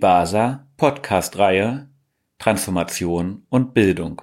EBASA 0.00 0.66
Podcast-Reihe 0.78 1.90
Transformation 2.38 3.44
und 3.50 3.74
Bildung 3.74 4.22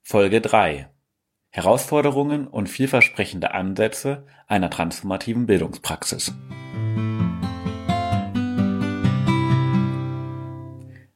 Folge 0.00 0.40
3 0.40 0.88
Herausforderungen 1.50 2.46
und 2.46 2.66
vielversprechende 2.70 3.52
Ansätze 3.52 4.24
einer 4.46 4.70
transformativen 4.70 5.44
Bildungspraxis. 5.44 6.32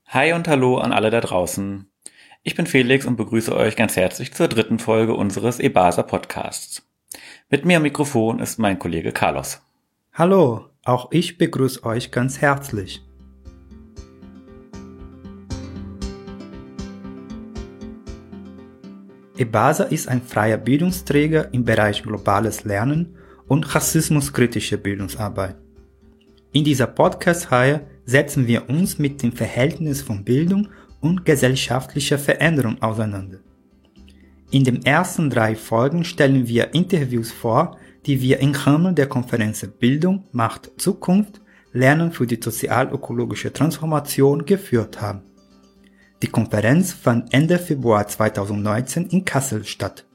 Hi 0.08 0.34
und 0.34 0.46
hallo 0.46 0.76
an 0.76 0.92
alle 0.92 1.08
da 1.08 1.22
draußen. 1.22 1.90
Ich 2.42 2.56
bin 2.56 2.66
Felix 2.66 3.06
und 3.06 3.16
begrüße 3.16 3.56
euch 3.56 3.76
ganz 3.76 3.96
herzlich 3.96 4.34
zur 4.34 4.48
dritten 4.48 4.78
Folge 4.78 5.14
unseres 5.14 5.58
EBASA 5.58 6.02
Podcasts. 6.02 6.86
Mit 7.48 7.64
mir 7.64 7.78
am 7.78 7.84
Mikrofon 7.84 8.40
ist 8.40 8.58
mein 8.58 8.78
Kollege 8.78 9.12
Carlos. 9.12 9.62
Hallo, 10.12 10.66
auch 10.84 11.12
ich 11.12 11.38
begrüße 11.38 11.82
euch 11.82 12.10
ganz 12.10 12.42
herzlich. 12.42 13.00
EBASA 19.36 19.84
ist 19.84 20.08
ein 20.08 20.22
freier 20.22 20.58
Bildungsträger 20.58 21.52
im 21.52 21.64
Bereich 21.64 22.04
globales 22.04 22.64
Lernen 22.64 23.16
und 23.48 23.74
rassismuskritische 23.74 24.78
Bildungsarbeit. 24.78 25.56
In 26.52 26.62
dieser 26.62 26.86
Podcast-Reihe 26.86 27.80
setzen 28.04 28.46
wir 28.46 28.68
uns 28.68 29.00
mit 29.00 29.22
dem 29.22 29.32
Verhältnis 29.32 30.02
von 30.02 30.24
Bildung 30.24 30.68
und 31.00 31.24
gesellschaftlicher 31.24 32.16
Veränderung 32.16 32.80
auseinander. 32.80 33.38
In 34.52 34.62
den 34.62 34.86
ersten 34.86 35.30
drei 35.30 35.56
Folgen 35.56 36.04
stellen 36.04 36.46
wir 36.46 36.72
Interviews 36.72 37.32
vor, 37.32 37.76
die 38.06 38.20
wir 38.20 38.38
im 38.38 38.52
Rahmen 38.52 38.94
der 38.94 39.08
Konferenz 39.08 39.66
Bildung 39.80 40.24
macht 40.30 40.70
Zukunft 40.76 41.40
Lernen 41.72 42.12
für 42.12 42.28
die 42.28 42.40
sozial-ökologische 42.40 43.52
Transformation 43.52 44.46
geführt 44.46 45.00
haben. 45.00 45.22
Die 46.22 46.28
Konferenz 46.28 46.92
fand 46.92 47.34
Ende 47.34 47.58
Februar 47.58 48.06
2019 48.06 49.08
in 49.08 49.24
Kassel 49.24 49.64
statt. 49.64 50.06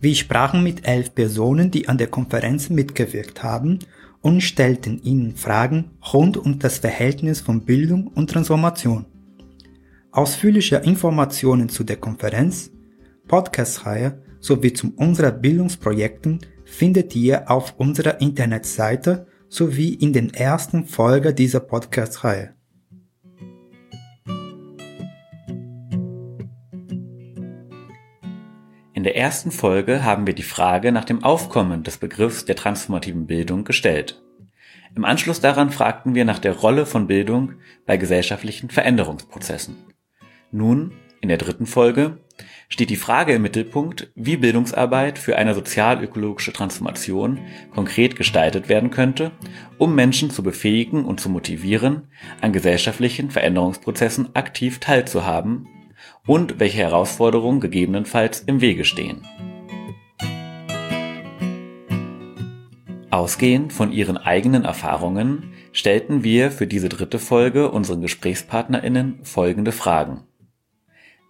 Wir 0.00 0.14
sprachen 0.14 0.62
mit 0.62 0.86
elf 0.86 1.14
Personen, 1.14 1.72
die 1.72 1.88
an 1.88 1.98
der 1.98 2.06
Konferenz 2.06 2.70
mitgewirkt 2.70 3.42
haben 3.42 3.80
und 4.20 4.42
stellten 4.42 5.02
ihnen 5.02 5.34
Fragen 5.34 5.90
rund 6.12 6.36
um 6.36 6.58
das 6.58 6.78
Verhältnis 6.78 7.40
von 7.40 7.64
Bildung 7.64 8.06
und 8.08 8.30
Transformation. 8.30 9.06
Ausführliche 10.12 10.76
Informationen 10.76 11.68
zu 11.68 11.84
der 11.84 11.96
Konferenz, 11.96 12.70
Podcast-Reihe 13.26 14.22
sowie 14.40 14.72
zu 14.72 14.92
unseren 14.96 15.40
Bildungsprojekten 15.40 16.40
findet 16.64 17.16
ihr 17.16 17.50
auf 17.50 17.74
unserer 17.78 18.20
Internetseite 18.20 19.26
sowie 19.48 19.94
in 19.94 20.12
den 20.12 20.32
ersten 20.32 20.84
Folgen 20.84 21.34
dieser 21.34 21.60
Podcast-Reihe. 21.60 22.57
In 28.98 29.04
der 29.04 29.14
ersten 29.14 29.52
Folge 29.52 30.02
haben 30.02 30.26
wir 30.26 30.34
die 30.34 30.42
Frage 30.42 30.90
nach 30.90 31.04
dem 31.04 31.22
Aufkommen 31.22 31.84
des 31.84 31.98
Begriffs 31.98 32.46
der 32.46 32.56
transformativen 32.56 33.28
Bildung 33.28 33.62
gestellt. 33.62 34.20
Im 34.96 35.04
Anschluss 35.04 35.40
daran 35.40 35.70
fragten 35.70 36.16
wir 36.16 36.24
nach 36.24 36.40
der 36.40 36.56
Rolle 36.56 36.84
von 36.84 37.06
Bildung 37.06 37.52
bei 37.86 37.96
gesellschaftlichen 37.96 38.70
Veränderungsprozessen. 38.70 39.76
Nun, 40.50 40.94
in 41.20 41.28
der 41.28 41.38
dritten 41.38 41.66
Folge, 41.66 42.18
steht 42.68 42.90
die 42.90 42.96
Frage 42.96 43.34
im 43.34 43.42
Mittelpunkt, 43.42 44.10
wie 44.16 44.36
Bildungsarbeit 44.36 45.20
für 45.20 45.36
eine 45.36 45.54
sozial-ökologische 45.54 46.52
Transformation 46.52 47.38
konkret 47.72 48.16
gestaltet 48.16 48.68
werden 48.68 48.90
könnte, 48.90 49.30
um 49.78 49.94
Menschen 49.94 50.30
zu 50.30 50.42
befähigen 50.42 51.04
und 51.04 51.20
zu 51.20 51.28
motivieren, 51.28 52.08
an 52.40 52.52
gesellschaftlichen 52.52 53.30
Veränderungsprozessen 53.30 54.34
aktiv 54.34 54.80
teilzuhaben 54.80 55.68
und 56.26 56.60
welche 56.60 56.78
Herausforderungen 56.78 57.60
gegebenenfalls 57.60 58.40
im 58.40 58.60
Wege 58.60 58.84
stehen. 58.84 59.22
Ausgehend 63.10 63.72
von 63.72 63.90
ihren 63.90 64.16
eigenen 64.16 64.64
Erfahrungen 64.64 65.54
stellten 65.72 66.24
wir 66.24 66.50
für 66.50 66.66
diese 66.66 66.88
dritte 66.88 67.18
Folge 67.18 67.70
unseren 67.70 68.02
GesprächspartnerInnen 68.02 69.24
folgende 69.24 69.72
Fragen. 69.72 70.24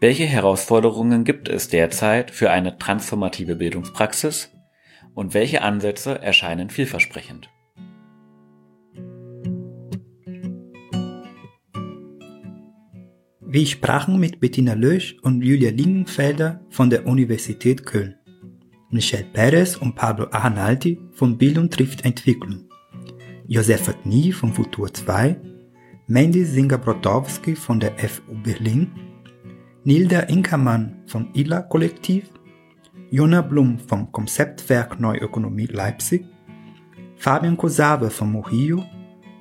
Welche 0.01 0.25
Herausforderungen 0.25 1.25
gibt 1.25 1.49
es 1.49 1.69
derzeit 1.69 2.31
für 2.31 2.51
eine 2.51 2.79
transformative 2.79 3.57
Bildungspraxis 3.57 4.53
und 5.15 5.35
welche 5.35 5.63
Ansätze 5.63 6.21
erscheinen 6.21 6.71
vielversprechend? 6.71 7.49
Wir 13.51 13.65
sprachen 13.65 14.21
mit 14.21 14.41
Bettina 14.41 14.75
Lösch 14.75 15.17
und 15.23 15.41
Julia 15.41 15.71
Lingenfelder 15.71 16.61
von 16.69 16.91
der 16.91 17.07
Universität 17.07 17.87
Köln, 17.87 18.15
Michel 18.91 19.25
Perez 19.33 19.75
und 19.75 19.95
Pablo 19.95 20.27
Arnaldi 20.33 21.01
von 21.13 21.39
Bildung 21.39 21.71
trifft 21.71 22.05
Entwicklung, 22.05 22.69
Josefa 23.47 23.95
Knie 23.95 24.33
von 24.33 24.53
Futur 24.53 24.93
2, 24.93 25.41
Mandy 26.09 26.45
Singer-Brotowski 26.45 27.57
von 27.57 27.81
der 27.81 27.97
FU 27.97 28.35
Berlin, 28.45 28.91
Nilda 29.83 30.21
Inkermann 30.25 31.03
von 31.07 31.33
ILA 31.33 31.63
Kollektiv, 31.63 32.31
Jona 33.11 33.41
Blum 33.41 33.79
vom 33.79 34.13
Konzeptwerk 34.13 35.01
Neuökonomie 35.01 35.69
Leipzig, 35.73 36.27
Fabian 37.17 37.57
Kosabe 37.57 38.11
vom 38.11 38.31
Mohio, 38.31 38.85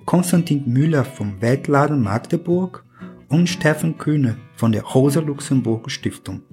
Konstantin 0.06 0.64
Müller 0.66 1.04
vom 1.04 1.42
Weltladen 1.42 2.02
Magdeburg 2.02 2.87
und 3.30 3.48
Steffen 3.48 3.98
Kühne 3.98 4.38
von 4.56 4.72
der 4.72 4.84
Rosa 4.84 5.20
Luxemburg 5.20 5.92
Stiftung. 5.92 6.44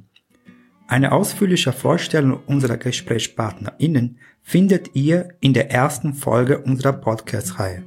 Eine 0.86 1.12
ausführliche 1.12 1.72
Vorstellung 1.72 2.40
unserer 2.46 2.76
GesprächspartnerInnen 2.76 4.18
findet 4.42 4.94
ihr 4.94 5.30
in 5.40 5.54
der 5.54 5.70
ersten 5.70 6.12
Folge 6.12 6.58
unserer 6.58 6.92
Podcast-Reihe. 6.92 7.84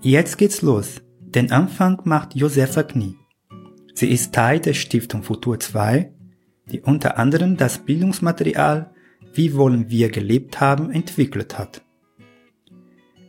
Jetzt 0.00 0.38
geht's 0.38 0.62
los. 0.62 1.02
Den 1.20 1.52
Anfang 1.52 2.00
macht 2.04 2.34
Josefa 2.34 2.82
Knie. 2.82 3.16
Sie 3.94 4.10
ist 4.10 4.34
Teil 4.34 4.58
der 4.58 4.72
Stiftung 4.72 5.22
Futur 5.22 5.60
2, 5.60 6.10
die 6.72 6.80
unter 6.80 7.18
anderem 7.18 7.58
das 7.58 7.78
Bildungsmaterial 7.78 8.92
Wie 9.34 9.54
wollen 9.54 9.90
wir 9.90 10.08
gelebt 10.08 10.60
haben 10.60 10.90
entwickelt 10.90 11.58
hat. 11.58 11.82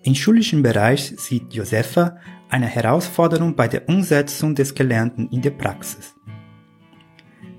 Im 0.03 0.15
schulischen 0.15 0.63
Bereich 0.63 1.13
sieht 1.17 1.53
Josefa 1.53 2.17
eine 2.49 2.65
Herausforderung 2.65 3.55
bei 3.55 3.67
der 3.67 3.87
Umsetzung 3.87 4.55
des 4.55 4.73
Gelernten 4.73 5.29
in 5.29 5.41
der 5.41 5.51
Praxis. 5.51 6.15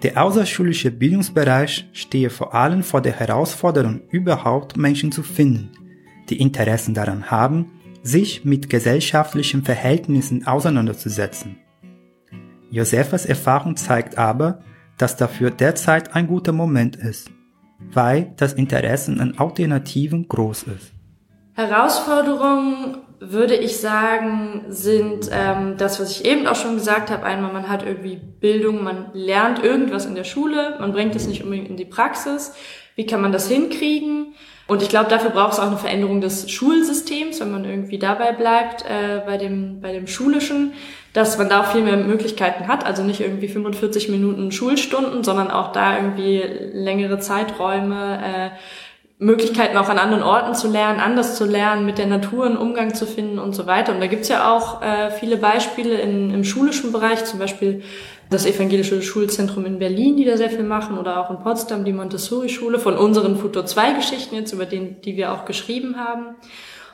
Der 0.03 0.21
außerschulische 0.21 0.91
Bildungsbereich 0.91 1.89
stehe 1.93 2.31
vor 2.31 2.55
allem 2.55 2.83
vor 2.83 3.01
der 3.01 3.13
Herausforderung, 3.13 4.01
überhaupt 4.11 4.77
Menschen 4.77 5.13
zu 5.13 5.23
finden, 5.23 5.71
die 6.29 6.41
Interessen 6.41 6.95
daran 6.95 7.31
haben, 7.31 7.71
sich 8.03 8.45
mit 8.45 8.69
gesellschaftlichen 8.69 9.63
Verhältnissen 9.63 10.45
auseinanderzusetzen. 10.45 11.59
Josefas 12.71 13.25
Erfahrung 13.25 13.77
zeigt 13.77 14.19
aber, 14.19 14.65
dass 14.99 15.17
dafür 15.17 15.53
derzeit 15.53 16.17
ein 16.17 16.27
guter 16.27 16.53
Moment 16.53 16.97
ist, 16.97 17.31
weil 17.93 18.33
das 18.37 18.55
Interesse 18.55 19.13
an 19.13 19.35
Alternativen 19.39 20.27
groß 20.27 20.65
ist. 20.65 20.92
Herausforderungen 21.55 22.99
würde 23.21 23.55
ich 23.55 23.77
sagen, 23.77 24.65
sind 24.69 25.31
ähm, 25.31 25.77
das, 25.77 26.01
was 26.01 26.11
ich 26.11 26.25
eben 26.25 26.47
auch 26.49 26.57
schon 26.57 26.75
gesagt 26.75 27.11
habe. 27.11 27.25
Einmal, 27.25 27.53
man 27.53 27.69
hat 27.69 27.87
irgendwie 27.87 28.17
Bildung, 28.17 28.83
man 28.83 29.11
lernt 29.13 29.63
irgendwas 29.63 30.07
in 30.07 30.17
der 30.17 30.25
Schule, 30.25 30.77
man 30.81 30.93
bringt 30.93 31.15
es 31.15 31.29
nicht 31.29 31.45
unbedingt 31.45 31.69
in 31.69 31.77
die 31.77 31.85
Praxis. 31.85 32.55
Wie 32.97 33.07
kann 33.07 33.23
man 33.23 33.33
das 33.33 33.49
hinkriegen? 33.49 34.35
Und 34.67 34.83
ich 34.83 34.89
glaube, 34.89 35.11
dafür 35.11 35.31
braucht 35.31 35.55
es 35.55 35.59
auch 35.59 35.67
eine 35.67 35.77
Veränderung 35.77 36.21
des 36.21 36.51
Schulsystems, 36.51 37.41
wenn 37.41 37.51
man 37.53 37.65
irgendwie 37.65 37.99
dabei 37.99 38.33
bleibt, 38.33 38.85
äh, 38.85 39.21
bei, 39.25 39.37
dem, 39.37 39.81
bei 39.81 39.93
dem 39.93 40.07
Schulischen, 40.07 40.73
dass 41.13 41.37
man 41.37 41.49
da 41.49 41.61
auch 41.61 41.73
viel 41.73 41.83
mehr 41.83 41.97
Möglichkeiten 41.97 42.69
hat. 42.69 42.87
Also 42.87 43.03
nicht 43.03 43.21
irgendwie 43.21 43.49
45 43.49 44.09
Minuten 44.09 44.51
Schulstunden, 44.51 45.25
sondern 45.25 45.51
auch 45.51 45.73
da 45.73 45.97
irgendwie 45.97 46.43
längere 46.73 47.19
Zeiträume, 47.19 48.21
äh, 48.25 48.51
Möglichkeiten 49.23 49.77
auch 49.77 49.89
an 49.89 49.99
anderen 49.99 50.25
Orten 50.25 50.55
zu 50.55 50.69
lernen, 50.69 50.99
anders 50.99 51.37
zu 51.37 51.45
lernen, 51.45 51.87
mit 51.87 51.99
der 51.99 52.07
Natur 52.07 52.45
einen 52.45 52.57
Umgang 52.57 52.93
zu 52.93 53.07
finden 53.07 53.39
und 53.39 53.55
so 53.55 53.67
weiter. 53.67 53.95
Und 53.95 54.01
da 54.01 54.09
gibt's 54.09 54.29
ja 54.29 54.53
auch 54.53 54.83
äh, 54.83 55.11
viele 55.13 55.37
Beispiele 55.37 56.01
in, 56.01 56.35
im 56.35 56.45
schulischen 56.45 56.91
Bereich, 56.91 57.25
zum 57.25 57.39
Beispiel 57.39 57.83
das 58.31 58.47
Evangelische 58.47 59.01
Schulzentrum 59.01 59.65
in 59.65 59.79
Berlin, 59.79 60.17
die 60.17 60.25
da 60.25 60.37
sehr 60.37 60.51
viel 60.51 60.65
machen, 60.65 60.99
oder 60.99 61.21
auch 61.21 61.31
in 61.31 61.39
Potsdam 61.39 61.85
die 61.85 61.93
Montessori-Schule 61.93 62.81
von 62.81 62.97
unseren 62.97 63.37
Futur 63.37 63.65
2 63.65 63.93
Geschichten 63.93 64.35
jetzt, 64.35 64.53
über 64.53 64.67
den, 64.67 65.01
die 65.03 65.17
wir 65.17 65.33
auch 65.33 65.45
geschrieben 65.45 65.97
haben. 65.99 66.35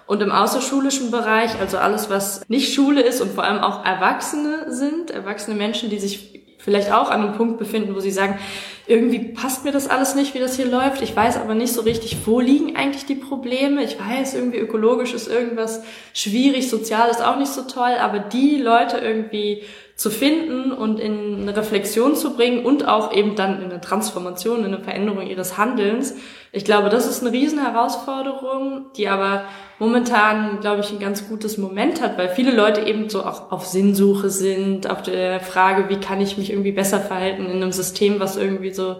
Und 0.07 0.23
im 0.23 0.33
außerschulischen 0.33 1.11
Bereich, 1.11 1.59
also 1.61 1.79
alles, 1.79 2.11
was 2.11 2.47
nicht 2.49 2.75
Schule 2.75 3.01
ist 3.01 3.21
und 3.23 3.33
vor 3.33 3.45
allem 3.45 3.63
auch 3.63 3.85
Erwachsene 3.85 4.73
sind, 4.73 5.11
erwachsene 5.11 5.57
Menschen, 5.57 5.91
die 5.91 5.99
sich 5.99 6.39
vielleicht 6.69 6.93
auch 6.93 7.11
an 7.11 7.23
einem 7.23 7.32
Punkt 7.32 7.59
befinden, 7.59 7.94
wo 7.94 8.00
sie 8.00 8.11
sagen, 8.11 8.38
irgendwie 8.87 9.20
passt 9.20 9.65
mir 9.65 9.73
das 9.73 9.88
alles 9.88 10.15
nicht, 10.15 10.35
wie 10.35 10.38
das 10.38 10.56
hier 10.56 10.67
läuft. 10.67 11.00
Ich 11.00 11.17
weiß 11.17 11.38
aber 11.38 11.55
nicht 11.55 11.73
so 11.73 11.81
richtig, 11.81 12.19
wo 12.26 12.41
liegen 12.41 12.76
eigentlich 12.76 13.06
die 13.06 13.15
Probleme. 13.15 13.82
Ich 13.82 13.99
weiß, 13.99 14.35
irgendwie 14.35 14.59
ökologisch 14.59 15.15
ist 15.15 15.29
irgendwas 15.29 15.82
schwierig, 16.12 16.69
sozial 16.69 17.09
ist 17.09 17.25
auch 17.25 17.38
nicht 17.38 17.50
so 17.50 17.62
toll, 17.62 17.94
aber 17.99 18.19
die 18.19 18.56
Leute 18.56 18.99
irgendwie 18.99 19.62
zu 19.97 20.11
finden 20.11 20.73
und 20.73 21.00
in 21.00 21.41
eine 21.41 21.56
Reflexion 21.56 22.17
zu 22.17 22.37
bringen 22.37 22.67
und 22.67 22.87
auch 22.87 23.14
eben 23.14 23.35
dann 23.35 23.62
in 23.62 23.71
eine 23.71 23.81
Transformation, 23.81 24.59
in 24.59 24.67
eine 24.67 24.81
Veränderung 24.81 25.26
ihres 25.26 25.56
Handelns. 25.56 26.17
Ich 26.53 26.67
glaube, 26.67 26.91
das 26.91 27.06
ist 27.06 27.23
eine 27.23 27.32
Riesenherausforderung, 27.32 28.93
die 28.97 29.09
aber 29.09 29.44
momentan, 29.79 30.61
glaube 30.61 30.81
ich, 30.81 30.91
ein 30.91 30.99
ganz 30.99 31.29
gutes 31.29 31.59
Moment 31.59 32.03
hat, 32.03 32.19
weil 32.19 32.29
viele 32.29 32.55
Leute 32.55 32.81
eben 32.83 33.09
so 33.09 33.25
auch 33.25 33.53
auf 33.53 33.67
Sinnsuche 33.67 34.31
sind, 34.31 34.91
auf 34.91 35.03
der 35.03 35.41
Frage, 35.41 35.89
wie 35.89 36.01
kann 36.01 36.21
ich 36.21 36.37
mich 36.37 36.51
irgendwie 36.51 36.73
besser 36.73 37.01
verhalten 37.01 37.47
in 37.47 37.63
einem 37.63 37.73
System, 37.73 38.19
was 38.19 38.37
irgendwie 38.37 38.73
so 38.73 38.97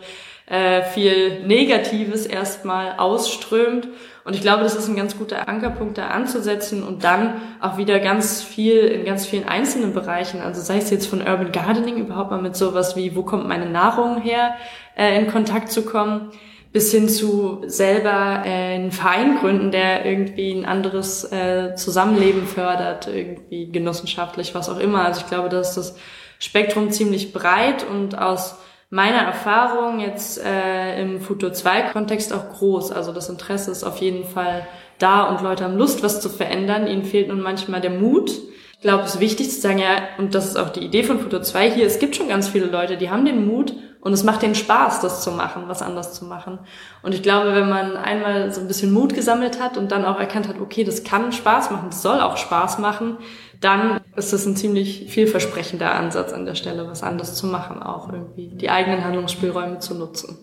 äh, 0.47 0.83
viel 0.83 1.45
Negatives 1.47 2.27
erstmal 2.27 2.95
ausströmt. 2.97 3.89
Und 4.25 4.35
ich 4.35 4.41
glaube, 4.41 4.63
das 4.63 4.77
ist 4.77 4.89
ein 4.89 4.97
ganz 4.97 5.17
guter 5.17 5.49
Ankerpunkt, 5.49 5.99
da 5.99 6.09
anzusetzen 6.09 6.83
und 6.83 7.03
dann 7.03 7.41
auch 7.61 7.77
wieder 7.79 7.99
ganz 7.99 8.43
viel 8.43 8.77
in 8.77 9.05
ganz 9.05 9.27
vielen 9.27 9.49
einzelnen 9.49 9.95
Bereichen, 9.95 10.41
also 10.41 10.61
sei 10.61 10.79
es 10.79 10.91
jetzt 10.91 11.07
von 11.07 11.21
Urban 11.21 11.51
Gardening 11.51 11.97
überhaupt 11.97 12.31
mal 12.31 12.43
mit 12.43 12.55
sowas 12.55 12.95
wie, 12.95 13.17
wo 13.17 13.23
kommt 13.23 13.49
meine 13.49 13.69
Nahrung 13.69 14.21
her, 14.21 14.55
äh, 14.97 15.19
in 15.19 15.29
Kontakt 15.29 15.73
zu 15.73 15.83
kommen, 15.83 16.31
bis 16.73 16.91
hin 16.91 17.09
zu 17.09 17.63
selber 17.67 18.43
äh, 18.45 18.75
einen 18.75 18.93
Verein 18.93 19.39
gründen, 19.39 19.71
der 19.71 20.05
irgendwie 20.05 20.53
ein 20.53 20.65
anderes 20.67 21.25
äh, 21.33 21.75
Zusammenleben 21.75 22.47
fördert, 22.47 23.09
irgendwie 23.09 23.71
genossenschaftlich, 23.71 24.55
was 24.55 24.69
auch 24.69 24.79
immer. 24.79 25.05
Also 25.05 25.23
ich 25.23 25.29
glaube, 25.29 25.49
dass 25.49 25.75
das 25.75 25.97
Spektrum 26.39 26.91
ziemlich 26.91 27.33
breit 27.33 27.87
und 27.89 28.19
aus 28.19 28.57
meiner 28.91 29.19
Erfahrung 29.19 30.01
jetzt 30.01 30.43
äh, 30.43 31.01
im 31.01 31.21
Futur 31.21 31.53
2 31.53 31.83
Kontext 31.93 32.33
auch 32.33 32.51
groß. 32.51 32.93
Also 32.93 33.13
das 33.13 33.29
Interesse 33.29 33.71
ist 33.71 33.85
auf 33.85 33.99
jeden 33.99 34.25
Fall 34.25 34.67
da 34.99 35.25
und 35.25 35.43
Leute 35.43 35.65
haben 35.65 35.77
Lust, 35.77 36.03
was 36.03 36.21
zu 36.21 36.29
verändern. 36.29 36.87
Ihnen 36.87 37.05
fehlt 37.05 37.29
nun 37.29 37.41
manchmal 37.41 37.81
der 37.81 37.91
Mut. 37.91 38.31
Ich 38.73 38.83
glaube, 38.83 39.05
es 39.05 39.17
ist 39.17 39.21
wichtig 39.21 39.51
zu 39.51 39.61
sagen, 39.61 39.79
ja, 39.79 40.03
und 40.19 40.35
das 40.35 40.47
ist 40.47 40.57
auch 40.57 40.71
die 40.71 40.85
Idee 40.85 41.03
von 41.03 41.19
Futur 41.19 41.43
2 41.43 41.73
hier, 41.73 41.87
es 41.87 41.99
gibt 41.99 42.15
schon 42.15 42.29
ganz 42.29 42.49
viele 42.49 42.67
Leute, 42.67 42.97
die 42.97 43.11
haben 43.11 43.25
den 43.25 43.47
Mut 43.47 43.75
und 44.01 44.13
es 44.13 44.25
macht 44.25 44.43
denen 44.43 44.55
Spaß, 44.55 45.01
das 45.01 45.23
zu 45.23 45.33
machen, 45.33 45.65
was 45.67 45.83
anders 45.83 46.15
zu 46.15 46.25
machen. 46.25 46.59
Und 47.03 47.15
ich 47.15 47.23
glaube, 47.23 47.55
wenn 47.55 47.69
man 47.69 47.97
einmal 47.97 48.53
so 48.53 48.61
ein 48.61 48.69
bisschen 48.69 48.93
Mut 48.93 49.15
gesammelt 49.15 49.61
hat 49.61 49.77
und 49.77 49.91
dann 49.91 50.05
auch 50.05 50.19
erkannt 50.19 50.49
hat, 50.49 50.61
okay, 50.61 50.85
das 50.85 51.05
kann 51.05 51.33
Spaß 51.33 51.71
machen, 51.71 51.89
das 51.91 52.03
soll 52.03 52.21
auch 52.21 52.37
Spaß 52.37 52.79
machen, 52.79 53.19
dann 53.61 54.01
ist 54.15 54.33
das 54.33 54.47
ein 54.47 54.57
ziemlich 54.57 55.07
vielversprechender 55.11 55.93
Ansatz 55.93 56.33
an 56.33 56.47
der 56.47 56.55
Stelle, 56.55 56.87
was 56.89 57.03
anders 57.03 57.35
zu 57.35 57.47
machen, 57.47 57.83
auch 57.83 58.13
irgendwie 58.13 58.49
die 58.49 58.71
eigenen 58.71 59.05
Handlungsspielräume 59.05 59.81
zu 59.81 59.95
nutzen. 59.95 60.39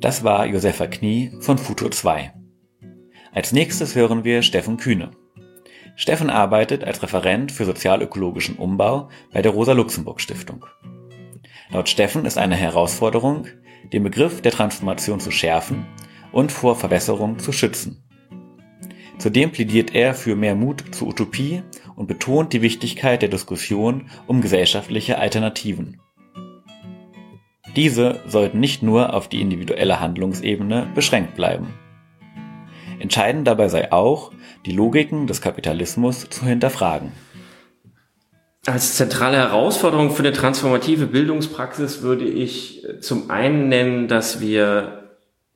Das 0.00 0.22
war 0.22 0.46
Josefa 0.46 0.86
Knie 0.86 1.32
von 1.40 1.58
Futur 1.58 1.90
2. 1.90 2.32
Als 3.32 3.52
nächstes 3.52 3.94
hören 3.94 4.24
wir 4.24 4.42
Steffen 4.42 4.76
Kühne. 4.76 5.10
Steffen 5.98 6.30
arbeitet 6.30 6.84
als 6.84 7.02
Referent 7.02 7.50
für 7.50 7.64
sozialökologischen 7.64 8.54
Umbau 8.54 9.08
bei 9.32 9.42
der 9.42 9.50
Rosa-Luxemburg-Stiftung. 9.50 10.64
Laut 11.70 11.88
Steffen 11.88 12.24
ist 12.24 12.38
eine 12.38 12.54
Herausforderung, 12.54 13.48
den 13.92 14.04
Begriff 14.04 14.40
der 14.40 14.52
Transformation 14.52 15.18
zu 15.18 15.32
schärfen 15.32 15.88
und 16.30 16.52
vor 16.52 16.76
Verwässerung 16.76 17.40
zu 17.40 17.50
schützen. 17.50 18.04
Zudem 19.18 19.50
plädiert 19.50 19.92
er 19.92 20.14
für 20.14 20.36
mehr 20.36 20.54
Mut 20.54 20.84
zur 20.92 21.08
Utopie 21.08 21.64
und 21.96 22.06
betont 22.06 22.52
die 22.52 22.62
Wichtigkeit 22.62 23.20
der 23.20 23.28
Diskussion 23.28 24.08
um 24.28 24.40
gesellschaftliche 24.40 25.18
Alternativen. 25.18 26.00
Diese 27.74 28.20
sollten 28.24 28.60
nicht 28.60 28.84
nur 28.84 29.14
auf 29.14 29.26
die 29.26 29.40
individuelle 29.40 29.98
Handlungsebene 29.98 30.86
beschränkt 30.94 31.34
bleiben. 31.34 31.74
Entscheidend 33.00 33.48
dabei 33.48 33.68
sei 33.68 33.90
auch, 33.90 34.30
die 34.66 34.72
Logiken 34.72 35.26
des 35.26 35.40
Kapitalismus 35.40 36.28
zu 36.28 36.44
hinterfragen. 36.44 37.12
Als 38.66 38.96
zentrale 38.96 39.38
Herausforderung 39.38 40.10
für 40.10 40.22
eine 40.22 40.32
transformative 40.32 41.06
Bildungspraxis 41.06 42.02
würde 42.02 42.26
ich 42.26 42.84
zum 43.00 43.30
einen 43.30 43.68
nennen, 43.68 44.08
dass 44.08 44.40
wir 44.40 44.98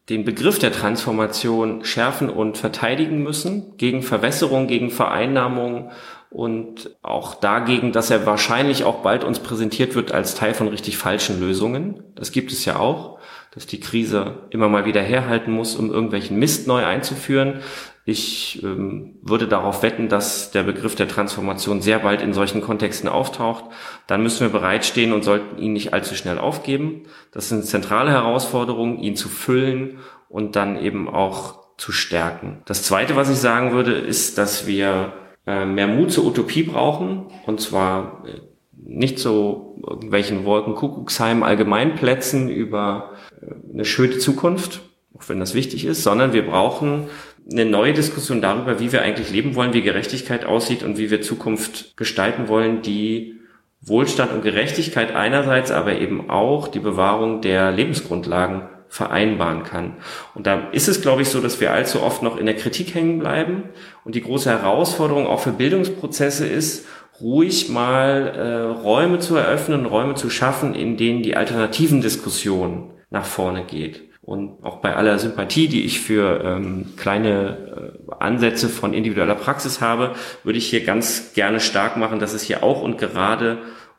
den 0.09 0.25
Begriff 0.25 0.59
der 0.59 0.73
Transformation 0.73 1.85
schärfen 1.85 2.29
und 2.29 2.59
verteidigen 2.59 3.23
müssen 3.23 3.77
gegen 3.77 4.03
Verwässerung, 4.03 4.67
gegen 4.67 4.91
Vereinnahmung 4.91 5.91
und 6.31 6.97
auch 7.03 7.35
dagegen, 7.35 7.93
dass 7.93 8.11
er 8.11 8.27
wahrscheinlich 8.27 8.85
auch 8.85 9.03
bald 9.03 9.23
uns 9.23 9.41
präsentiert 9.41 9.95
wird 9.95 10.13
als 10.13 10.35
Teil 10.35 10.55
von 10.55 10.69
richtig 10.69 10.97
falschen 10.97 11.39
Lösungen. 11.39 12.03
Das 12.15 12.33
gibt 12.33 12.51
es 12.51 12.65
ja 12.65 12.79
auch, 12.79 13.19
dass 13.55 13.67
die 13.67 13.81
Krise 13.81 14.39
immer 14.51 14.69
mal 14.69 14.87
wieder 14.87 15.03
herhalten 15.03 15.53
muss, 15.53 15.77
um 15.77 15.91
irgendwelchen 15.91 16.39
Mist 16.39 16.67
neu 16.67 16.85
einzuführen. 16.85 17.61
Ich 18.05 18.63
ähm, 18.65 19.19
würde 19.23 19.47
darauf 19.47 19.83
wetten, 19.83 20.09
dass 20.09 20.51
der 20.51 20.65
Begriff 20.65 20.97
der 20.97 21.07
Transformation 21.07 21.83
sehr 21.83 22.01
bald 22.01 22.21
in 22.21 22.33
solchen 22.33 22.61
Kontexten 22.61 23.09
auftaucht. 23.09 23.65
Dann 24.09 24.23
müssen 24.23 24.41
wir 24.41 24.49
bereitstehen 24.49 25.13
und 25.13 25.23
sollten 25.23 25.59
ihn 25.59 25.73
nicht 25.73 25.93
allzu 25.93 26.17
schnell 26.17 26.39
aufgeben. 26.39 27.05
Das 27.31 27.49
sind 27.49 27.65
zentrale 27.65 28.11
Herausforderungen, 28.11 28.99
ihn 28.99 29.15
zu 29.15 29.29
füllen 29.29 29.99
und 30.29 30.57
dann 30.57 30.77
eben 30.77 31.09
auch 31.09 31.63
zu 31.77 31.93
stärken. 31.93 32.63
Das 32.65 32.83
Zweite, 32.83 33.15
was 33.15 33.31
ich 33.31 33.39
sagen 33.39 33.73
würde, 33.73 33.93
ist, 33.93 34.37
dass 34.37 34.67
wir 34.67 35.13
äh, 35.47 35.65
mehr 35.65 35.87
Mut 35.87 36.13
zur 36.13 36.25
Utopie 36.25 36.63
brauchen. 36.63 37.27
Und 37.47 37.61
zwar 37.61 38.25
äh, 38.27 38.41
nicht 38.85 39.19
so 39.19 39.77
irgendwelchen 39.89 40.45
Wolkenkuckucksheim 40.45 41.43
Allgemeinplätzen 41.43 42.49
über 42.49 43.13
äh, 43.41 43.47
eine 43.73 43.85
schöne 43.85 44.19
Zukunft, 44.19 44.81
auch 45.17 45.29
wenn 45.29 45.41
das 45.41 45.55
wichtig 45.55 45.85
ist, 45.85 46.03
sondern 46.03 46.33
wir 46.33 46.47
brauchen 46.47 47.09
eine 47.51 47.65
neue 47.65 47.93
Diskussion 47.93 48.41
darüber, 48.41 48.79
wie 48.81 48.93
wir 48.93 49.03
eigentlich 49.03 49.31
leben 49.31 49.55
wollen, 49.55 49.73
wie 49.73 49.83
Gerechtigkeit 49.83 50.45
aussieht 50.45 50.83
und 50.83 50.99
wie 50.99 51.11
wir 51.11 51.23
Zukunft 51.23 51.97
gestalten 51.97 52.49
wollen, 52.49 52.83
die 52.83 53.41
Wohlstand 53.81 54.33
und 54.33 54.43
Gerechtigkeit 54.43 55.15
einerseits, 55.15 55.73
aber 55.73 55.99
eben 55.99 56.31
auch 56.31 56.69
die 56.69 56.79
Bewahrung 56.79 57.41
der 57.41 57.73
Lebensgrundlagen 57.73 58.69
vereinbaren 58.89 59.65
kann. 59.65 59.97
Und 60.35 60.47
da 60.47 60.69
ist 60.71 60.87
es, 60.87 61.01
glaube 61.01 61.23
ich, 61.23 61.29
so, 61.31 61.41
dass 61.41 61.61
wir 61.61 61.73
allzu 61.73 62.03
oft 62.03 62.23
noch 62.23 62.37
in 62.37 62.47
der 62.47 62.57
Kritik 62.57 62.95
hängen 62.95 63.19
bleiben. 63.19 63.65
Und 64.05 64.15
die 64.15 64.23
große 64.23 64.51
Herausforderung 64.51 65.27
auch 65.27 65.41
für 65.41 65.53
Bildungsprozesse 65.53 66.47
ist, 66.47 66.87
ruhig 67.21 67.71
mal 67.71 68.35
äh, 68.37 68.83
Räume 68.83 69.19
zu 69.19 69.35
eröffnen, 69.35 69.87
Räume 69.87 70.15
zu 70.15 70.29
schaffen, 70.31 70.75
in 70.75 70.97
denen 70.97 71.23
die 71.23 71.37
alternativen 71.37 72.03
Diskussion 72.03 72.91
nach 73.11 73.25
vorne 73.25 73.65
geht. 73.65 74.12
Und 74.23 74.63
auch 74.63 74.77
bei 74.77 74.95
aller 74.95 75.19
Sympathie, 75.19 75.67
die 75.67 75.85
ich 75.85 76.01
für 76.01 76.43
ähm, 76.45 76.93
kleine 76.97 77.97
äh, 78.09 78.15
Ansätze 78.21 78.69
von 78.69 78.95
individueller 78.95 79.35
Praxis 79.35 79.81
habe, 79.81 80.15
würde 80.45 80.59
ich 80.59 80.71
hier 80.71 80.85
ganz 80.85 81.33
gerne 81.35 81.59
stark 81.59 81.97
machen, 81.97 82.21
dass 82.21 82.33
es 82.33 82.43
hier 82.43 82.63
auch 82.63 82.83
und 82.83 82.99
gerade 82.99 83.59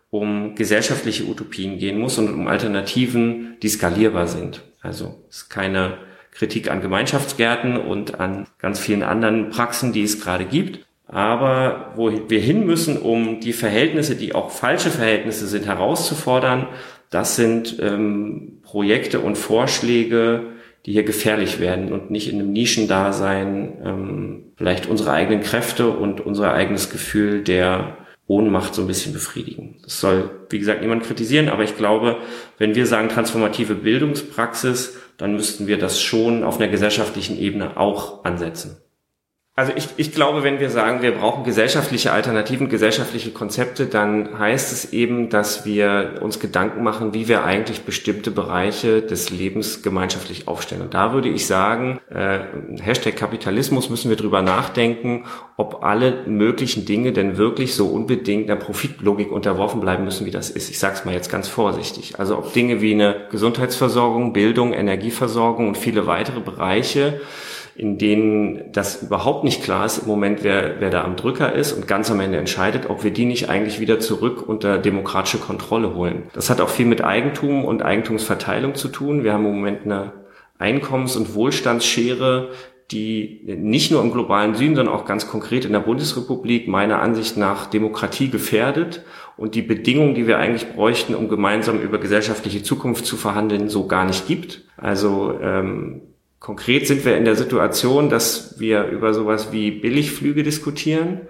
um 0.09 0.55
gesellschaftliche 0.55 1.25
Utopien 1.25 1.77
gehen 1.77 1.99
muss 1.99 2.17
und 2.17 2.33
um 2.33 2.47
Alternativen, 2.47 3.57
die 3.61 3.67
skalierbar 3.67 4.27
sind. 4.27 4.61
Also 4.81 5.25
es 5.29 5.37
ist 5.37 5.49
keine 5.49 5.97
Kritik 6.31 6.71
an 6.71 6.81
Gemeinschaftsgärten 6.81 7.77
und 7.77 8.19
an 8.19 8.47
ganz 8.59 8.79
vielen 8.79 9.03
anderen 9.03 9.49
Praxen, 9.49 9.91
die 9.91 10.03
es 10.03 10.21
gerade 10.21 10.45
gibt. 10.45 10.85
Aber 11.07 11.93
wo 11.95 12.11
wir 12.29 12.39
hin 12.39 12.65
müssen, 12.65 12.97
um 12.97 13.39
die 13.39 13.53
Verhältnisse, 13.53 14.15
die 14.15 14.33
auch 14.33 14.51
falsche 14.51 14.89
Verhältnisse 14.89 15.47
sind, 15.47 15.65
herauszufordern, 15.65 16.67
das 17.09 17.35
sind 17.35 17.77
ähm, 17.79 18.52
Projekte 18.73 19.19
und 19.19 19.37
Vorschläge, 19.37 20.47
die 20.87 20.93
hier 20.93 21.03
gefährlich 21.03 21.59
werden 21.59 21.93
und 21.93 22.09
nicht 22.09 22.27
in 22.27 22.39
einem 22.39 22.51
Nischendasein 22.51 23.73
ähm, 23.85 24.43
vielleicht 24.55 24.87
unsere 24.87 25.11
eigenen 25.11 25.41
Kräfte 25.41 25.91
und 25.91 26.21
unser 26.21 26.53
eigenes 26.53 26.89
Gefühl 26.89 27.43
der 27.43 27.97
Ohnmacht 28.25 28.73
so 28.73 28.81
ein 28.81 28.87
bisschen 28.87 29.13
befriedigen. 29.13 29.75
Das 29.83 29.99
soll, 29.99 30.47
wie 30.49 30.57
gesagt, 30.57 30.81
niemand 30.81 31.03
kritisieren, 31.03 31.49
aber 31.49 31.61
ich 31.61 31.77
glaube, 31.77 32.17
wenn 32.57 32.73
wir 32.73 32.87
sagen 32.87 33.09
transformative 33.09 33.75
Bildungspraxis, 33.75 34.97
dann 35.17 35.35
müssten 35.35 35.67
wir 35.67 35.77
das 35.77 36.01
schon 36.01 36.43
auf 36.43 36.59
einer 36.59 36.67
gesellschaftlichen 36.67 37.37
Ebene 37.37 37.77
auch 37.77 38.25
ansetzen. 38.25 38.77
Also 39.55 39.71
ich, 39.75 39.87
ich 39.97 40.11
glaube, 40.11 40.41
wenn 40.41 40.59
wir 40.59 40.71
sagen, 40.71 41.03
wir 41.03 41.11
brauchen 41.11 41.43
gesellschaftliche 41.43 42.11
Alternativen, 42.11 42.69
gesellschaftliche 42.69 43.29
Konzepte, 43.29 43.85
dann 43.85 44.39
heißt 44.39 44.73
es 44.73 44.93
eben, 44.93 45.29
dass 45.29 45.63
wir 45.63 46.15
uns 46.21 46.39
Gedanken 46.39 46.81
machen, 46.81 47.13
wie 47.13 47.27
wir 47.27 47.43
eigentlich 47.43 47.81
bestimmte 47.81 48.31
Bereiche 48.31 49.03
des 49.03 49.29
Lebens 49.29 49.83
gemeinschaftlich 49.83 50.47
aufstellen. 50.47 50.81
Und 50.81 50.95
da 50.95 51.13
würde 51.13 51.29
ich 51.29 51.45
sagen, 51.45 51.99
äh, 52.09 52.39
Hashtag 52.81 53.15
Kapitalismus 53.15 53.91
müssen 53.91 54.09
wir 54.09 54.17
drüber 54.17 54.41
nachdenken, 54.41 55.25
ob 55.55 55.83
alle 55.83 56.23
möglichen 56.25 56.85
Dinge 56.85 57.13
denn 57.13 57.37
wirklich 57.37 57.75
so 57.75 57.89
unbedingt 57.89 58.49
einer 58.49 58.59
Profitlogik 58.59 59.31
unterworfen 59.31 59.81
bleiben 59.81 60.03
müssen, 60.03 60.25
wie 60.25 60.31
das 60.31 60.49
ist. 60.49 60.71
Ich 60.71 60.79
sage 60.79 60.95
es 60.95 61.05
mal 61.05 61.13
jetzt 61.13 61.31
ganz 61.31 61.47
vorsichtig. 61.47 62.17
Also 62.17 62.39
ob 62.39 62.53
Dinge 62.53 62.81
wie 62.81 62.93
eine 62.93 63.27
Gesundheitsversorgung, 63.29 64.33
Bildung, 64.33 64.73
Energieversorgung 64.73 65.67
und 65.67 65.77
viele 65.77 66.07
weitere 66.07 66.39
Bereiche 66.39 67.21
in 67.75 67.97
denen 67.97 68.71
das 68.71 69.01
überhaupt 69.01 69.43
nicht 69.43 69.63
klar 69.63 69.85
ist 69.85 69.99
im 69.99 70.07
Moment, 70.07 70.43
wer, 70.43 70.79
wer 70.79 70.89
da 70.89 71.03
am 71.03 71.15
Drücker 71.15 71.53
ist 71.53 71.73
und 71.73 71.87
ganz 71.87 72.11
am 72.11 72.19
Ende 72.19 72.37
entscheidet, 72.37 72.89
ob 72.89 73.03
wir 73.03 73.11
die 73.11 73.25
nicht 73.25 73.49
eigentlich 73.49 73.79
wieder 73.79 73.99
zurück 73.99 74.47
unter 74.47 74.77
demokratische 74.77 75.39
Kontrolle 75.39 75.95
holen. 75.95 76.23
Das 76.33 76.49
hat 76.49 76.61
auch 76.61 76.69
viel 76.69 76.85
mit 76.85 77.03
Eigentum 77.03 77.65
und 77.65 77.81
Eigentumsverteilung 77.81 78.75
zu 78.75 78.89
tun. 78.89 79.23
Wir 79.23 79.33
haben 79.33 79.45
im 79.45 79.55
Moment 79.55 79.85
eine 79.85 80.13
Einkommens- 80.59 81.15
und 81.15 81.33
Wohlstandsschere, 81.33 82.51
die 82.91 83.41
nicht 83.45 83.91
nur 83.91 84.03
im 84.03 84.11
globalen 84.11 84.53
Süden, 84.53 84.75
sondern 84.75 84.93
auch 84.93 85.05
ganz 85.05 85.27
konkret 85.27 85.65
in 85.65 85.71
der 85.71 85.79
Bundesrepublik 85.79 86.67
meiner 86.67 87.01
Ansicht 87.01 87.37
nach 87.37 87.65
Demokratie 87.65 88.29
gefährdet 88.29 89.03
und 89.35 89.55
die 89.55 89.63
Bedingungen, 89.63 90.13
die 90.13 90.27
wir 90.27 90.37
eigentlich 90.37 90.73
bräuchten, 90.73 91.15
um 91.15 91.27
gemeinsam 91.27 91.81
über 91.81 91.97
gesellschaftliche 91.97 92.61
Zukunft 92.61 93.05
zu 93.05 93.17
verhandeln, 93.17 93.67
so 93.67 93.87
gar 93.87 94.05
nicht 94.05 94.27
gibt. 94.27 94.65
Also 94.77 95.39
ähm, 95.41 96.12
konkret 96.43 96.85
sind 96.87 97.05
wir 97.05 97.15
in 97.15 97.23
der 97.23 97.37
Situation, 97.37 98.09
dass 98.09 98.59
wir 98.59 98.83
über 98.87 99.13
sowas 99.13 99.53
wie 99.53 99.71
Billigflüge 99.71 100.43
diskutieren. 100.43 101.21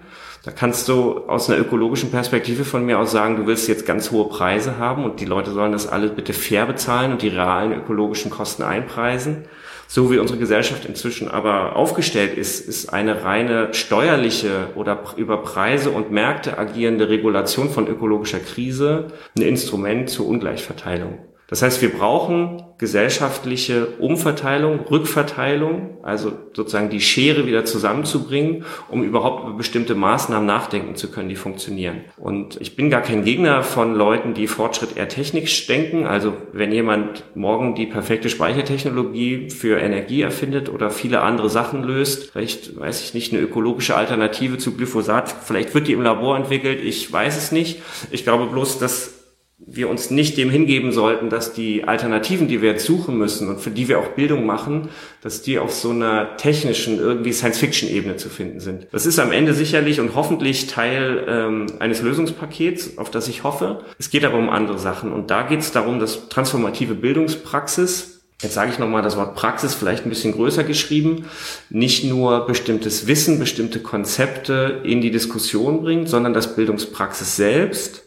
Da 0.43 0.51
kannst 0.51 0.89
du 0.89 1.19
aus 1.27 1.49
einer 1.49 1.59
ökologischen 1.59 2.09
Perspektive 2.09 2.65
von 2.65 2.83
mir 2.85 2.97
aus 2.97 3.11
sagen, 3.11 3.37
du 3.37 3.45
willst 3.45 3.69
jetzt 3.69 3.85
ganz 3.85 4.11
hohe 4.11 4.27
Preise 4.27 4.77
haben 4.79 5.05
und 5.05 5.21
die 5.21 5.25
Leute 5.25 5.51
sollen 5.51 5.71
das 5.71 5.87
alles 5.87 6.11
bitte 6.11 6.33
fair 6.33 6.65
bezahlen 6.65 7.11
und 7.13 7.21
die 7.21 7.29
realen 7.29 7.73
ökologischen 7.73 8.31
Kosten 8.31 8.63
einpreisen. 8.63 9.45
So 9.87 10.11
wie 10.11 10.17
unsere 10.17 10.39
Gesellschaft 10.39 10.85
inzwischen 10.85 11.29
aber 11.29 11.75
aufgestellt 11.75 12.35
ist, 12.35 12.67
ist 12.67 12.91
eine 12.91 13.23
reine 13.23 13.71
steuerliche 13.73 14.69
oder 14.73 14.99
über 15.15 15.43
Preise 15.43 15.91
und 15.91 16.11
Märkte 16.11 16.57
agierende 16.57 17.09
Regulation 17.09 17.69
von 17.69 17.87
ökologischer 17.87 18.39
Krise 18.39 19.09
ein 19.37 19.43
Instrument 19.43 20.09
zur 20.09 20.27
Ungleichverteilung. 20.27 21.19
Das 21.53 21.61
heißt, 21.61 21.83
wir 21.83 21.89
brauchen 21.89 22.63
gesellschaftliche 22.79 23.85
Umverteilung, 23.99 24.79
Rückverteilung, 24.89 25.99
also 26.01 26.31
sozusagen 26.51 26.89
die 26.89 26.99
Schere 26.99 27.45
wieder 27.45 27.63
zusammenzubringen, 27.63 28.65
um 28.89 29.03
überhaupt 29.03 29.43
über 29.43 29.55
bestimmte 29.55 29.93
Maßnahmen 29.93 30.47
nachdenken 30.47 30.95
zu 30.95 31.11
können, 31.11 31.29
die 31.29 31.35
funktionieren. 31.35 32.05
Und 32.17 32.59
ich 32.59 32.75
bin 32.75 32.89
gar 32.89 33.01
kein 33.01 33.23
Gegner 33.23 33.61
von 33.61 33.93
Leuten, 33.93 34.33
die 34.33 34.47
Fortschritt 34.47 34.97
eher 34.97 35.07
technisch 35.09 35.67
denken. 35.67 36.07
Also 36.07 36.33
wenn 36.53 36.71
jemand 36.71 37.23
morgen 37.35 37.75
die 37.75 37.85
perfekte 37.85 38.29
Speichertechnologie 38.31 39.51
für 39.51 39.77
Energie 39.77 40.23
erfindet 40.23 40.69
oder 40.69 40.89
viele 40.89 41.21
andere 41.21 41.51
Sachen 41.51 41.83
löst, 41.83 42.31
vielleicht, 42.31 42.79
weiß 42.79 43.03
ich 43.03 43.13
nicht, 43.13 43.31
eine 43.31 43.43
ökologische 43.43 43.95
Alternative 43.95 44.57
zu 44.57 44.75
Glyphosat, 44.75 45.29
vielleicht 45.29 45.75
wird 45.75 45.87
die 45.87 45.93
im 45.93 46.01
Labor 46.01 46.35
entwickelt, 46.35 46.83
ich 46.83 47.13
weiß 47.13 47.37
es 47.37 47.51
nicht. 47.51 47.79
Ich 48.09 48.23
glaube 48.23 48.47
bloß, 48.47 48.79
dass 48.79 49.22
wir 49.65 49.89
uns 49.89 50.09
nicht 50.09 50.37
dem 50.37 50.49
hingeben 50.49 50.91
sollten, 50.91 51.29
dass 51.29 51.53
die 51.53 51.85
Alternativen, 51.85 52.47
die 52.47 52.61
wir 52.61 52.71
jetzt 52.71 52.85
suchen 52.85 53.17
müssen 53.17 53.49
und 53.49 53.59
für 53.59 53.71
die 53.71 53.87
wir 53.87 53.99
auch 53.99 54.09
Bildung 54.09 54.45
machen, 54.45 54.89
dass 55.21 55.41
die 55.41 55.59
auf 55.59 55.73
so 55.73 55.91
einer 55.91 56.37
technischen, 56.37 56.99
irgendwie 56.99 57.33
Science-Fiction-Ebene 57.33 58.17
zu 58.17 58.29
finden 58.29 58.59
sind. 58.59 58.87
Das 58.91 59.05
ist 59.05 59.19
am 59.19 59.31
Ende 59.31 59.53
sicherlich 59.53 59.99
und 59.99 60.15
hoffentlich 60.15 60.67
Teil 60.67 61.25
ähm, 61.27 61.65
eines 61.79 62.01
Lösungspakets, 62.01 62.97
auf 62.97 63.09
das 63.09 63.27
ich 63.27 63.43
hoffe. 63.43 63.83
Es 63.97 64.09
geht 64.09 64.25
aber 64.25 64.37
um 64.37 64.49
andere 64.49 64.79
Sachen 64.79 65.11
und 65.11 65.31
da 65.31 65.43
geht 65.43 65.59
es 65.59 65.71
darum, 65.71 65.99
dass 65.99 66.29
transformative 66.29 66.95
Bildungspraxis 66.95 68.13
Jetzt 68.41 68.55
sage 68.55 68.71
ich 68.71 68.79
nochmal 68.79 69.01
das 69.01 69.15
Wort 69.15 69.35
Praxis 69.35 69.73
vielleicht 69.73 70.05
ein 70.05 70.09
bisschen 70.09 70.33
größer 70.33 70.65
geschrieben, 70.65 71.27
nicht 71.69 72.03
nur 72.03 72.45
bestimmtes 72.45 73.07
Wissen, 73.07 73.39
bestimmte 73.39 73.79
Konzepte 73.79 74.81
in 74.83 74.99
die 74.99 75.11
Diskussion 75.11 75.81
bringt, 75.81 76.09
sondern 76.09 76.33
dass 76.33 76.53
Bildungspraxis 76.53 77.37
selbst 77.37 78.02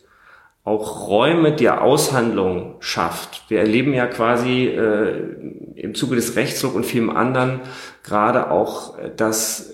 auch 0.66 1.06
Räume 1.06 1.52
der 1.52 1.82
Aushandlung 1.82 2.75
schafft. 2.80 3.44
Wir 3.49 3.61
erleben 3.61 3.94
ja 3.94 4.06
quasi 4.06 4.66
äh, 4.66 5.23
im 5.76 5.94
Zuge 5.94 6.16
des 6.16 6.35
Rechtsdruck 6.35 6.75
und 6.75 6.85
vielem 6.85 7.08
anderen 7.08 7.61
gerade 8.02 8.50
auch, 8.50 8.99
äh, 8.99 9.12
dass 9.16 9.73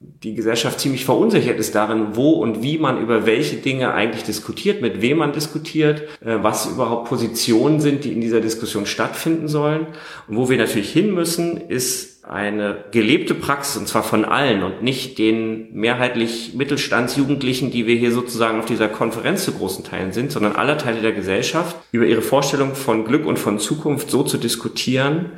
die 0.00 0.34
Gesellschaft 0.34 0.80
ziemlich 0.80 1.04
verunsichert 1.04 1.60
ist 1.60 1.76
darin, 1.76 2.16
wo 2.16 2.32
und 2.32 2.60
wie 2.60 2.76
man 2.76 3.00
über 3.00 3.24
welche 3.24 3.56
Dinge 3.56 3.94
eigentlich 3.94 4.24
diskutiert, 4.24 4.82
mit 4.82 5.00
wem 5.00 5.18
man 5.18 5.32
diskutiert, 5.32 6.02
äh, 6.20 6.38
was 6.42 6.66
überhaupt 6.66 7.08
Positionen 7.08 7.78
sind, 7.78 8.02
die 8.02 8.12
in 8.12 8.20
dieser 8.20 8.40
Diskussion 8.40 8.84
stattfinden 8.84 9.46
sollen. 9.46 9.86
Und 10.26 10.36
wo 10.36 10.50
wir 10.50 10.58
natürlich 10.58 10.90
hin 10.90 11.14
müssen, 11.14 11.56
ist 11.56 12.15
eine 12.28 12.84
gelebte 12.90 13.34
Praxis, 13.34 13.76
und 13.76 13.86
zwar 13.86 14.02
von 14.02 14.24
allen 14.24 14.64
und 14.64 14.82
nicht 14.82 15.18
den 15.18 15.72
mehrheitlich 15.72 16.54
Mittelstandsjugendlichen, 16.54 17.70
die 17.70 17.86
wir 17.86 17.94
hier 17.94 18.10
sozusagen 18.10 18.58
auf 18.58 18.66
dieser 18.66 18.88
Konferenz 18.88 19.44
zu 19.44 19.52
großen 19.52 19.84
Teilen 19.84 20.12
sind, 20.12 20.32
sondern 20.32 20.56
aller 20.56 20.76
Teile 20.76 21.00
der 21.02 21.12
Gesellschaft, 21.12 21.76
über 21.92 22.04
ihre 22.04 22.22
Vorstellung 22.22 22.74
von 22.74 23.04
Glück 23.04 23.26
und 23.26 23.38
von 23.38 23.60
Zukunft 23.60 24.10
so 24.10 24.24
zu 24.24 24.38
diskutieren, 24.38 25.32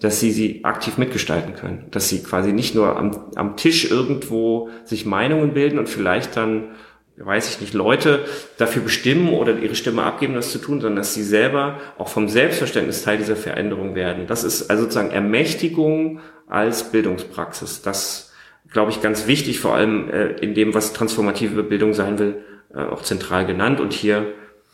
dass 0.00 0.20
sie 0.20 0.32
sie 0.32 0.64
aktiv 0.64 0.98
mitgestalten 0.98 1.54
können, 1.54 1.86
dass 1.90 2.10
sie 2.10 2.22
quasi 2.22 2.52
nicht 2.52 2.74
nur 2.74 2.96
am, 2.96 3.32
am 3.36 3.56
Tisch 3.56 3.90
irgendwo 3.90 4.68
sich 4.84 5.06
Meinungen 5.06 5.54
bilden 5.54 5.78
und 5.78 5.88
vielleicht 5.88 6.36
dann 6.36 6.72
weiß 7.16 7.54
ich 7.54 7.60
nicht, 7.60 7.74
Leute 7.74 8.24
dafür 8.58 8.82
bestimmen 8.82 9.32
oder 9.34 9.56
ihre 9.56 9.74
Stimme 9.74 10.02
abgeben, 10.02 10.34
das 10.34 10.50
zu 10.50 10.58
tun, 10.58 10.80
sondern 10.80 10.96
dass 10.96 11.14
sie 11.14 11.22
selber 11.22 11.80
auch 11.96 12.08
vom 12.08 12.28
Selbstverständnis 12.28 13.02
Teil 13.02 13.18
dieser 13.18 13.36
Veränderung 13.36 13.94
werden. 13.94 14.26
Das 14.26 14.42
ist 14.42 14.70
also 14.70 14.84
sozusagen 14.84 15.10
Ermächtigung 15.10 16.20
als 16.48 16.90
Bildungspraxis. 16.90 17.82
Das 17.82 18.32
glaube 18.70 18.90
ich 18.90 19.00
ganz 19.00 19.26
wichtig, 19.26 19.60
vor 19.60 19.74
allem 19.74 20.10
äh, 20.10 20.32
in 20.32 20.54
dem, 20.54 20.74
was 20.74 20.92
transformative 20.92 21.62
Bildung 21.62 21.94
sein 21.94 22.18
will, 22.18 22.44
äh, 22.74 22.80
auch 22.80 23.02
zentral 23.02 23.46
genannt 23.46 23.80
und 23.80 23.92
hier 23.92 24.26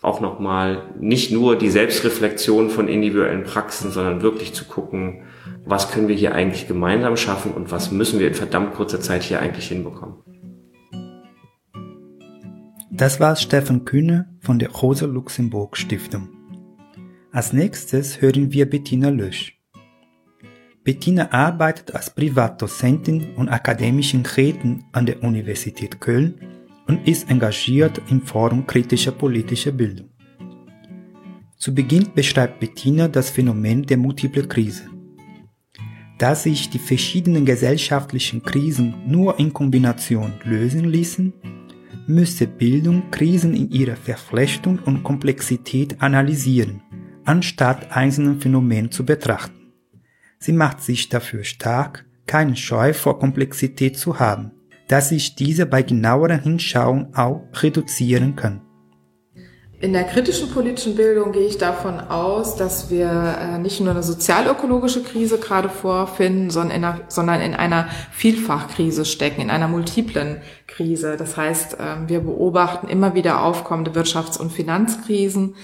auch 0.02 0.23
nochmal 0.23 0.85
nicht 0.99 1.30
nur 1.30 1.56
die 1.56 1.68
Selbstreflexion 1.68 2.70
von 2.70 2.88
individuellen 2.88 3.44
Praxen, 3.44 3.90
sondern 3.90 4.23
wirklich 4.23 4.54
zu 4.54 4.64
gucken, 4.64 5.25
was 5.66 5.90
können 5.90 6.09
wir 6.09 6.16
hier 6.16 6.35
eigentlich 6.35 6.66
gemeinsam 6.66 7.18
schaffen 7.18 7.52
und 7.52 7.70
was 7.70 7.90
müssen 7.90 8.18
wir 8.18 8.28
in 8.28 8.35
verdammt 8.35 8.75
kurzer 8.75 9.00
Zeit 9.00 9.23
hier 9.23 9.40
eigentlich 9.40 9.68
hinbekommen. 9.68 10.14
Das 13.00 13.19
war 13.19 13.35
Steffen 13.35 13.87
Kühne 13.87 14.28
von 14.40 14.59
der 14.59 14.69
Rosa 14.73 15.07
Luxemburg 15.07 15.78
Stiftung. 15.78 16.28
Als 17.33 17.54
nächstes 17.54 18.21
hören 18.21 18.52
wir 18.52 18.69
Bettina 18.69 19.09
Lösch. 19.09 19.59
Bettina 20.85 21.33
arbeitet 21.33 21.95
als 21.95 22.11
Privatdozentin 22.11 23.37
und 23.37 23.49
akademischen 23.49 24.26
Räten 24.26 24.85
an 24.92 25.07
der 25.07 25.23
Universität 25.23 25.99
Köln 25.99 26.42
und 26.88 27.09
ist 27.09 27.30
engagiert 27.30 28.02
im 28.11 28.21
Forum 28.21 28.66
kritischer 28.66 29.12
politischer 29.12 29.73
Bildung. 29.73 30.11
Zu 31.57 31.75
Beginn 31.75 32.12
beschreibt 32.14 32.61
Bettina 32.61 33.09
das 33.09 33.30
Phänomen 33.30 33.87
der 33.87 33.97
multiple 33.97 34.47
Krise. 34.47 34.85
Da 36.19 36.35
sich 36.35 36.69
die 36.69 36.78
verschiedenen 36.78 37.47
gesellschaftlichen 37.47 38.42
Krisen 38.42 38.95
nur 39.07 39.38
in 39.38 39.54
Kombination 39.54 40.35
lösen 40.45 40.85
ließen, 40.85 41.60
müsse 42.11 42.47
Bildung 42.47 43.11
Krisen 43.11 43.55
in 43.55 43.71
ihrer 43.71 43.97
Verflechtung 43.97 44.79
und 44.81 45.02
Komplexität 45.02 46.02
analysieren, 46.02 46.83
anstatt 47.25 47.97
einzelne 47.97 48.37
Phänomene 48.37 48.90
zu 48.90 49.05
betrachten. 49.05 49.73
Sie 50.38 50.52
macht 50.52 50.81
sich 50.81 51.09
dafür 51.09 51.45
stark, 51.45 52.07
keine 52.26 52.57
Scheu 52.57 52.93
vor 52.93 53.19
Komplexität 53.19 53.97
zu 53.97 54.19
haben, 54.19 54.52
dass 54.88 55.11
sich 55.11 55.37
diese 55.37 55.67
bei 55.67 55.83
genauerem 55.83 56.40
Hinschauen 56.40 57.14
auch 57.14 57.43
reduzieren 57.62 58.37
kann. 58.37 58.62
In 59.82 59.94
der 59.94 60.04
kritischen 60.04 60.50
politischen 60.50 60.94
Bildung 60.94 61.32
gehe 61.32 61.46
ich 61.46 61.56
davon 61.56 62.00
aus, 62.00 62.54
dass 62.54 62.90
wir 62.90 63.08
äh, 63.08 63.58
nicht 63.58 63.80
nur 63.80 63.92
eine 63.92 64.02
sozialökologische 64.02 65.02
Krise 65.02 65.38
gerade 65.38 65.70
vorfinden, 65.70 66.50
sondern 66.50 66.76
in, 66.76 66.84
einer, 66.84 67.00
sondern 67.08 67.40
in 67.40 67.54
einer 67.54 67.88
Vielfachkrise 68.12 69.06
stecken, 69.06 69.40
in 69.40 69.49
einer 69.49 69.68
multiplen 69.68 70.42
Krise. 70.66 71.16
Das 71.16 71.38
heißt, 71.38 71.78
ähm, 71.80 72.10
wir 72.10 72.20
beobachten 72.20 72.88
immer 72.88 73.14
wieder 73.14 73.42
aufkommende 73.42 73.92
Wirtschafts- 73.92 74.38
und 74.38 74.52
Finanzkrisen. 74.52 75.54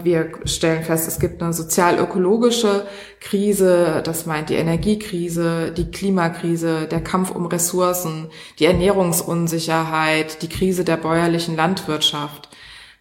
Wir 0.00 0.30
stellen 0.44 0.84
fest, 0.84 1.08
es 1.08 1.18
gibt 1.18 1.42
eine 1.42 1.52
sozialökologische 1.52 2.86
Krise, 3.20 4.02
das 4.04 4.24
meint 4.24 4.50
die 4.50 4.54
Energiekrise, 4.54 5.72
die 5.72 5.90
Klimakrise, 5.90 6.86
der 6.86 7.00
Kampf 7.00 7.32
um 7.32 7.46
Ressourcen, 7.46 8.28
die 8.60 8.66
Ernährungsunsicherheit, 8.66 10.42
die 10.42 10.48
Krise 10.48 10.84
der 10.84 10.96
bäuerlichen 10.96 11.56
Landwirtschaft. 11.56 12.50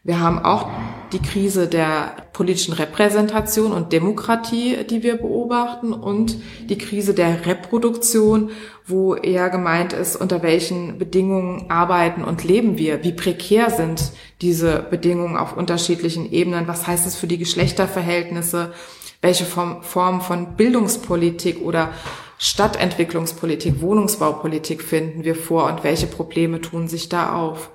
Wir 0.05 0.19
haben 0.19 0.39
auch 0.39 0.69
die 1.13 1.21
Krise 1.21 1.67
der 1.67 2.27
politischen 2.33 2.73
Repräsentation 2.73 3.71
und 3.71 3.93
Demokratie, 3.93 4.83
die 4.83 5.01
wir 5.01 5.15
beobachten, 5.15 5.93
und 5.93 6.35
die 6.67 6.77
Krise 6.77 7.13
der 7.13 7.45
Reproduktion, 7.45 8.49
wo 8.85 9.15
eher 9.15 9.49
gemeint 9.49 9.93
ist, 9.93 10.17
unter 10.17 10.43
welchen 10.43 10.97
Bedingungen 10.97 11.71
arbeiten 11.71 12.25
und 12.25 12.43
leben 12.43 12.77
wir, 12.77 13.01
wie 13.05 13.13
prekär 13.13 13.69
sind 13.69 14.11
diese 14.41 14.85
Bedingungen 14.89 15.37
auf 15.37 15.55
unterschiedlichen 15.55 16.29
Ebenen, 16.29 16.67
was 16.67 16.85
heißt 16.85 17.07
es 17.07 17.15
für 17.15 17.27
die 17.27 17.37
Geschlechterverhältnisse, 17.37 18.73
welche 19.21 19.45
Form 19.45 20.19
von 20.19 20.57
Bildungspolitik 20.57 21.61
oder 21.61 21.91
Stadtentwicklungspolitik, 22.39 23.79
Wohnungsbaupolitik 23.79 24.81
finden 24.81 25.23
wir 25.23 25.35
vor 25.35 25.71
und 25.71 25.85
welche 25.85 26.07
Probleme 26.07 26.59
tun 26.59 26.89
sich 26.89 27.07
da 27.07 27.33
auf. 27.33 27.69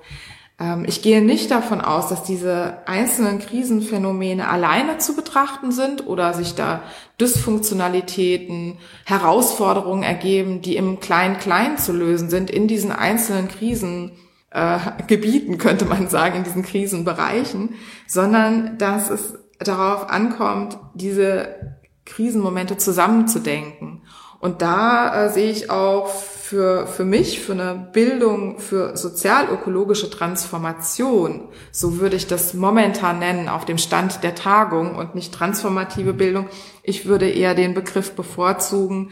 Ähm, 0.59 0.85
ich 0.87 1.01
gehe 1.01 1.21
nicht 1.21 1.51
davon 1.51 1.81
aus, 1.81 2.09
dass 2.09 2.23
diese 2.23 2.77
einzelnen 2.85 3.39
Krisenphänomene 3.39 4.47
alleine 4.47 4.97
zu 4.97 5.15
betrachten 5.15 5.71
sind 5.71 6.07
oder 6.07 6.33
sich 6.33 6.55
da 6.55 6.81
Dysfunktionalitäten, 7.19 8.77
Herausforderungen 9.05 10.03
ergeben, 10.03 10.61
die 10.61 10.75
im 10.75 10.99
Klein-Klein 10.99 11.77
zu 11.77 11.93
lösen 11.93 12.29
sind 12.29 12.49
in 12.49 12.67
diesen 12.67 12.91
einzelnen 12.91 13.47
Krisengebieten, 13.47 15.53
äh, 15.53 15.57
könnte 15.57 15.85
man 15.85 16.09
sagen, 16.09 16.37
in 16.37 16.43
diesen 16.43 16.63
Krisenbereichen, 16.63 17.75
sondern 18.07 18.77
dass 18.77 19.09
es 19.09 19.35
darauf 19.59 20.09
ankommt, 20.09 20.77
diese 20.93 21.77
Krisenmomente 22.05 22.77
zusammenzudenken. 22.77 24.03
Und 24.39 24.61
da 24.61 25.25
äh, 25.25 25.29
sehe 25.29 25.51
ich 25.51 25.69
auch 25.69 26.09
für, 26.49 26.87
für 26.87 27.05
mich, 27.05 27.41
für 27.41 27.51
eine 27.51 27.75
Bildung, 27.93 28.57
für 28.57 28.97
sozialökologische 28.97 30.09
Transformation, 30.09 31.47
so 31.71 31.99
würde 31.99 32.15
ich 32.15 32.25
das 32.25 32.55
momentan 32.55 33.19
nennen, 33.19 33.47
auf 33.47 33.65
dem 33.65 33.77
Stand 33.77 34.23
der 34.23 34.33
Tagung 34.33 34.95
und 34.95 35.13
nicht 35.13 35.31
transformative 35.31 36.11
Bildung. 36.11 36.47
Ich 36.81 37.05
würde 37.05 37.29
eher 37.29 37.53
den 37.53 37.75
Begriff 37.75 38.13
bevorzugen 38.13 39.11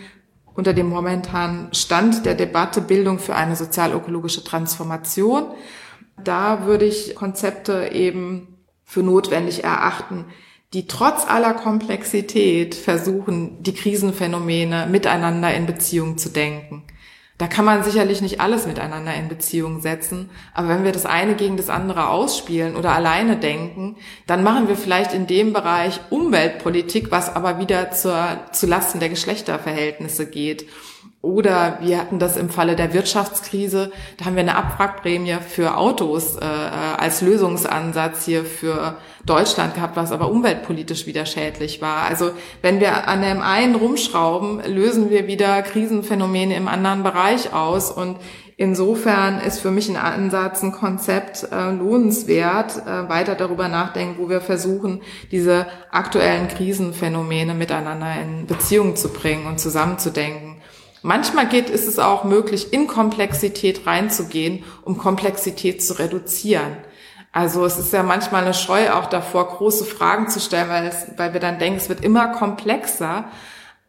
unter 0.55 0.73
dem 0.73 0.89
momentanen 0.89 1.71
Stand 1.75 2.25
der 2.25 2.33
Debatte 2.33 2.81
Bildung 2.81 3.19
für 3.19 3.35
eine 3.35 3.55
sozialökologische 3.55 4.43
Transformation. 4.43 5.43
Da 6.23 6.65
würde 6.65 6.85
ich 6.85 7.13
Konzepte 7.13 7.91
eben 7.93 8.57
für 8.83 9.03
notwendig 9.03 9.63
erachten, 9.63 10.25
die 10.73 10.87
trotz 10.87 11.27
aller 11.27 11.53
Komplexität 11.53 12.73
versuchen, 12.73 13.61
die 13.61 13.75
Krisenphänomene 13.75 14.87
miteinander 14.89 15.53
in 15.53 15.67
Beziehung 15.67 16.17
zu 16.17 16.29
denken. 16.29 16.83
Da 17.37 17.45
kann 17.45 17.65
man 17.65 17.83
sicherlich 17.83 18.21
nicht 18.21 18.41
alles 18.41 18.65
miteinander 18.65 19.13
in 19.13 19.27
Beziehung 19.27 19.79
setzen, 19.79 20.31
aber 20.55 20.69
wenn 20.69 20.83
wir 20.83 20.91
das 20.91 21.05
eine 21.05 21.35
gegen 21.35 21.55
das 21.55 21.69
andere 21.69 22.09
ausspielen 22.09 22.75
oder 22.75 22.93
alleine 22.93 23.37
denken, 23.37 23.95
dann 24.25 24.41
machen 24.41 24.67
wir 24.67 24.75
vielleicht 24.75 25.13
in 25.13 25.27
dem 25.27 25.53
Bereich 25.53 25.99
Umweltpolitik, 26.09 27.11
was 27.11 27.33
aber 27.35 27.59
wieder 27.59 27.91
zur, 27.91 28.39
zu 28.53 28.65
Lasten 28.65 28.99
der 28.99 29.09
Geschlechterverhältnisse 29.09 30.25
geht. 30.27 30.65
Oder 31.21 31.79
wir 31.81 31.97
hatten 31.97 32.19
das 32.19 32.37
im 32.37 32.49
Falle 32.49 32.75
der 32.75 32.93
Wirtschaftskrise, 32.93 33.91
da 34.17 34.25
haben 34.25 34.35
wir 34.35 34.41
eine 34.41 34.55
Abwrackprämie 34.55 35.37
für 35.47 35.75
Autos 35.75 36.35
äh, 36.35 36.45
als 36.45 37.21
Lösungsansatz 37.21 38.23
hier 38.23 38.45
für 38.45 38.97
Deutschland 39.25 39.73
gehabt, 39.73 39.97
was 39.97 40.11
aber 40.11 40.29
umweltpolitisch 40.29 41.07
wieder 41.07 41.25
schädlich 41.25 41.81
war. 41.81 42.03
Also 42.03 42.31
wenn 42.61 42.79
wir 42.79 43.07
an 43.07 43.23
dem 43.23 43.41
einen 43.41 43.75
rumschrauben, 43.75 44.61
lösen 44.71 45.09
wir 45.09 45.27
wieder 45.27 45.63
Krisenphänomene 45.63 46.55
im 46.55 46.67
anderen 46.67 47.03
Bereich 47.03 47.51
aus 47.51 47.91
und 47.91 48.17
Insofern 48.59 49.39
ist 49.39 49.59
für 49.59 49.69
mich 49.69 49.87
ein 49.87 49.97
Ansatz, 49.97 50.63
ein 50.63 50.71
Konzept 50.71 51.47
äh, 51.51 51.69
lohnenswert, 51.69 52.75
äh, 52.87 53.07
weiter 53.07 53.35
darüber 53.35 53.67
nachdenken, 53.67 54.15
wo 54.17 54.29
wir 54.29 54.41
versuchen, 54.41 55.03
diese 55.29 55.67
aktuellen 55.91 56.47
Krisenphänomene 56.47 57.53
miteinander 57.53 58.19
in 58.19 58.47
Beziehung 58.47 58.95
zu 58.95 59.09
bringen 59.09 59.45
und 59.45 59.59
zusammenzudenken. 59.59 60.46
Manchmal 61.07 61.47
geht, 61.47 61.69
ist 61.69 61.87
es 61.87 61.99
auch 61.99 62.25
möglich, 62.25 62.73
in 62.73 62.85
Komplexität 62.85 63.87
reinzugehen, 63.87 64.65
um 64.83 64.97
Komplexität 64.97 65.81
zu 65.81 65.97
reduzieren. 65.97 66.75
Also 67.31 67.63
es 67.63 67.79
ist 67.79 67.93
ja 67.93 68.03
manchmal 68.03 68.43
eine 68.43 68.53
Scheu 68.53 68.91
auch 68.91 69.05
davor, 69.05 69.47
große 69.47 69.85
Fragen 69.85 70.27
zu 70.27 70.41
stellen, 70.41 70.67
weil, 70.67 70.85
es, 70.85 71.07
weil 71.15 71.31
wir 71.31 71.39
dann 71.39 71.59
denken, 71.59 71.77
es 71.77 71.87
wird 71.87 72.03
immer 72.03 72.33
komplexer. 72.33 73.23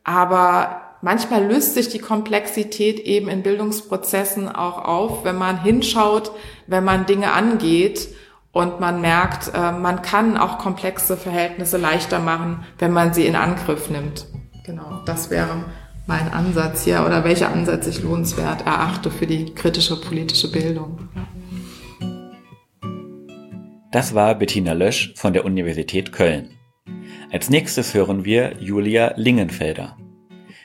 Aber 0.04 0.80
manchmal 1.02 1.44
löst 1.44 1.74
sich 1.74 1.88
die 1.88 1.98
Komplexität 1.98 3.00
eben 3.00 3.26
in 3.26 3.42
Bildungsprozessen 3.42 4.48
auch 4.48 4.84
auf, 4.84 5.24
wenn 5.24 5.38
man 5.38 5.60
hinschaut, 5.60 6.30
wenn 6.68 6.84
man 6.84 7.04
Dinge 7.04 7.32
angeht 7.32 8.14
und 8.52 8.78
man 8.78 9.00
merkt, 9.00 9.50
äh, 9.52 9.72
man 9.72 10.02
kann 10.02 10.36
auch 10.36 10.58
komplexe 10.58 11.16
Verhältnisse 11.16 11.78
leichter 11.78 12.20
machen, 12.20 12.64
wenn 12.78 12.92
man 12.92 13.12
sie 13.12 13.26
in 13.26 13.34
Angriff 13.34 13.90
nimmt. 13.90 14.26
Genau, 14.64 15.02
das 15.04 15.30
wäre 15.30 15.64
mein 16.08 16.32
Ansatz 16.32 16.84
hier 16.84 17.04
oder 17.04 17.22
welcher 17.22 17.52
Ansatz 17.52 17.86
ich 17.86 18.02
lohnenswert 18.02 18.64
erachte 18.64 19.10
für 19.10 19.26
die 19.26 19.54
kritische 19.54 20.00
politische 20.00 20.50
Bildung. 20.50 20.98
Das 23.92 24.14
war 24.14 24.34
Bettina 24.34 24.72
Lösch 24.72 25.12
von 25.16 25.34
der 25.34 25.44
Universität 25.44 26.10
Köln. 26.12 26.50
Als 27.30 27.50
nächstes 27.50 27.92
hören 27.92 28.24
wir 28.24 28.54
Julia 28.58 29.12
Lingenfelder. 29.16 29.98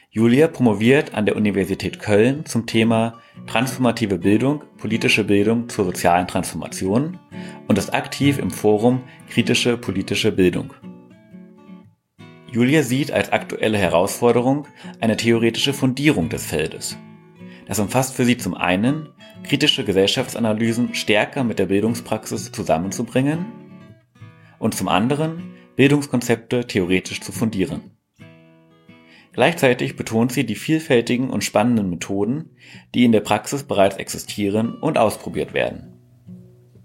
Julia 0.09 0.47
promoviert 0.47 1.13
an 1.13 1.25
der 1.25 1.35
Universität 1.35 1.99
Köln 1.99 2.45
zum 2.45 2.65
Thema 2.65 3.19
Transformative 3.45 4.19
Bildung, 4.19 4.63
politische 4.77 5.25
Bildung 5.25 5.67
zur 5.67 5.83
sozialen 5.83 6.27
Transformation 6.27 7.19
und 7.67 7.77
ist 7.77 7.93
aktiv 7.93 8.39
im 8.39 8.49
Forum 8.49 9.01
Kritische 9.29 9.75
politische 9.75 10.31
Bildung. 10.31 10.73
Julia 12.53 12.83
sieht 12.83 13.11
als 13.11 13.31
aktuelle 13.31 13.79
Herausforderung 13.79 14.67
eine 14.99 15.17
theoretische 15.17 15.73
Fundierung 15.73 16.29
des 16.29 16.45
Feldes. 16.45 16.95
Das 17.65 17.79
umfasst 17.79 18.13
für 18.13 18.25
sie 18.25 18.37
zum 18.37 18.53
einen, 18.53 19.09
kritische 19.43 19.83
Gesellschaftsanalysen 19.83 20.93
stärker 20.93 21.43
mit 21.43 21.57
der 21.57 21.65
Bildungspraxis 21.65 22.51
zusammenzubringen 22.51 23.47
und 24.59 24.75
zum 24.75 24.87
anderen, 24.87 25.55
Bildungskonzepte 25.75 26.67
theoretisch 26.67 27.21
zu 27.21 27.31
fundieren. 27.31 27.97
Gleichzeitig 29.31 29.95
betont 29.95 30.31
sie 30.31 30.45
die 30.45 30.53
vielfältigen 30.53 31.31
und 31.31 31.43
spannenden 31.43 31.89
Methoden, 31.89 32.51
die 32.93 33.03
in 33.03 33.11
der 33.11 33.21
Praxis 33.21 33.63
bereits 33.63 33.97
existieren 33.97 34.75
und 34.75 34.99
ausprobiert 34.99 35.55
werden. 35.55 35.93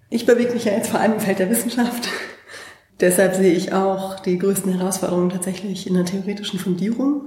Ich 0.09 0.25
bewege 0.25 0.55
mich 0.55 0.65
ja 0.65 0.73
jetzt 0.73 0.89
vor 0.89 1.01
allem 1.01 1.13
im 1.13 1.21
Feld 1.21 1.41
der 1.41 1.51
Wissenschaft 1.51 2.09
Deshalb 3.01 3.37
sehe 3.37 3.53
ich 3.53 3.73
auch 3.73 4.19
die 4.19 4.39
größten 4.39 4.73
Herausforderungen 4.73 5.31
tatsächlich 5.31 5.87
in 5.87 5.95
der 5.95 6.05
theoretischen 6.05 6.59
Fundierung. 6.59 7.23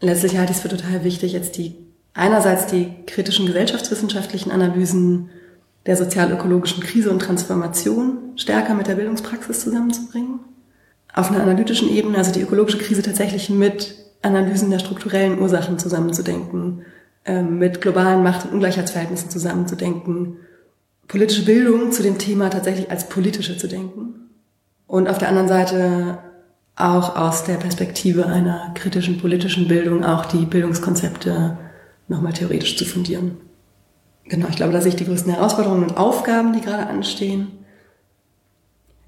Letztlich 0.00 0.36
halte 0.36 0.52
ich 0.52 0.58
es 0.58 0.62
für 0.62 0.68
total 0.68 1.02
wichtig, 1.02 1.32
jetzt 1.32 1.56
die 1.56 1.76
einerseits 2.12 2.66
die 2.66 2.92
kritischen 3.06 3.46
gesellschaftswissenschaftlichen 3.46 4.50
Analysen 4.50 5.30
der 5.86 5.96
sozial-ökologischen 5.96 6.82
Krise 6.82 7.10
und 7.10 7.20
Transformation 7.20 8.18
stärker 8.36 8.74
mit 8.74 8.86
der 8.86 8.96
Bildungspraxis 8.96 9.60
zusammenzubringen. 9.60 10.40
Auf 11.14 11.30
einer 11.30 11.42
analytischen 11.42 11.88
Ebene, 11.88 12.18
also 12.18 12.32
die 12.32 12.42
ökologische 12.42 12.78
Krise 12.78 13.02
tatsächlich 13.02 13.48
mit 13.48 13.94
Analysen 14.22 14.70
der 14.70 14.78
strukturellen 14.78 15.40
Ursachen 15.40 15.78
zusammenzudenken, 15.78 16.84
ähm, 17.24 17.58
mit 17.58 17.80
globalen 17.80 18.22
Macht- 18.22 18.44
und 18.44 18.52
Ungleichheitsverhältnissen 18.52 19.30
zusammenzudenken, 19.30 20.36
politische 21.08 21.46
Bildung 21.46 21.92
zu 21.92 22.02
dem 22.02 22.18
Thema 22.18 22.50
tatsächlich 22.50 22.90
als 22.90 23.08
politische 23.08 23.56
zu 23.56 23.66
denken 23.66 24.19
und 24.90 25.08
auf 25.08 25.18
der 25.18 25.28
anderen 25.28 25.46
Seite 25.46 26.18
auch 26.74 27.14
aus 27.14 27.44
der 27.44 27.54
Perspektive 27.54 28.26
einer 28.26 28.72
kritischen 28.74 29.18
politischen 29.18 29.68
Bildung 29.68 30.04
auch 30.04 30.26
die 30.26 30.44
Bildungskonzepte 30.44 31.56
nochmal 32.08 32.32
theoretisch 32.32 32.76
zu 32.76 32.84
fundieren. 32.84 33.36
Genau, 34.24 34.48
ich 34.48 34.56
glaube, 34.56 34.72
da 34.72 34.80
sehe 34.80 34.90
ich 34.90 34.96
die 34.96 35.04
größten 35.04 35.32
Herausforderungen 35.32 35.84
und 35.84 35.96
Aufgaben, 35.96 36.54
die 36.54 36.60
gerade 36.60 36.88
anstehen. 36.88 37.52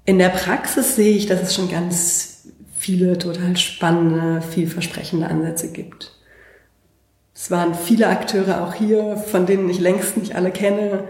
In 0.05 0.19
der 0.19 0.29
Praxis 0.29 0.95
sehe 0.95 1.15
ich, 1.17 1.25
dass 1.25 1.41
es 1.41 1.53
schon 1.53 1.69
ganz 1.69 2.47
viele 2.77 3.17
total 3.17 3.57
spannende, 3.57 4.41
vielversprechende 4.41 5.27
Ansätze 5.27 5.69
gibt. 5.69 6.17
Es 7.35 7.51
waren 7.51 7.73
viele 7.73 8.07
Akteure 8.07 8.63
auch 8.63 8.73
hier, 8.73 9.17
von 9.17 9.45
denen 9.45 9.69
ich 9.69 9.81
längst 9.81 10.15
nicht 10.15 10.35
alle 10.35 10.51
kenne. 10.51 11.09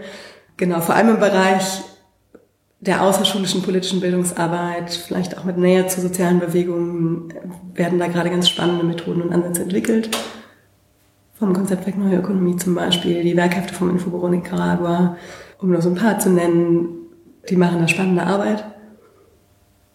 Genau, 0.56 0.80
vor 0.80 0.96
allem 0.96 1.10
im 1.10 1.20
Bereich 1.20 1.82
der 2.86 3.02
außerschulischen 3.02 3.62
politischen 3.62 4.00
Bildungsarbeit, 4.00 4.90
vielleicht 4.90 5.38
auch 5.38 5.44
mit 5.44 5.56
Nähe 5.56 5.86
zu 5.86 6.00
sozialen 6.00 6.38
Bewegungen, 6.38 7.32
werden 7.74 7.98
da 7.98 8.08
gerade 8.08 8.30
ganz 8.30 8.48
spannende 8.48 8.84
Methoden 8.84 9.22
und 9.22 9.32
Ansätze 9.32 9.62
entwickelt. 9.62 10.10
Vom 11.38 11.52
Konzeptwerk 11.52 11.96
Neue 11.96 12.18
Ökonomie 12.18 12.56
zum 12.56 12.74
Beispiel, 12.74 13.22
die 13.22 13.36
Werkhefte 13.36 13.74
vom 13.74 13.90
Infobüro 13.90 14.28
Nicaragua, 14.28 15.16
um 15.60 15.70
nur 15.70 15.80
so 15.80 15.88
ein 15.88 15.94
paar 15.94 16.18
zu 16.18 16.30
nennen, 16.30 16.88
die 17.48 17.56
machen 17.56 17.80
da 17.80 17.88
spannende 17.88 18.24
Arbeit. 18.24 18.64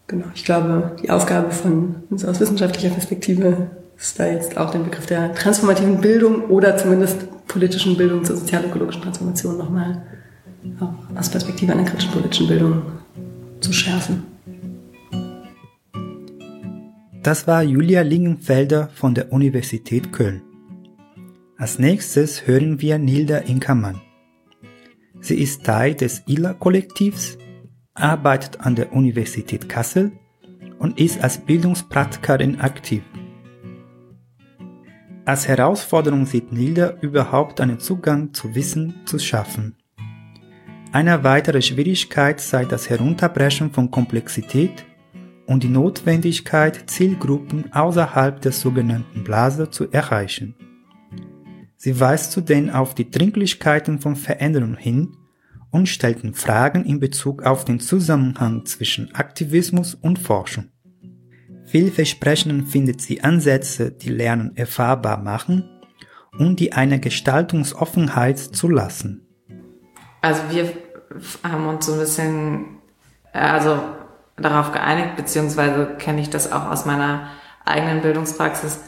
Genau, 0.08 0.26
ich 0.34 0.44
glaube, 0.44 0.96
die 1.02 1.12
Aufgabe 1.12 1.52
von 1.52 1.98
uns 2.10 2.26
aus 2.26 2.40
wissenschaftlicher 2.40 2.90
Perspektive 2.90 3.70
ist 3.98 4.20
da 4.20 4.26
jetzt 4.26 4.58
auch 4.58 4.72
den 4.72 4.84
Begriff 4.84 5.06
der 5.06 5.36
transformativen 5.36 6.02
Bildung 6.02 6.46
oder 6.46 6.76
zumindest 6.78 7.48
politischen 7.48 7.98
Bildung 7.98 8.24
zur 8.24 8.36
sozialökologischen 8.36 9.04
Transformation 9.04 9.58
nochmal 9.58 10.02
aus 11.16 11.30
Perspektive 11.30 11.74
einer 11.74 11.84
kritischen 11.84 12.12
politischen 12.12 12.48
Bildung 12.48 12.82
zu 13.60 13.74
schärfen. 13.74 14.24
Das 17.24 17.48
war 17.48 17.64
Julia 17.64 18.02
Lingenfelder 18.02 18.90
von 18.94 19.14
der 19.14 19.32
Universität 19.32 20.14
Köln. 20.14 20.42
Als 21.58 21.78
nächstes 21.78 22.48
hören 22.48 22.80
wir 22.82 22.98
Nilda 22.98 23.40
Inkermann. 23.40 24.02
Sie 25.20 25.36
ist 25.36 25.66
Teil 25.66 25.96
des 25.96 26.24
ILA-Kollektivs, 26.28 27.38
arbeitet 27.94 28.62
an 28.62 28.76
der 28.76 28.94
Universität 28.94 29.68
Kassel 29.68 30.14
und 30.80 30.98
ist 30.98 31.22
als 31.22 31.40
Bildungspraktikerin 31.40 32.62
aktiv. 32.62 33.04
Als 35.26 35.48
Herausforderung 35.48 36.26
sieht 36.26 36.54
Nilda 36.54 36.98
überhaupt 37.02 37.60
einen 37.60 37.80
Zugang 37.80 38.34
zu 38.34 38.56
Wissen 38.56 38.96
zu 39.06 39.20
schaffen. 39.20 39.76
Eine 40.92 41.24
weitere 41.24 41.62
Schwierigkeit 41.62 42.42
sei 42.42 42.66
das 42.66 42.90
Herunterbrechen 42.90 43.72
von 43.72 43.92
Komplexität 43.92 44.86
und 45.46 45.62
die 45.62 45.70
Notwendigkeit, 45.70 46.90
Zielgruppen 46.90 47.72
außerhalb 47.72 48.42
der 48.42 48.52
sogenannten 48.52 49.24
Blase 49.24 49.70
zu 49.70 49.92
erreichen. 49.92 50.56
Sie 51.78 52.00
weist 52.00 52.32
zudem 52.32 52.72
auf 52.72 52.96
die 52.96 53.12
Dringlichkeiten 53.12 54.00
von 54.00 54.16
Veränderungen 54.16 54.78
hin 54.78 55.16
und 55.70 55.88
stellten 55.88 56.34
Fragen 56.34 56.84
in 56.86 57.00
Bezug 57.00 57.44
auf 57.44 57.66
den 57.66 57.80
Zusammenhang 57.80 58.66
zwischen 58.66 59.14
Aktivismus 59.14 59.94
und 59.94 60.18
Forschung. 60.18 60.70
Vielversprechend 61.66 62.68
findet 62.68 63.00
sie 63.00 63.22
Ansätze, 63.22 63.92
die 63.92 64.10
Lernen 64.10 64.58
erfahrbar 64.58 65.22
machen 65.22 65.70
und 66.40 66.60
die 66.60 66.74
eine 66.74 67.00
Gestaltungsoffenheit 67.00 68.40
zulassen. 68.40 69.29
Also 70.22 70.42
wir 70.50 70.74
haben 71.44 71.68
uns 71.68 71.86
so 71.86 71.94
ein 71.94 72.00
bisschen, 72.00 72.78
also 73.34 73.80
darauf 74.38 74.72
geeinigt, 74.72 75.16
beziehungsweise 75.16 75.96
kenne 75.98 76.22
ich 76.22 76.30
das 76.30 76.52
auch 76.52 76.70
aus 76.70 76.86
meiner 76.86 77.30
eigenen 77.66 78.02
Bildungspraxis, 78.02 78.80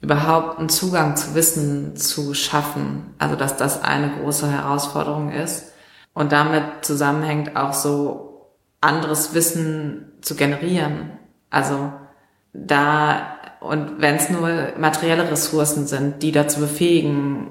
überhaupt 0.00 0.58
einen 0.58 0.68
Zugang 0.68 1.16
zu 1.16 1.34
Wissen 1.34 1.96
zu 1.96 2.34
schaffen. 2.34 3.14
Also 3.18 3.36
dass 3.36 3.56
das 3.56 3.82
eine 3.82 4.10
große 4.10 4.50
Herausforderung 4.50 5.32
ist 5.32 5.72
und 6.12 6.32
damit 6.32 6.64
zusammenhängt 6.82 7.56
auch 7.56 7.72
so 7.72 8.52
anderes 8.80 9.34
Wissen 9.34 10.12
zu 10.20 10.34
generieren. 10.34 11.12
Also 11.50 11.92
da 12.52 13.36
und 13.60 14.00
wenn 14.00 14.16
es 14.16 14.30
nur 14.30 14.72
materielle 14.78 15.30
Ressourcen 15.30 15.86
sind, 15.86 16.22
die 16.22 16.30
dazu 16.30 16.60
befähigen, 16.60 17.48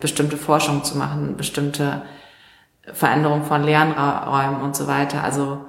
bestimmte 0.00 0.36
Forschung 0.36 0.82
zu 0.82 0.96
machen, 0.98 1.36
bestimmte 1.36 2.02
Veränderung 2.92 3.44
von 3.44 3.62
Lernräumen 3.62 4.62
und 4.62 4.76
so 4.76 4.86
weiter. 4.86 5.22
Also 5.22 5.64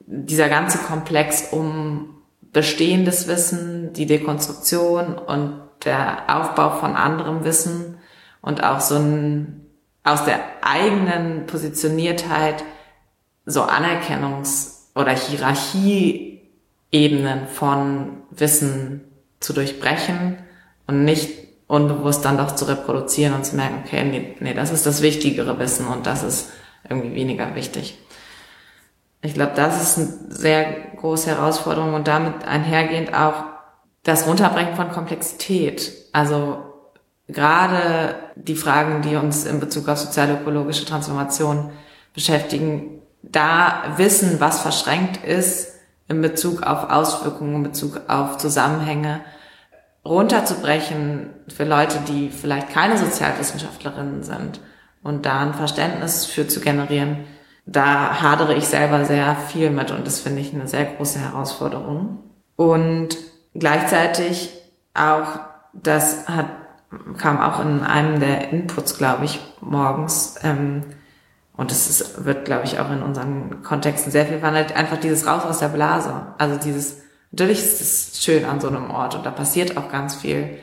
dieser 0.00 0.48
ganze 0.48 0.78
Komplex 0.78 1.52
um 1.52 2.16
bestehendes 2.52 3.28
Wissen, 3.28 3.92
die 3.92 4.06
Dekonstruktion 4.06 5.16
und 5.16 5.62
der 5.84 6.24
Aufbau 6.28 6.70
von 6.70 6.96
anderem 6.96 7.44
Wissen 7.44 7.98
und 8.42 8.64
auch 8.64 8.80
so 8.80 8.96
ein 8.96 9.66
aus 10.02 10.24
der 10.24 10.40
eigenen 10.62 11.44
Positioniertheit 11.46 12.64
so 13.44 13.64
Anerkennungs- 13.64 14.86
oder 14.94 15.12
Hierarchieebenen 15.12 17.48
von 17.48 18.22
Wissen 18.30 19.04
zu 19.40 19.52
durchbrechen 19.52 20.38
und 20.86 21.04
nicht 21.04 21.49
unbewusst 21.70 22.24
dann 22.24 22.36
doch 22.36 22.56
zu 22.56 22.64
reproduzieren 22.64 23.32
und 23.32 23.46
zu 23.46 23.54
merken, 23.54 23.84
okay, 23.86 24.02
nee, 24.02 24.34
nee 24.40 24.54
das 24.54 24.72
ist 24.72 24.86
das 24.86 25.02
wichtigere 25.02 25.56
Wissen 25.60 25.86
und 25.86 26.04
das 26.04 26.24
ist 26.24 26.50
irgendwie 26.88 27.14
weniger 27.14 27.54
wichtig. 27.54 27.96
Ich 29.22 29.34
glaube, 29.34 29.52
das 29.54 29.80
ist 29.80 29.98
eine 29.98 30.08
sehr 30.30 30.64
große 30.96 31.30
Herausforderung 31.30 31.94
und 31.94 32.08
damit 32.08 32.44
einhergehend 32.44 33.14
auch 33.14 33.44
das 34.02 34.26
Runterbrechen 34.26 34.74
von 34.74 34.90
Komplexität. 34.90 35.92
Also 36.12 36.58
gerade 37.28 38.16
die 38.34 38.56
Fragen, 38.56 39.02
die 39.02 39.14
uns 39.14 39.44
in 39.44 39.60
Bezug 39.60 39.88
auf 39.88 39.98
sozialökologische 39.98 40.86
Transformation 40.86 41.70
beschäftigen, 42.14 43.00
da 43.22 43.94
wissen, 43.96 44.40
was 44.40 44.60
verschränkt 44.60 45.24
ist 45.24 45.74
in 46.08 46.20
Bezug 46.20 46.64
auf 46.64 46.90
Auswirkungen, 46.90 47.56
in 47.56 47.62
Bezug 47.62 48.00
auf 48.08 48.38
Zusammenhänge, 48.38 49.20
runterzubrechen 50.04 51.30
für 51.48 51.64
Leute, 51.64 51.98
die 52.08 52.30
vielleicht 52.30 52.70
keine 52.70 52.96
Sozialwissenschaftlerinnen 52.96 54.22
sind 54.22 54.60
und 55.02 55.26
da 55.26 55.40
ein 55.40 55.54
Verständnis 55.54 56.26
für 56.26 56.48
zu 56.48 56.60
generieren, 56.60 57.24
da 57.66 58.20
hadere 58.22 58.54
ich 58.54 58.66
selber 58.66 59.04
sehr 59.04 59.36
viel 59.36 59.70
mit 59.70 59.90
und 59.90 60.06
das 60.06 60.20
finde 60.20 60.40
ich 60.40 60.52
eine 60.54 60.66
sehr 60.66 60.84
große 60.84 61.18
Herausforderung. 61.18 62.18
Und 62.56 63.16
gleichzeitig 63.54 64.52
auch, 64.94 65.40
das 65.72 66.28
hat, 66.28 66.46
kam 67.18 67.40
auch 67.40 67.60
in 67.60 67.82
einem 67.82 68.18
der 68.20 68.50
Inputs, 68.50 68.98
glaube 68.98 69.24
ich, 69.24 69.40
morgens, 69.60 70.36
ähm, 70.42 70.82
und 71.56 71.70
ist, 71.72 72.24
wird, 72.24 72.46
glaube 72.46 72.64
ich, 72.64 72.80
auch 72.80 72.90
in 72.90 73.02
unseren 73.02 73.62
Kontexten 73.62 74.10
sehr 74.10 74.24
viel 74.24 74.38
verhandelt, 74.38 74.74
einfach 74.74 74.96
dieses 74.96 75.26
Raus 75.26 75.44
aus 75.44 75.58
der 75.58 75.68
Blase. 75.68 76.28
Also 76.38 76.56
dieses, 76.56 77.02
natürlich 77.30 77.58
ist 77.58 77.80
es 77.80 78.24
schön 78.24 78.44
an 78.44 78.60
so 78.60 78.68
einem 78.68 78.90
Ort 78.90 79.14
und 79.14 79.24
da 79.24 79.30
passiert 79.30 79.76
auch 79.76 79.90
ganz 79.90 80.14
viel. 80.16 80.58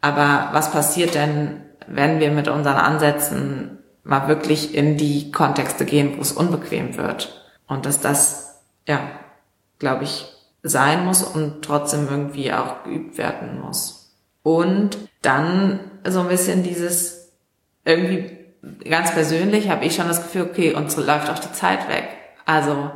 Aber 0.00 0.48
was 0.52 0.72
passiert 0.72 1.14
denn, 1.14 1.62
wenn 1.86 2.20
wir 2.20 2.30
mit 2.30 2.48
unseren 2.48 2.76
Ansätzen 2.76 3.78
mal 4.04 4.28
wirklich 4.28 4.74
in 4.74 4.96
die 4.96 5.30
Kontexte 5.30 5.84
gehen, 5.84 6.16
wo 6.16 6.22
es 6.22 6.32
unbequem 6.32 6.96
wird. 6.96 7.46
Und 7.66 7.86
dass 7.86 8.00
das, 8.00 8.62
ja, 8.86 9.00
glaube 9.78 10.04
ich, 10.04 10.26
sein 10.62 11.04
muss 11.04 11.22
und 11.22 11.62
trotzdem 11.62 12.08
irgendwie 12.08 12.52
auch 12.52 12.84
geübt 12.84 13.18
werden 13.18 13.60
muss. 13.60 14.16
Und 14.42 14.98
dann 15.22 15.80
so 16.06 16.20
ein 16.20 16.28
bisschen 16.28 16.62
dieses, 16.62 17.32
irgendwie 17.84 18.38
ganz 18.88 19.12
persönlich 19.12 19.70
habe 19.70 19.84
ich 19.84 19.94
schon 19.94 20.08
das 20.08 20.22
Gefühl, 20.22 20.42
okay, 20.42 20.74
uns 20.74 20.96
läuft 20.96 21.30
auch 21.30 21.38
die 21.38 21.52
Zeit 21.52 21.88
weg. 21.88 22.08
Also 22.44 22.90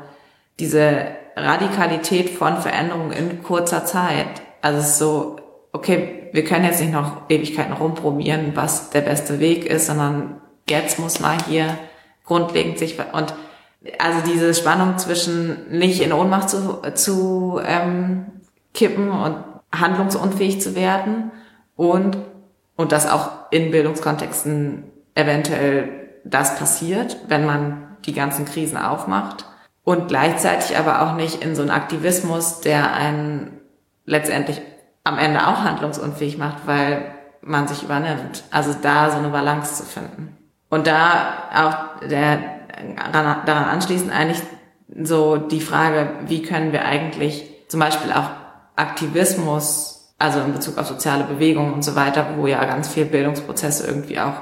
diese 0.59 1.07
Radikalität 1.37 2.31
von 2.31 2.57
Veränderungen 2.59 3.13
in 3.13 3.43
kurzer 3.43 3.85
Zeit. 3.85 4.43
Also 4.63 4.79
es 4.79 4.87
ist 4.89 4.99
so, 4.99 5.37
okay, 5.73 6.31
wir 6.33 6.45
können 6.45 6.65
jetzt 6.65 6.81
nicht 6.81 6.93
noch 6.93 7.29
Ewigkeiten 7.29 7.73
rumprobieren, 7.73 8.53
was 8.55 8.91
der 8.91 9.03
beste 9.03 9.39
Weg 9.39 9.67
ist, 9.67 9.87
sondern 9.87 10.41
jetzt 10.69 10.99
muss 10.99 11.21
man 11.21 11.39
hier 11.45 11.77
grundlegend 12.25 12.79
sich 12.79 12.99
und 13.13 13.35
also 13.99 14.19
diese 14.27 14.53
Spannung 14.55 14.99
zwischen 14.99 15.71
nicht 15.71 16.01
in 16.01 16.13
Ohnmacht 16.13 16.51
zu, 16.51 16.83
zu 16.95 17.61
ähm, 17.65 18.27
kippen 18.75 19.11
und 19.11 19.37
handlungsunfähig 19.73 20.61
zu 20.61 20.75
werden 20.75 21.31
und 21.77 22.17
und 22.75 22.93
dass 22.93 23.11
auch 23.11 23.31
in 23.51 23.71
Bildungskontexten 23.71 24.85
eventuell 25.15 26.11
das 26.25 26.59
passiert, 26.59 27.17
wenn 27.29 27.47
man 27.47 27.97
die 28.05 28.13
ganzen 28.13 28.45
Krisen 28.45 28.77
aufmacht 28.77 29.47
und 29.87 30.09
gleichzeitig 30.09 30.77
aber 30.77 31.01
auch 31.01 31.15
nicht 31.15 31.45
in 31.45 31.55
so 31.55 31.63
einen 31.63 31.71
Aktivismus, 31.71 32.61
der 32.61 32.93
einen 32.93 33.61
letztendlich 34.05 34.61
am 35.05 35.17
Ende 35.17 35.47
auch 35.47 35.63
handlungsunfähig 35.63 36.39
macht, 36.39 36.67
weil 36.67 37.15
man 37.41 37.69
sich 37.69 37.85
übernimmt. 37.85 38.43
Also 38.51 38.75
da 38.83 39.13
so 39.13 39.19
eine 39.19 39.29
Balance 39.29 39.77
zu 39.77 39.85
finden. 39.85 40.37
Und 40.71 40.89
da 40.89 41.29
auch 41.55 42.01
der, 42.05 42.39
daran 43.13 43.69
anschließend 43.69 44.13
eigentlich 44.13 44.43
so 45.05 45.37
die 45.37 45.61
Frage, 45.61 46.11
wie 46.27 46.43
können 46.43 46.73
wir 46.73 46.85
eigentlich 46.85 47.49
zum 47.69 47.79
Beispiel 47.79 48.11
auch 48.11 48.31
Aktivismus, 48.75 50.17
also 50.19 50.41
in 50.41 50.53
Bezug 50.53 50.79
auf 50.79 50.89
soziale 50.89 51.23
Bewegungen 51.23 51.73
und 51.73 51.85
so 51.85 51.95
weiter, 51.95 52.27
wo 52.37 52.49
ja 52.49 52.65
ganz 52.65 52.89
viel 52.89 53.05
Bildungsprozesse 53.05 53.87
irgendwie 53.87 54.19
auch 54.19 54.35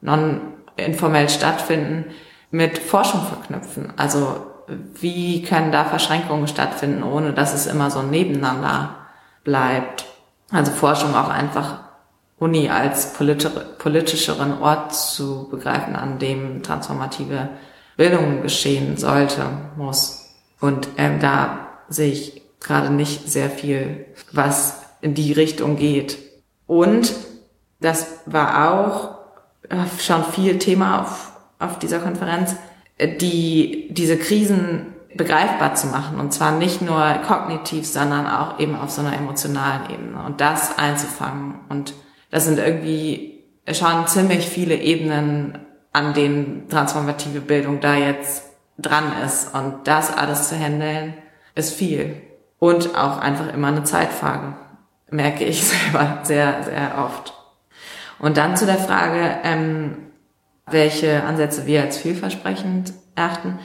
non-informell 0.00 1.28
stattfinden, 1.28 2.06
mit 2.50 2.78
Forschung 2.78 3.22
verknüpfen. 3.22 3.92
Also 3.96 4.47
wie 4.94 5.42
können 5.42 5.72
da 5.72 5.84
Verschränkungen 5.84 6.48
stattfinden, 6.48 7.02
ohne 7.02 7.32
dass 7.32 7.54
es 7.54 7.66
immer 7.66 7.90
so 7.90 8.02
nebeneinander 8.02 8.96
bleibt. 9.44 10.06
Also 10.50 10.72
Forschung 10.72 11.14
auch 11.14 11.28
einfach 11.28 11.80
Uni 12.38 12.68
als 12.70 13.14
politischeren 13.14 14.60
Ort 14.60 14.94
zu 14.94 15.48
begreifen, 15.50 15.96
an 15.96 16.18
dem 16.18 16.62
transformative 16.62 17.48
Bildung 17.96 18.42
geschehen 18.42 18.96
sollte, 18.96 19.44
muss. 19.76 20.34
Und 20.60 20.88
ähm, 20.96 21.18
da 21.20 21.68
sehe 21.88 22.12
ich 22.12 22.42
gerade 22.60 22.90
nicht 22.90 23.28
sehr 23.28 23.50
viel, 23.50 24.06
was 24.32 24.82
in 25.00 25.14
die 25.14 25.32
Richtung 25.32 25.76
geht. 25.76 26.18
Und 26.66 27.12
das 27.80 28.06
war 28.26 28.72
auch 28.72 29.18
äh, 29.68 29.76
schon 29.98 30.24
viel 30.24 30.58
Thema 30.58 31.02
auf, 31.02 31.32
auf 31.58 31.78
dieser 31.78 31.98
Konferenz, 31.98 32.54
die, 33.00 33.88
diese 33.92 34.18
Krisen 34.18 34.94
begreifbar 35.14 35.74
zu 35.74 35.88
machen. 35.88 36.20
Und 36.20 36.32
zwar 36.32 36.52
nicht 36.52 36.82
nur 36.82 37.02
kognitiv, 37.26 37.86
sondern 37.86 38.26
auch 38.26 38.58
eben 38.58 38.76
auf 38.76 38.90
so 38.90 39.00
einer 39.00 39.16
emotionalen 39.16 39.90
Ebene. 39.90 40.22
Und 40.24 40.40
das 40.40 40.78
einzufangen 40.78 41.60
und 41.68 41.94
das 42.30 42.44
sind 42.44 42.58
irgendwie 42.58 43.44
schon 43.72 44.06
ziemlich 44.06 44.46
viele 44.46 44.76
Ebenen, 44.76 45.58
an 45.92 46.14
denen 46.14 46.68
transformative 46.68 47.40
Bildung 47.40 47.80
da 47.80 47.94
jetzt 47.94 48.44
dran 48.78 49.12
ist. 49.24 49.54
Und 49.54 49.86
das 49.86 50.16
alles 50.16 50.48
zu 50.48 50.56
handeln, 50.56 51.14
ist 51.54 51.74
viel. 51.74 52.20
Und 52.58 52.96
auch 52.96 53.18
einfach 53.18 53.52
immer 53.52 53.68
eine 53.68 53.84
Zeitfrage. 53.84 54.54
Merke 55.10 55.44
ich 55.44 55.64
selber 55.64 56.20
sehr, 56.22 56.62
sehr 56.64 56.98
oft. 56.98 57.34
Und 58.18 58.36
dann 58.36 58.56
zu 58.56 58.66
der 58.66 58.78
Frage, 58.78 59.38
ähm, 59.44 60.07
welche 60.70 61.22
Ansätze 61.24 61.66
wir 61.66 61.82
als 61.82 61.98
vielversprechend 61.98 62.92
erachten. 63.14 63.58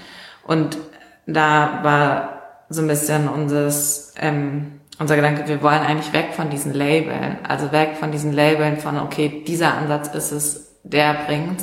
Und 0.46 0.78
da 1.26 1.80
war 1.84 2.42
so 2.70 2.82
ein 2.82 2.88
bisschen 2.88 3.30
unseres, 3.30 4.14
ähm, 4.20 4.82
unser 5.00 5.16
Gedanke, 5.16 5.48
wir 5.48 5.62
wollen 5.62 5.82
eigentlich 5.82 6.14
weg 6.14 6.34
von 6.36 6.50
diesen 6.50 6.74
Labeln, 6.74 7.38
also 7.48 7.72
weg 7.72 7.98
von 8.00 8.12
diesen 8.12 8.34
Labeln 8.34 8.78
von, 8.78 9.00
okay, 9.00 9.44
dieser 9.48 9.74
Ansatz 9.76 10.14
ist 10.14 10.32
es, 10.32 10.80
der 10.84 11.14
bringt. 11.26 11.62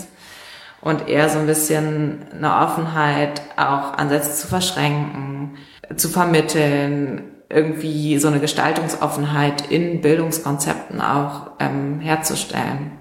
und 0.82 1.08
eher 1.08 1.28
so 1.28 1.38
ein 1.38 1.46
bisschen 1.46 2.24
eine 2.32 2.56
Offenheit, 2.56 3.42
auch 3.56 3.98
Ansätze 3.98 4.32
zu 4.32 4.46
verschränken, 4.46 5.58
zu 5.96 6.08
vermitteln, 6.08 7.30
irgendwie 7.50 8.18
so 8.18 8.28
eine 8.28 8.40
Gestaltungsoffenheit 8.40 9.70
in 9.70 10.00
Bildungskonzepten 10.00 11.00
auch 11.00 11.50
ähm, 11.58 12.00
herzustellen 12.00 12.92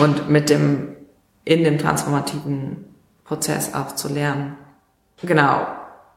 und 0.00 0.28
mit 0.28 0.50
dem 0.50 0.96
in 1.48 1.64
dem 1.64 1.78
transformativen 1.78 2.84
Prozess 3.24 3.72
auch 3.72 3.94
zu 3.94 4.12
lernen. 4.12 4.58
Genau. 5.22 5.66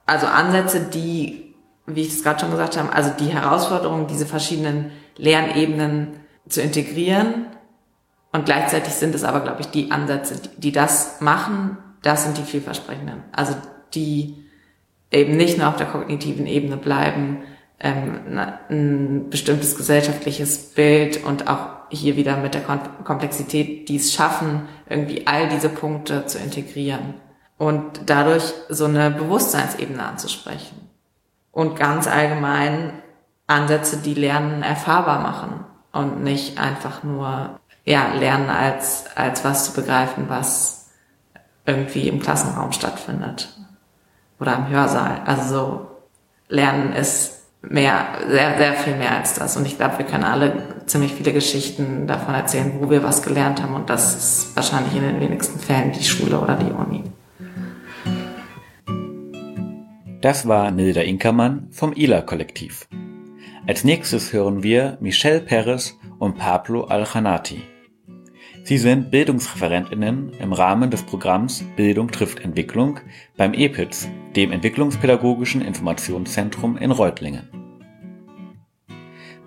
Also 0.05 0.27
Ansätze, 0.27 0.81
die, 0.81 1.55
wie 1.85 2.01
ich 2.01 2.09
es 2.09 2.21
gerade 2.21 2.41
schon 2.41 2.51
gesagt 2.51 2.77
habe, 2.77 2.91
also 2.91 3.11
die 3.17 3.27
Herausforderung, 3.27 4.07
diese 4.07 4.25
verschiedenen 4.25 4.91
Lernebenen 5.15 6.19
zu 6.49 6.61
integrieren. 6.61 7.45
Und 8.33 8.43
gleichzeitig 8.43 8.91
sind 8.91 9.15
es 9.15 9.23
aber, 9.23 9.39
glaube 9.39 9.61
ich, 9.61 9.67
die 9.67 9.89
Ansätze, 9.89 10.35
die 10.57 10.73
das 10.73 11.21
machen, 11.21 11.77
das 12.01 12.25
sind 12.25 12.37
die 12.37 12.43
vielversprechenden. 12.43 13.23
Also 13.31 13.55
die 13.93 14.35
eben 15.11 15.37
nicht 15.37 15.57
nur 15.57 15.69
auf 15.69 15.77
der 15.77 15.87
kognitiven 15.87 16.45
Ebene 16.45 16.75
bleiben, 16.75 17.43
ähm, 17.79 18.37
ein 18.69 19.29
bestimmtes 19.29 19.77
gesellschaftliches 19.77 20.73
Bild 20.73 21.23
und 21.23 21.47
auch 21.47 21.80
hier 21.91 22.15
wieder 22.15 22.37
mit 22.37 22.53
der 22.53 22.61
Komplexität, 22.61 23.89
die 23.89 23.97
es 23.97 24.13
schaffen, 24.13 24.67
irgendwie 24.89 25.27
all 25.27 25.49
diese 25.49 25.69
Punkte 25.69 26.25
zu 26.25 26.39
integrieren 26.39 27.15
und 27.57 28.01
dadurch 28.07 28.53
so 28.69 28.85
eine 28.85 29.11
Bewusstseinsebene 29.11 30.03
anzusprechen. 30.03 30.89
Und 31.51 31.77
ganz 31.77 32.07
allgemein 32.07 32.93
Ansätze, 33.45 33.97
die 33.97 34.13
Lernen 34.13 34.63
erfahrbar 34.63 35.19
machen 35.19 35.65
und 35.91 36.23
nicht 36.23 36.57
einfach 36.59 37.03
nur 37.03 37.59
ja, 37.83 38.13
Lernen 38.13 38.49
als, 38.49 39.05
als 39.15 39.43
was 39.43 39.65
zu 39.65 39.73
begreifen, 39.73 40.25
was 40.29 40.89
irgendwie 41.65 42.07
im 42.07 42.19
Klassenraum 42.19 42.71
stattfindet 42.71 43.49
oder 44.39 44.55
im 44.55 44.69
Hörsaal. 44.69 45.21
Also 45.25 45.53
so 45.53 45.87
Lernen 46.47 46.93
ist 46.93 47.40
mehr, 47.61 48.07
sehr, 48.27 48.57
sehr 48.57 48.73
viel 48.73 48.95
mehr 48.95 49.17
als 49.17 49.35
das. 49.35 49.57
Und 49.57 49.65
ich 49.65 49.77
glaube, 49.77 49.99
wir 49.99 50.05
können 50.05 50.23
alle 50.23 50.83
ziemlich 50.85 51.13
viele 51.13 51.33
Geschichten 51.33 52.07
davon 52.07 52.33
erzählen, 52.33 52.73
wo 52.79 52.89
wir 52.89 53.03
was 53.03 53.21
gelernt 53.21 53.61
haben. 53.61 53.75
Und 53.75 53.89
das 53.89 54.15
ist 54.15 54.55
wahrscheinlich 54.55 54.95
in 54.95 55.03
den 55.03 55.19
wenigsten 55.19 55.59
Fällen 55.59 55.91
die 55.91 56.03
Schule 56.03 56.39
oder 56.39 56.55
die 56.55 56.71
Uni. 56.71 57.03
Das 60.21 60.47
war 60.47 60.69
Nilda 60.69 61.01
Inkermann 61.01 61.67
vom 61.71 61.93
ILA-Kollektiv. 61.93 62.87
Als 63.67 63.83
nächstes 63.83 64.33
hören 64.33 64.63
wir 64.63 64.97
Michelle 65.01 65.41
Perez 65.41 65.97
und 66.19 66.37
Pablo 66.37 66.83
Aljanati. 66.83 67.70
Sie 68.63 68.77
sind 68.77 69.09
Bildungsreferentinnen 69.09 70.33
im 70.39 70.53
Rahmen 70.53 70.91
des 70.91 71.03
Programms 71.03 71.63
Bildung 71.75 72.11
trifft 72.11 72.39
Entwicklung 72.39 72.99
beim 73.35 73.53
EPITS, 73.53 74.07
dem 74.35 74.51
Entwicklungspädagogischen 74.51 75.61
Informationszentrum 75.61 76.77
in 76.77 76.91
Reutlingen. 76.91 77.49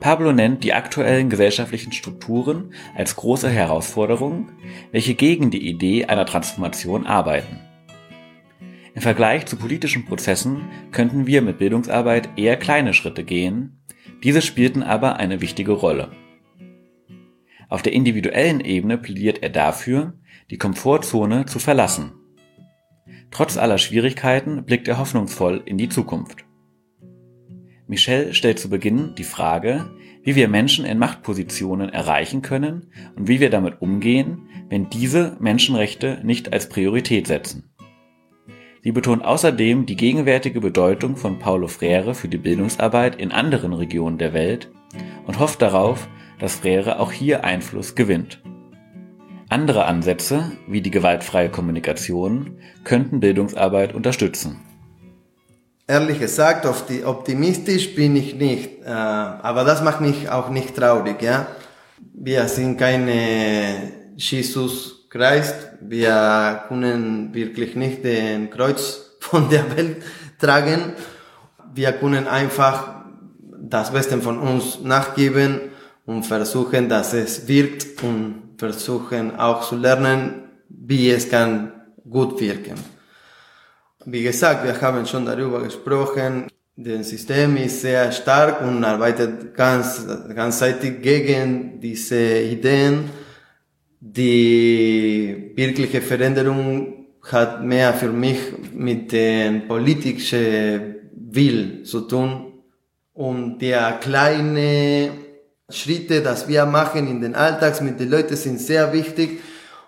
Pablo 0.01 0.33
nennt 0.33 0.65
die 0.65 0.75
aktuellen 0.75 1.31
gesellschaftlichen 1.31 1.93
Strukturen 1.93 2.75
als 2.95 3.17
große 3.17 3.49
Herausforderung, 3.49 4.51
welche 4.91 5.15
gegen 5.15 5.51
die 5.51 5.67
Idee 5.67 6.07
einer 6.07 6.27
Transformation 6.27 7.07
arbeiten. 7.07 7.61
Im 8.95 9.01
Vergleich 9.01 9.47
zu 9.47 9.57
politischen 9.57 10.05
Prozessen 10.05 10.69
könnten 10.93 11.27
wir 11.27 11.41
mit 11.41 11.59
Bildungsarbeit 11.59 12.29
eher 12.37 12.57
kleine 12.57 12.93
Schritte 12.93 13.25
gehen, 13.25 13.81
diese 14.23 14.43
spielten 14.43 14.83
aber 14.83 15.17
eine 15.17 15.41
wichtige 15.41 15.73
Rolle. 15.73 16.11
Auf 17.69 17.83
der 17.83 17.93
individuellen 17.93 18.61
Ebene 18.61 18.99
plädiert 18.99 19.43
er 19.43 19.51
dafür, 19.51 20.15
die 20.51 20.59
Komfortzone 20.59 21.47
zu 21.47 21.59
verlassen. 21.59 22.13
Trotz 23.31 23.57
aller 23.57 23.79
Schwierigkeiten 23.79 24.65
blickt 24.65 24.87
er 24.89 24.99
hoffnungsvoll 24.99 25.63
in 25.65 25.79
die 25.79 25.89
Zukunft. 25.89 26.45
Michel 27.87 28.33
stellt 28.33 28.59
zu 28.59 28.71
Beginn 28.71 29.15
die 29.17 29.25
Frage, 29.25 29.91
wie 30.23 30.37
wir 30.37 30.49
Menschen 30.49 30.87
in 30.87 30.99
Machtpositionen 30.99 31.91
erreichen 31.91 32.41
können 32.41 32.91
und 33.15 33.29
wie 33.29 33.41
wir 33.41 33.51
damit 33.51 33.83
umgehen, 33.83 34.49
wenn 34.71 34.89
diese 34.89 35.37
Menschenrechte 35.39 36.21
nicht 36.23 36.53
als 36.53 36.69
Priorität 36.69 37.27
setzen. 37.27 37.75
Sie 38.83 38.93
betont 38.93 39.25
außerdem 39.25 39.87
die 39.87 39.97
gegenwärtige 39.97 40.61
Bedeutung 40.61 41.17
von 41.17 41.39
Paulo 41.39 41.69
Freire 41.69 42.15
für 42.15 42.29
die 42.29 42.39
Bildungsarbeit 42.39 43.17
in 43.17 43.33
anderen 43.33 43.73
Regionen 43.73 44.19
der 44.19 44.33
Welt 44.33 44.71
und 45.27 45.39
hofft 45.39 45.63
darauf, 45.63 46.09
dass 46.45 46.57
Freire 46.57 47.01
auch 47.01 47.11
hier 47.11 47.43
Einfluss 47.43 47.95
gewinnt. 47.95 48.39
Andere 49.49 49.87
Ansätze, 49.87 50.53
wie 50.69 50.83
die 50.83 50.91
gewaltfreie 50.91 51.49
Kommunikation, 51.49 52.59
könnten 52.85 53.19
Bildungsarbeit 53.19 53.95
unterstützen. 53.95 54.61
Ehrlich 55.87 56.21
gesagt, 56.21 56.67
optimistisch 56.67 57.95
bin 57.95 58.15
ich 58.15 58.35
nicht, 58.35 58.83
äh, 58.85 58.91
aber 58.91 59.65
das 59.65 59.83
macht 59.83 60.03
mich 60.03 60.29
auch 60.29 60.51
nicht 60.51 60.77
traurig. 60.77 61.23
Ja? 61.23 61.47
Wir 62.13 62.47
sind 62.47 62.77
keine 62.77 63.93
Jesus 64.15 65.09
Christ, 65.09 65.57
wir 65.81 66.65
können 66.69 67.33
wirklich 67.33 67.75
nicht 67.75 68.05
den 68.05 68.51
Kreuz 68.51 69.17
von 69.19 69.49
der 69.49 69.75
Welt 69.75 70.03
tragen. 70.39 70.93
Wir 71.73 71.93
können 71.93 72.29
einfach 72.29 73.07
das 73.63 73.93
Beste 73.93 74.19
von 74.21 74.39
uns 74.39 74.81
nachgeben 74.83 75.73
und 76.07 76.25
versuchen, 76.25 76.89
dass 76.89 77.15
es 77.15 77.47
wirkt 77.49 78.03
und 78.03 78.55
versuchen 78.59 79.37
auch 79.37 79.67
zu 79.67 79.77
lernen, 79.77 80.45
wie 80.69 81.11
es 81.11 81.29
kann 81.29 81.73
gut 82.09 82.41
wirken. 82.41 82.75
Wie 84.07 84.23
gesagt, 84.23 84.65
wir 84.65 84.79
haben 84.81 85.07
schon 85.07 85.25
darüber 85.25 85.63
gesprochen. 85.63 86.49
Das 86.77 87.09
System 87.09 87.57
ist 87.57 87.81
sehr 87.81 88.13
stark 88.13 88.61
und 88.61 88.85
arbeitet 88.85 89.55
ganz, 89.55 90.07
ganzseitig 90.35 91.01
gegen 91.01 91.81
diese 91.81 92.41
Ideen. 92.41 93.11
Die 94.01 95.53
wirkliche 95.55 96.03
Veränderung 96.03 97.07
hat 97.23 97.65
mehr 97.65 97.95
für 97.95 98.11
mich 98.11 98.39
mit 98.75 99.13
dem 99.13 99.67
politischen 99.67 100.97
Will 101.15 101.83
zu 101.85 102.03
tun. 102.03 102.53
Und 103.15 103.59
der 103.61 103.93
kleine 103.93 105.13
Schritte, 105.71 106.21
dass 106.21 106.47
wir 106.47 106.67
machen 106.67 107.09
in 107.09 107.21
den 107.21 107.35
Alltags 107.35 107.81
mit 107.81 107.99
den 107.99 108.11
Leuten 108.11 108.37
sind 108.37 108.61
sehr 108.61 108.93
wichtig 108.93 109.41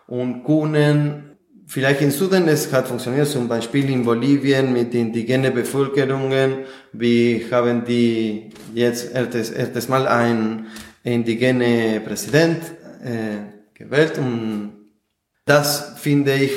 und 0.07 0.45
können 0.45 1.37
vielleicht 1.67 2.01
in 2.01 2.11
Süden, 2.11 2.49
es 2.49 2.73
hat 2.73 2.89
funktioniert, 2.89 3.27
zum 3.27 3.49
Beispiel 3.49 3.91
in 3.91 4.05
Bolivien 4.05 4.73
mit 4.73 4.95
indigenen 4.95 5.53
Bevölkerungen, 5.53 6.65
wie 6.93 7.47
haben 7.51 7.85
die 7.85 8.51
jetzt 8.73 9.13
erstes, 9.13 9.51
erstes 9.51 9.89
Mal 9.89 10.07
ein 10.07 10.67
indigene 11.03 12.01
Präsident 12.01 12.63
äh, 13.05 13.75
gewählt 13.75 14.17
und 14.19 14.73
das 15.45 15.95
finde 15.99 16.35
ich 16.35 16.53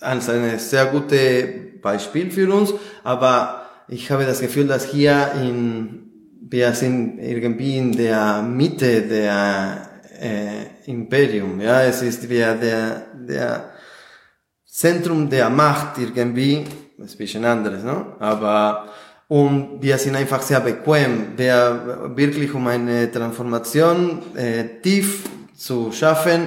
als 0.00 0.28
ein 0.28 0.58
sehr 0.58 0.86
gutes 0.86 1.80
Beispiel 1.80 2.30
für 2.30 2.52
uns, 2.52 2.74
aber 3.02 3.62
ich 3.88 4.10
habe 4.10 4.26
das 4.26 4.40
Gefühl, 4.40 4.66
dass 4.66 4.90
hier 4.90 5.32
in 5.40 6.05
wir 6.48 6.72
sind 6.72 7.18
irgendwie 7.18 7.78
in 7.78 7.92
der 7.92 8.42
Mitte 8.42 9.02
der 9.02 9.88
äh, 10.20 10.90
Imperium, 10.90 11.60
ja, 11.60 11.82
es 11.82 12.02
ist 12.02 12.28
wie 12.28 12.38
der, 12.38 13.02
der 13.28 13.70
Zentrum 14.64 15.28
der 15.28 15.50
Macht 15.50 15.98
irgendwie, 15.98 16.64
ist 16.98 17.14
ein 17.14 17.18
bisschen 17.18 17.44
anderes, 17.44 17.82
ne? 17.82 18.06
aber 18.18 18.88
und 19.28 19.82
wir 19.82 19.98
sind 19.98 20.14
einfach 20.14 20.40
sehr 20.40 20.60
bequem, 20.60 21.36
wir 21.36 22.12
wirklich 22.14 22.54
um 22.54 22.66
eine 22.68 23.10
Transformation 23.10 24.22
äh, 24.36 24.80
tief 24.80 25.24
zu 25.56 25.90
schaffen, 25.90 26.46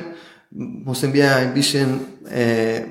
müssen 0.52 1.14
wir 1.14 1.36
ein 1.36 1.54
bisschen 1.54 2.00
äh, 2.32 2.78
äh, 2.78 2.84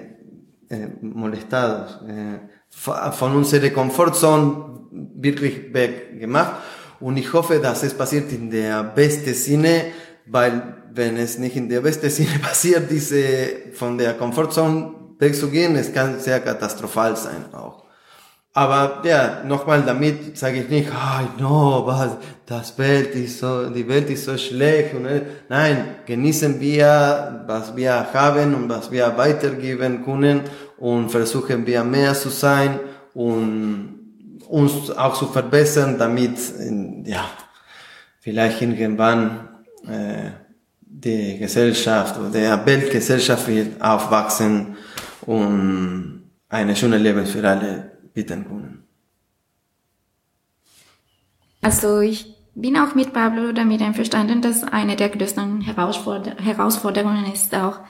molestados, 1.01 2.01
äh, 2.07 2.41
von 2.69 3.35
unserer 3.35 3.71
Komfortzone 3.71 4.69
wirklich 4.91 5.73
weggemacht. 5.73 6.53
Und 7.01 7.17
ich 7.17 7.33
hoffe, 7.33 7.61
dass 7.61 7.83
es 7.83 7.95
passiert 7.95 8.33
in 8.33 8.51
der 8.51 8.83
besten 8.83 9.35
Sinne, 9.35 9.87
weil 10.27 10.77
wenn 10.93 11.17
es 11.17 11.39
nicht 11.45 11.57
in 11.57 11.69
der 11.69 11.81
besten 11.81 12.11
Sinne 12.11 12.39
passiert, 12.41 12.91
diese 12.91 13.73
von 13.73 13.97
der 13.99 14.15
Komfortzone 14.15 14.95
wegzugehen, 15.19 15.77
es 15.77 15.93
kann 15.93 16.19
sehr 16.21 16.41
katastrophal 16.41 17.17
sein 17.17 17.53
auch. 17.53 17.89
Aber 18.55 19.03
ja, 19.05 19.45
nochmal 19.45 19.83
damit 19.83 20.37
sage 20.37 20.63
ich 20.63 20.69
nicht, 20.69 20.91
ah, 20.93 21.23
no, 21.39 21.83
was, 21.87 22.17
das 22.45 22.77
Welt 22.77 23.15
ist 23.15 23.39
so, 23.39 23.71
die 23.71 23.87
Welt 23.87 24.11
ist 24.11 24.25
so 24.25 24.37
schlecht. 24.37 24.95
Und, 24.95 25.07
nein, 25.49 25.97
genießen 26.07 26.59
wir, 26.61 27.45
was 27.47 27.77
wir 27.77 28.13
haben 28.13 28.55
und 28.57 28.69
was 28.69 28.91
wir 28.91 29.17
weitergeben 29.17 30.05
können 30.05 30.41
und 30.77 31.11
versuchen 31.11 31.67
wir 31.67 31.85
mehr 31.85 32.15
zu 32.15 32.31
sein 32.31 32.81
und 33.15 33.98
uns 34.49 34.91
auch 34.91 35.17
zu 35.17 35.27
verbessern, 35.27 35.99
damit 35.99 36.39
ja 37.05 37.25
vielleicht 38.21 38.61
irgendwann 38.63 39.49
äh, 39.87 40.31
die 40.81 41.39
Gesellschaft 41.39 42.19
oder 42.19 42.31
der 42.31 42.67
Weltgesellschaft 42.67 43.47
wird 43.47 43.81
aufwachsen 43.81 44.77
und 45.27 46.31
eine 46.49 46.75
schöne 46.75 46.99
Leben 46.99 47.27
für 47.27 47.47
alle 47.47 47.93
bieten 48.15 48.45
können. 48.45 48.85
Also 51.61 52.01
ich 52.01 52.35
bin 52.55 52.77
auch 52.77 52.95
mit 52.95 53.13
Pablo 53.13 53.53
damit 53.53 53.83
einverstanden, 53.83 54.43
dass 54.43 54.65
eine 54.65 54.97
der 54.97 55.11
größten 55.11 55.61
Herausforder 55.61 56.37
Herausforderungen 56.37 57.33
ist 57.33 57.55
auch, 57.55 57.81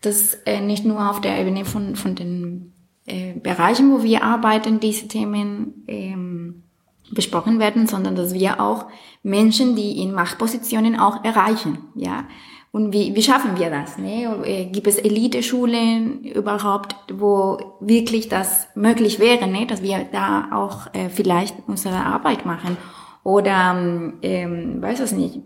dass 0.00 0.34
äh, 0.44 0.60
nicht 0.60 0.84
nur 0.84 1.08
auf 1.10 1.20
der 1.20 1.38
Ebene 1.38 1.64
von, 1.64 1.96
von 1.96 2.14
den 2.14 2.72
äh, 3.08 3.34
Bereichen, 3.38 3.92
wo 3.92 4.02
wir 4.02 4.22
arbeiten, 4.22 4.80
diese 4.80 5.08
Themen 5.08 5.84
ähm, 5.86 6.62
besprochen 7.10 7.58
werden, 7.58 7.86
sondern 7.86 8.16
dass 8.16 8.34
wir 8.34 8.60
auch 8.60 8.86
Menschen, 9.22 9.76
die 9.76 10.02
in 10.02 10.12
Machtpositionen 10.12 10.98
auch 10.98 11.24
erreichen, 11.24 11.78
ja. 11.94 12.24
Und 12.70 12.92
wie, 12.92 13.14
wie 13.14 13.22
schaffen 13.22 13.58
wir 13.58 13.70
das? 13.70 13.96
Ne? 13.96 14.24
Äh, 14.44 14.66
gibt 14.66 14.86
es 14.86 14.98
Elite-Schulen 14.98 16.22
überhaupt, 16.22 16.94
wo 17.12 17.76
wirklich 17.80 18.28
das 18.28 18.68
möglich 18.74 19.18
wäre, 19.18 19.46
ne? 19.46 19.66
dass 19.66 19.82
wir 19.82 20.06
da 20.12 20.50
auch 20.52 20.92
äh, 20.92 21.08
vielleicht 21.08 21.56
unsere 21.66 21.96
Arbeit 21.96 22.44
machen? 22.44 22.76
Oder, 23.24 23.74
ähm, 24.22 24.82
weiß 24.82 25.00
es 25.00 25.12
nicht. 25.12 25.40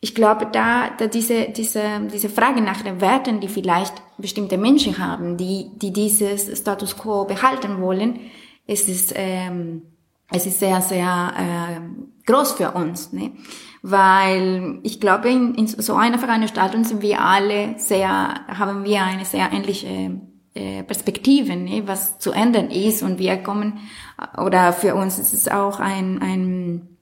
Ich 0.00 0.14
glaube, 0.14 0.48
da, 0.52 0.90
da 0.98 1.06
diese, 1.06 1.48
diese, 1.48 1.82
diese 2.12 2.28
Frage 2.28 2.60
nach 2.60 2.82
den 2.82 3.00
Werten, 3.00 3.40
die 3.40 3.48
vielleicht 3.48 3.94
bestimmte 4.18 4.58
Menschen 4.58 4.98
haben, 4.98 5.36
die, 5.36 5.70
die 5.76 5.92
dieses 5.92 6.58
Status 6.58 6.96
quo 6.96 7.24
behalten 7.24 7.80
wollen, 7.80 8.20
es 8.66 8.88
ist, 8.88 9.12
ähm, 9.14 9.82
es 10.30 10.46
ist 10.46 10.58
sehr, 10.58 10.80
sehr 10.80 11.32
äh, 11.38 12.30
groß 12.30 12.52
für 12.52 12.72
uns. 12.72 13.12
Ne? 13.12 13.32
Weil 13.82 14.80
ich 14.82 15.00
glaube, 15.00 15.30
in, 15.30 15.54
in 15.54 15.66
so 15.66 15.94
einer 15.94 16.18
Veranstaltung 16.18 16.84
sind 16.84 17.02
wir 17.02 17.20
alle 17.22 17.78
sehr, 17.78 18.08
haben 18.48 18.84
wir 18.84 19.02
eine 19.02 19.24
sehr 19.24 19.52
ähnliche 19.52 20.20
äh, 20.54 20.82
Perspektive, 20.82 21.54
ne? 21.54 21.82
was 21.86 22.18
zu 22.18 22.32
ändern 22.32 22.70
ist. 22.70 23.02
Und 23.02 23.18
wir 23.18 23.36
kommen, 23.36 23.78
oder 24.36 24.72
für 24.72 24.94
uns 24.94 25.18
ist 25.18 25.32
es 25.32 25.48
auch 25.48 25.78
ein, 25.78 26.20
ein 26.20 26.96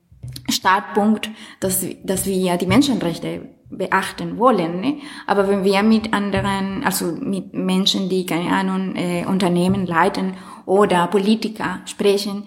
Startpunkt, 0.51 1.31
dass, 1.61 1.87
dass 2.03 2.27
wir 2.27 2.57
die 2.57 2.67
Menschenrechte 2.67 3.54
beachten 3.77 4.39
wollen. 4.39 4.81
Ne? 4.81 4.99
Aber 5.27 5.49
wenn 5.49 5.65
wir 5.65 5.83
mit 5.83 6.13
anderen, 6.13 6.85
also 6.85 7.07
mit 7.07 7.53
Menschen, 7.55 8.09
die 8.09 8.27
keine 8.27 8.51
Ahnung 8.51 8.95
äh, 8.97 9.25
Unternehmen 9.27 9.87
leiten 9.87 10.35
oder 10.67 11.07
Politiker 11.09 11.81
sprechen, 11.87 12.45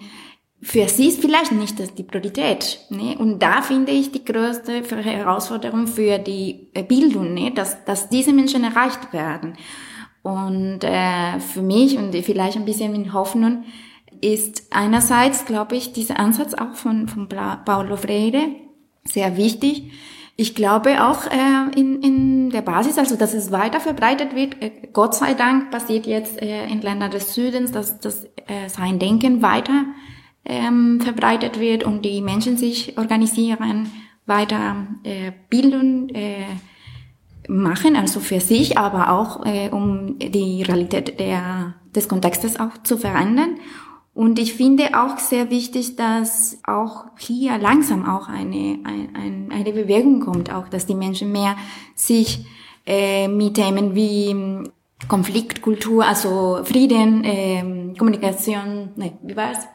für 0.60 0.88
sie 0.88 1.08
ist 1.08 1.20
vielleicht 1.20 1.52
nicht 1.52 1.78
das 1.78 1.94
die 1.94 2.02
Priorität. 2.02 2.80
Ne? 2.90 3.16
Und 3.18 3.40
da 3.40 3.62
finde 3.62 3.92
ich 3.92 4.10
die 4.10 4.24
größte 4.24 4.82
Herausforderung 4.82 5.86
für 5.86 6.18
die 6.18 6.70
äh, 6.74 6.82
Bildung, 6.82 7.34
ne? 7.34 7.52
dass, 7.52 7.84
dass 7.84 8.08
diese 8.08 8.32
Menschen 8.32 8.64
erreicht 8.64 9.12
werden. 9.12 9.54
Und 10.22 10.80
äh, 10.82 11.38
für 11.38 11.62
mich 11.62 11.96
und 11.96 12.14
vielleicht 12.16 12.56
ein 12.56 12.64
bisschen 12.64 12.94
in 12.94 13.12
Hoffnung, 13.12 13.64
ist 14.20 14.66
einerseits, 14.70 15.44
glaube 15.44 15.76
ich, 15.76 15.92
dieser 15.92 16.18
Ansatz 16.18 16.54
auch 16.54 16.74
von, 16.74 17.08
von 17.08 17.28
Paulo 17.28 17.96
Freire 17.96 18.48
sehr 19.04 19.36
wichtig. 19.36 19.92
Ich 20.40 20.54
glaube 20.54 21.04
auch 21.04 21.26
äh, 21.26 21.76
in, 21.76 22.00
in 22.00 22.50
der 22.50 22.62
Basis, 22.62 22.96
also 22.96 23.16
dass 23.16 23.34
es 23.34 23.50
weiter 23.50 23.80
verbreitet 23.80 24.36
wird. 24.36 24.62
Äh, 24.62 24.70
Gott 24.92 25.16
sei 25.16 25.34
Dank 25.34 25.72
passiert 25.72 26.06
jetzt 26.06 26.40
äh, 26.40 26.64
in 26.68 26.80
Ländern 26.80 27.10
des 27.10 27.34
Südens, 27.34 27.72
dass, 27.72 27.98
dass 27.98 28.24
äh, 28.46 28.68
sein 28.68 29.00
Denken 29.00 29.42
weiter 29.42 29.86
ähm, 30.44 31.00
verbreitet 31.00 31.58
wird 31.58 31.82
und 31.82 32.04
die 32.04 32.20
Menschen 32.20 32.56
sich 32.56 32.96
organisieren, 32.96 33.90
weiter 34.26 34.86
äh, 35.02 35.32
bilden, 35.50 36.08
äh, 36.10 36.44
machen, 37.48 37.96
also 37.96 38.20
für 38.20 38.38
sich, 38.38 38.78
aber 38.78 39.10
auch 39.10 39.44
äh, 39.44 39.70
um 39.70 40.20
die 40.20 40.62
Realität 40.62 41.18
der, 41.18 41.74
des 41.96 42.08
Kontextes 42.08 42.60
auch 42.60 42.80
zu 42.84 42.96
verändern. 42.96 43.56
Und 44.18 44.40
ich 44.40 44.54
finde 44.54 45.00
auch 45.00 45.18
sehr 45.18 45.48
wichtig, 45.48 45.94
dass 45.94 46.58
auch 46.66 47.04
hier 47.18 47.56
langsam 47.56 48.04
auch 48.04 48.26
eine, 48.26 48.80
eine, 48.82 49.46
eine 49.48 49.72
Bewegung 49.72 50.18
kommt, 50.18 50.52
auch 50.52 50.68
dass 50.68 50.86
die 50.86 50.96
Menschen 50.96 51.30
mehr 51.30 51.54
sich 51.94 52.44
äh, 52.84 53.28
mit 53.28 53.54
Themen 53.54 53.94
wie 53.94 54.30
hm, 54.30 54.70
Konfliktkultur, 55.06 56.04
also 56.04 56.64
Frieden, 56.64 57.22
äh, 57.22 57.94
Kommunikation, 57.96 58.90
ne, 58.96 59.12
wie 59.22 59.36
war's? 59.36 59.68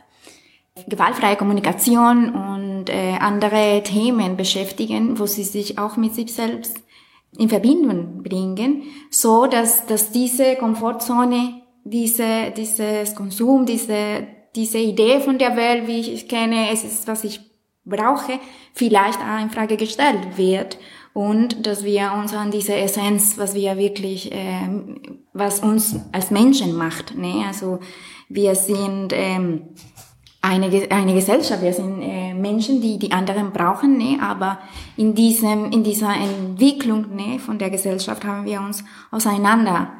gewaltfreie 0.89 1.37
Kommunikation 1.37 2.35
und 2.35 2.89
äh, 2.89 3.15
andere 3.21 3.81
Themen 3.83 4.35
beschäftigen, 4.35 5.19
wo 5.19 5.25
sie 5.25 5.45
sich 5.45 5.79
auch 5.79 5.95
mit 5.95 6.15
sich 6.15 6.33
selbst 6.33 6.83
in 7.37 7.47
Verbindung 7.47 8.23
bringen, 8.23 8.83
so 9.09 9.45
dass, 9.45 9.85
dass 9.85 10.11
diese 10.11 10.57
Komfortzone 10.57 11.63
diese, 11.83 12.51
dieses 12.55 13.15
Konsum, 13.15 13.65
diese, 13.65 14.27
diese 14.55 14.77
Idee 14.77 15.19
von 15.19 15.37
der 15.37 15.55
Welt, 15.55 15.87
wie 15.87 15.99
ich 15.99 16.09
es 16.09 16.27
kenne, 16.27 16.69
es 16.71 16.83
ist, 16.83 17.07
was 17.07 17.23
ich 17.23 17.41
brauche, 17.85 18.39
vielleicht 18.73 19.19
auch 19.19 19.41
in 19.41 19.49
Frage 19.49 19.77
gestellt 19.77 20.37
wird 20.37 20.77
und 21.13 21.65
dass 21.65 21.83
wir 21.83 22.13
uns 22.13 22.33
an 22.33 22.51
diese 22.51 22.75
Essenz, 22.75 23.37
was 23.37 23.53
wir 23.53 23.77
wirklich, 23.77 24.31
äh, 24.31 24.67
was 25.33 25.59
uns 25.59 25.99
als 26.11 26.31
Menschen 26.31 26.75
macht, 26.75 27.15
ne? 27.15 27.43
Also 27.47 27.79
wir 28.29 28.55
sind 28.55 29.09
ähm, 29.11 29.61
eine, 30.41 30.67
eine 30.89 31.13
Gesellschaft, 31.13 31.61
wir 31.61 31.73
sind 31.73 32.01
äh, 32.01 32.33
Menschen, 32.33 32.81
die 32.81 32.97
die 32.97 33.11
anderen 33.11 33.51
brauchen, 33.51 33.97
ne? 33.97 34.17
Aber 34.21 34.59
in 34.97 35.13
diesem, 35.13 35.71
in 35.71 35.83
dieser 35.83 36.13
Entwicklung 36.15 37.15
ne, 37.15 37.39
von 37.39 37.59
der 37.59 37.69
Gesellschaft 37.69 38.25
haben 38.25 38.45
wir 38.45 38.61
uns 38.61 38.83
auseinander 39.11 39.93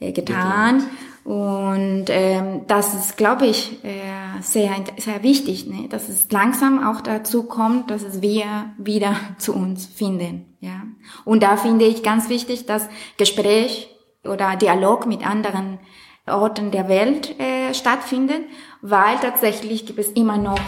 äh, 0.00 0.12
getan. 0.12 0.84
Und 1.24 2.04
ähm, 2.08 2.66
das 2.66 2.92
ist, 2.92 3.16
glaube 3.16 3.46
ich, 3.46 3.82
äh, 3.82 4.42
sehr, 4.42 4.72
sehr 4.98 5.22
wichtig, 5.22 5.66
ne? 5.66 5.88
dass 5.88 6.10
es 6.10 6.30
langsam 6.30 6.86
auch 6.86 7.00
dazu 7.00 7.44
kommt, 7.44 7.90
dass 7.90 8.02
es 8.02 8.20
wir 8.20 8.44
wieder 8.76 9.16
zu 9.38 9.54
uns 9.54 9.86
finden. 9.86 10.44
Ja? 10.60 10.82
Und 11.24 11.42
da 11.42 11.56
finde 11.56 11.86
ich 11.86 12.02
ganz 12.02 12.28
wichtig, 12.28 12.66
dass 12.66 12.88
Gespräch 13.16 13.88
oder 14.22 14.56
Dialog 14.56 15.06
mit 15.06 15.26
anderen 15.26 15.78
Orten 16.26 16.70
der 16.70 16.88
Welt 16.88 17.38
äh, 17.40 17.72
stattfindet, 17.72 18.42
weil 18.82 19.16
tatsächlich 19.16 19.86
gibt 19.86 19.98
es 19.98 20.10
immer 20.10 20.36
noch 20.36 20.60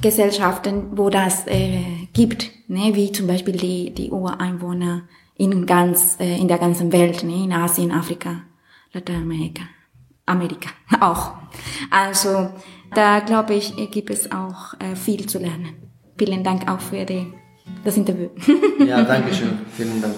Gesellschaften, 0.00 0.96
wo 0.96 1.10
das 1.10 1.46
äh, 1.46 2.08
gibt, 2.12 2.50
ne? 2.66 2.94
wie 2.94 3.12
zum 3.12 3.28
Beispiel 3.28 3.56
die, 3.56 3.94
die 3.94 4.10
Ureinwohner 4.10 5.02
in 5.36 5.64
ganz 5.66 6.16
äh, 6.18 6.38
in 6.38 6.48
der 6.48 6.58
ganzen 6.58 6.92
Welt, 6.92 7.22
ne? 7.22 7.44
in 7.44 7.52
Asien, 7.52 7.92
Afrika, 7.92 8.42
Lateinamerika. 8.92 9.62
Amerika 10.32 10.70
auch. 11.00 11.34
Also 11.90 12.50
da 12.94 13.20
glaube 13.20 13.54
ich, 13.54 13.74
gibt 13.90 14.10
es 14.10 14.30
auch 14.32 14.74
äh, 14.78 14.96
viel 14.96 15.26
zu 15.26 15.38
lernen. 15.38 15.74
Vielen 16.18 16.44
Dank 16.44 16.68
auch 16.70 16.80
für 16.80 17.04
die, 17.04 17.32
das 17.84 17.96
Interview. 17.96 18.28
Ja, 18.86 19.02
danke 19.02 19.32
schön. 19.32 19.58
Vielen 19.76 20.02
Dank. 20.02 20.14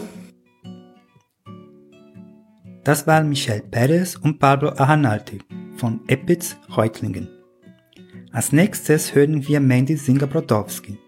Das 2.83 3.07
waren 3.07 3.29
Michel 3.29 3.61
Perez 3.61 4.17
und 4.17 4.39
Pablo 4.39 4.71
Ahanalti 4.71 5.39
von 5.77 6.01
Epitz 6.07 6.57
Reutlingen. 6.77 7.29
Als 8.33 8.53
nächstes 8.53 9.15
hören 9.15 9.47
wir 9.47 9.61
Mandy 9.61 9.97
Singer-Brodowski. 9.97 10.99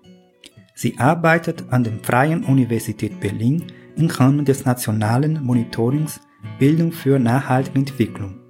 Sie 0.75 0.99
arbeitet 0.99 1.65
an 1.71 1.85
der 1.85 1.95
Freien 2.03 2.45
Universität 2.45 3.19
Berlin 3.21 3.65
im 3.97 4.09
Rahmen 4.09 4.45
des 4.45 4.65
nationalen 4.65 5.43
Monitorings 5.43 6.21
Bildung 6.59 6.93
für 6.93 7.19
nachhaltige 7.19 7.79
Entwicklung. 7.79 8.46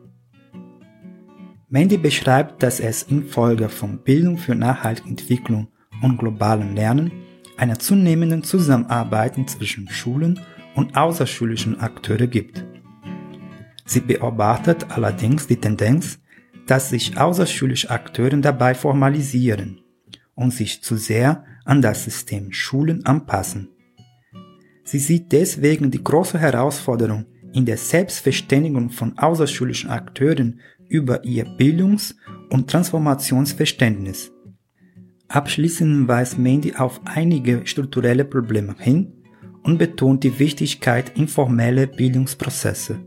Mandy 1.76 1.98
beschreibt, 1.98 2.62
dass 2.62 2.80
es 2.80 3.02
infolge 3.02 3.68
von 3.68 3.98
Bildung 3.98 4.38
für 4.38 4.54
nachhaltige 4.54 5.10
Entwicklung 5.10 5.68
und 6.00 6.16
globalen 6.16 6.74
Lernen 6.74 7.12
einer 7.58 7.78
zunehmenden 7.78 8.42
Zusammenarbeit 8.42 9.34
zwischen 9.50 9.86
Schulen 9.90 10.40
und 10.74 10.96
außerschulischen 10.96 11.78
Akteure 11.78 12.28
gibt. 12.28 12.64
Sie 13.84 14.00
beobachtet 14.00 14.86
allerdings 14.88 15.48
die 15.48 15.60
Tendenz, 15.60 16.18
dass 16.66 16.88
sich 16.88 17.18
außerschulische 17.18 17.90
Akteure 17.90 18.38
dabei 18.38 18.74
formalisieren 18.74 19.82
und 20.34 20.54
sich 20.54 20.82
zu 20.82 20.96
sehr 20.96 21.44
an 21.66 21.82
das 21.82 22.04
System 22.04 22.54
Schulen 22.54 23.04
anpassen. 23.04 23.68
Sie 24.82 24.98
sieht 24.98 25.30
deswegen 25.30 25.90
die 25.90 26.02
große 26.02 26.38
Herausforderung 26.38 27.26
in 27.52 27.66
der 27.66 27.76
Selbstverständigung 27.76 28.88
von 28.88 29.18
außerschulischen 29.18 29.90
Akteuren 29.90 30.60
über 30.88 31.24
ihr 31.24 31.44
Bildungs- 31.44 32.14
und 32.50 32.70
Transformationsverständnis. 32.70 34.32
Abschließend 35.28 36.06
weist 36.06 36.38
Mandy 36.38 36.74
auf 36.76 37.00
einige 37.04 37.66
strukturelle 37.66 38.24
Probleme 38.24 38.74
hin 38.78 39.12
und 39.64 39.78
betont 39.78 40.22
die 40.22 40.38
Wichtigkeit 40.38 41.18
informeller 41.18 41.86
Bildungsprozesse. 41.86 43.00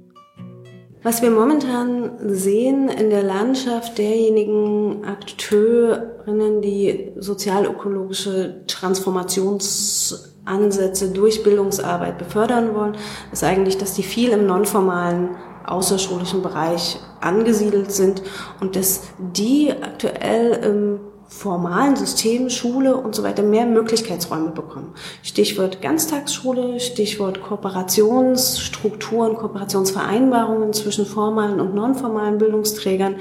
Was 1.02 1.22
wir 1.22 1.32
momentan 1.32 2.12
sehen 2.28 2.90
in 2.90 3.10
der 3.10 3.24
Landschaft 3.24 3.98
derjenigen 3.98 5.06
Akteurinnen, 5.06 6.62
die 6.62 7.14
sozialökologische 7.16 8.66
Transformations 8.68 10.36
Ansätze 10.44 11.12
durch 11.12 11.44
Bildungsarbeit 11.44 12.18
befördern 12.18 12.74
wollen, 12.76 12.98
ist 13.32 13.44
eigentlich, 13.46 13.78
dass 13.78 13.94
die 13.94 14.04
viel 14.04 14.32
im 14.32 14.46
nonformalen 14.46 15.30
außerschulischen 15.66 16.42
Bereich 16.42 17.00
angesiedelt 17.22 17.92
sind 17.92 18.22
und 18.60 18.76
dass 18.76 19.02
die 19.18 19.72
aktuell 19.72 20.52
im 20.64 21.00
formalen 21.30 21.96
System, 21.96 22.50
Schule 22.50 22.98
und 22.98 23.14
so 23.14 23.22
weiter 23.24 23.44
mehr 23.44 23.68
Möglichkeitsräume 23.68 24.50
bekommen. 24.50 24.96
Stichwort 25.22 25.80
Ganztagsschule, 25.80 26.80
Stichwort 26.80 27.42
Kooperationsstrukturen, 27.44 29.36
Kooperationsvereinbarungen 29.36 30.74
zwischen 30.74 31.06
formalen 31.06 31.60
und 31.60 31.76
nonformalen 31.76 32.40
Bildungsträgern, 32.40 33.18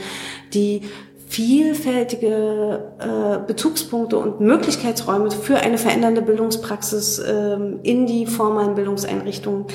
die 0.55 0.83
vielfältige 1.27 2.93
äh, 2.99 3.47
Bezugspunkte 3.47 4.17
und 4.17 4.41
Möglichkeitsräume 4.41 5.31
für 5.31 5.59
eine 5.59 5.77
verändernde 5.77 6.23
Bildungspraxis 6.23 7.19
äh, 7.19 7.59
in 7.83 8.07
die 8.07 8.25
formalen 8.25 8.75
Bildungseinrichtungen 8.75 9.67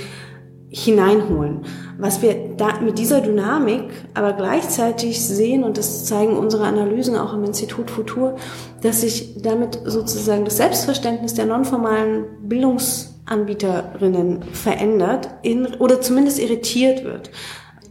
hineinholen. 0.73 1.61
Was 1.99 2.23
wir 2.23 2.55
da 2.57 2.79
mit 2.81 2.97
dieser 2.97 3.21
Dynamik 3.21 3.91
aber 4.15 4.33
gleichzeitig 4.33 5.23
sehen, 5.23 5.63
und 5.63 5.77
das 5.77 6.05
zeigen 6.05 6.35
unsere 6.35 6.65
Analysen 6.65 7.15
auch 7.15 7.33
im 7.33 7.43
Institut 7.43 7.91
Futur, 7.91 8.37
dass 8.81 9.01
sich 9.01 9.35
damit 9.41 9.79
sozusagen 9.85 10.45
das 10.45 10.57
Selbstverständnis 10.57 11.35
der 11.35 11.45
nonformalen 11.45 12.25
Bildungsanbieterinnen 12.41 14.41
verändert 14.51 15.29
in, 15.43 15.67
oder 15.75 16.01
zumindest 16.01 16.39
irritiert 16.39 17.03
wird 17.03 17.29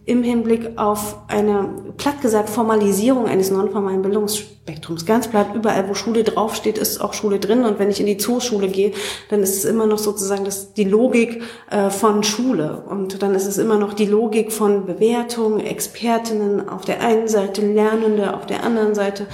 im 0.04 0.24
Hinblick 0.24 0.78
auf 0.78 1.16
eine, 1.28 1.92
platt 1.96 2.20
gesagt, 2.20 2.50
Formalisierung 2.50 3.26
eines 3.26 3.52
nonformalen 3.52 4.02
Bildungsspektrums. 4.02 5.06
Ganz 5.06 5.28
platt, 5.28 5.54
überall, 5.54 5.88
wo 5.88 5.94
Schule 5.94 6.24
draufsteht, 6.24 6.76
ist 6.76 7.00
auch 7.00 7.14
Schule 7.14 7.38
drin. 7.38 7.64
Und 7.64 7.78
wenn 7.78 7.88
ich 7.88 8.00
in 8.00 8.06
die 8.06 8.16
Zooschule 8.16 8.66
gehe, 8.66 8.92
dann 9.30 9.42
ist 9.42 9.56
es 9.56 9.64
immer 9.64 9.86
noch 9.86 9.98
sozusagen 9.98 10.44
das, 10.44 10.74
die 10.74 10.84
Logik 10.84 11.42
äh, 11.70 11.88
von 11.90 12.24
Schule. 12.24 12.82
Und 12.88 13.22
dann 13.22 13.36
ist 13.36 13.46
es 13.46 13.58
immer 13.58 13.78
noch 13.78 13.92
die 13.92 14.06
Logik 14.06 14.52
von 14.52 14.86
Bewertung, 14.86 15.60
Expertinnen 15.60 16.68
auf 16.68 16.84
der 16.84 17.00
einen 17.00 17.28
Seite, 17.28 17.64
Lernende 17.64 18.34
auf 18.34 18.46
der 18.46 18.64
anderen 18.64 18.96
Seite. 18.96 19.26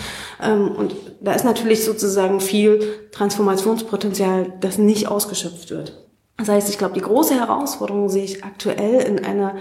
Ähm, 0.43 0.73
und 0.73 0.95
da 1.21 1.33
ist 1.33 1.47
natürlich 1.47 1.83
sozusagen 1.85 2.41
viel 2.41 3.09
Transformationspotenzial, 3.13 4.53
das 4.61 4.77
nicht 4.77 5.09
ausgeschöpft 5.09 5.71
wird. 5.71 6.05
Das 6.37 6.49
heißt, 6.49 6.69
ich 6.69 6.79
glaube, 6.79 6.95
die 6.95 7.01
große 7.01 7.35
Herausforderung 7.35 8.09
sehe 8.09 8.25
ich 8.25 8.45
aktuell 8.45 9.01
in 9.01 9.25
einer 9.25 9.57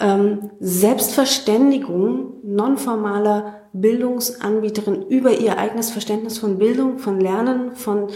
ähm, 0.00 0.50
Selbstverständigung 0.60 2.34
nonformaler 2.42 3.62
Bildungsanbieterin 3.72 5.02
über 5.08 5.32
ihr 5.32 5.58
eigenes 5.58 5.90
Verständnis 5.90 6.38
von 6.38 6.58
Bildung, 6.58 6.98
von 6.98 7.20
Lernen, 7.20 7.74
von 7.74 8.08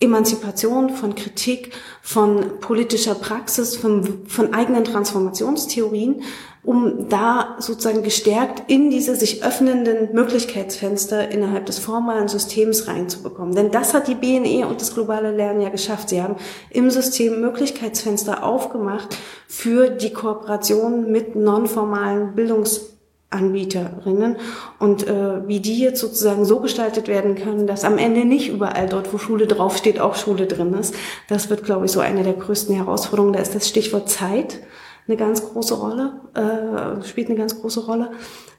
Emanzipation, 0.00 0.90
von 0.90 1.14
Kritik, 1.14 1.72
von 2.00 2.58
politischer 2.60 3.14
Praxis, 3.14 3.76
von, 3.76 4.26
von 4.26 4.52
eigenen 4.52 4.84
Transformationstheorien, 4.84 6.22
um 6.64 7.08
da 7.08 7.56
sozusagen 7.58 8.04
gestärkt 8.04 8.70
in 8.70 8.90
diese 8.90 9.16
sich 9.16 9.44
öffnenden 9.44 10.14
Möglichkeitsfenster 10.14 11.30
innerhalb 11.30 11.66
des 11.66 11.80
formalen 11.80 12.28
Systems 12.28 12.86
reinzubekommen. 12.86 13.54
Denn 13.54 13.72
das 13.72 13.94
hat 13.94 14.06
die 14.06 14.14
BNE 14.14 14.68
und 14.68 14.80
das 14.80 14.94
globale 14.94 15.32
Lernen 15.32 15.60
ja 15.60 15.70
geschafft. 15.70 16.10
Sie 16.10 16.22
haben 16.22 16.36
im 16.70 16.90
System 16.90 17.40
Möglichkeitsfenster 17.40 18.44
aufgemacht 18.44 19.16
für 19.48 19.90
die 19.90 20.12
Kooperation 20.12 21.10
mit 21.10 21.34
nonformalen 21.34 22.34
Bildungs 22.36 22.92
Anbieterinnen 23.32 24.36
und 24.78 25.06
äh, 25.08 25.48
wie 25.48 25.60
die 25.60 25.78
jetzt 25.78 26.00
sozusagen 26.00 26.44
so 26.44 26.60
gestaltet 26.60 27.08
werden 27.08 27.34
können, 27.34 27.66
dass 27.66 27.82
am 27.82 27.96
Ende 27.96 28.26
nicht 28.26 28.50
überall 28.50 28.86
dort, 28.88 29.12
wo 29.12 29.16
Schule 29.16 29.46
draufsteht, 29.46 29.98
auch 30.00 30.16
Schule 30.16 30.46
drin 30.46 30.74
ist. 30.74 30.94
Das 31.28 31.48
wird, 31.48 31.64
glaube 31.64 31.86
ich, 31.86 31.92
so 31.92 32.00
eine 32.00 32.24
der 32.24 32.34
größten 32.34 32.76
Herausforderungen. 32.76 33.32
Da 33.32 33.40
ist 33.40 33.54
das 33.54 33.66
Stichwort 33.66 34.10
Zeit 34.10 34.60
eine 35.06 35.16
ganz 35.16 35.44
große 35.52 35.74
Rolle, 35.74 36.20
äh, 36.34 37.04
spielt 37.04 37.28
eine 37.28 37.38
ganz 37.38 37.60
große 37.60 37.86
Rolle, 37.86 38.10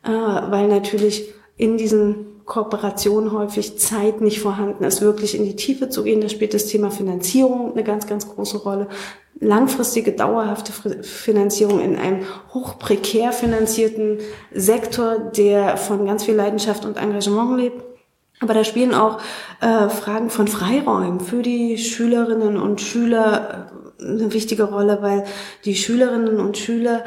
äh, 0.03 0.09
weil 0.09 0.67
natürlich 0.67 1.33
in 1.57 1.77
diesen 1.77 2.33
Kooperationen 2.45 3.31
häufig 3.31 3.79
Zeit 3.79 4.19
nicht 4.19 4.41
vorhanden 4.41 4.83
ist, 4.83 5.01
wirklich 5.01 5.35
in 5.35 5.45
die 5.45 5.55
Tiefe 5.55 5.89
zu 5.89 6.03
gehen. 6.03 6.19
Da 6.19 6.27
spielt 6.27 6.53
das 6.53 6.65
Thema 6.65 6.91
Finanzierung 6.91 7.71
eine 7.71 7.83
ganz, 7.83 8.05
ganz 8.05 8.27
große 8.27 8.57
Rolle 8.57 8.87
langfristige, 9.39 10.13
dauerhafte 10.13 10.71
Finanzierung 11.03 11.79
in 11.79 11.95
einem 11.95 12.21
hochprekär 12.53 13.31
finanzierten 13.31 14.19
Sektor, 14.53 15.17
der 15.19 15.77
von 15.77 16.05
ganz 16.05 16.23
viel 16.23 16.35
Leidenschaft 16.35 16.85
und 16.85 16.97
Engagement 16.97 17.57
lebt. 17.57 17.92
Aber 18.43 18.53
da 18.53 18.65
spielen 18.65 18.93
auch 18.93 19.19
äh, 19.61 19.87
Fragen 19.87 20.29
von 20.29 20.49
Freiräumen 20.49 21.21
für 21.21 21.41
die 21.41 21.77
Schülerinnen 21.77 22.57
und 22.57 22.81
Schüler 22.81 23.69
äh, 23.99 24.03
eine 24.03 24.33
wichtige 24.33 24.63
Rolle, 24.63 24.97
weil 25.01 25.23
die 25.63 25.75
Schülerinnen 25.75 26.41
und 26.41 26.57
Schüler 26.57 27.05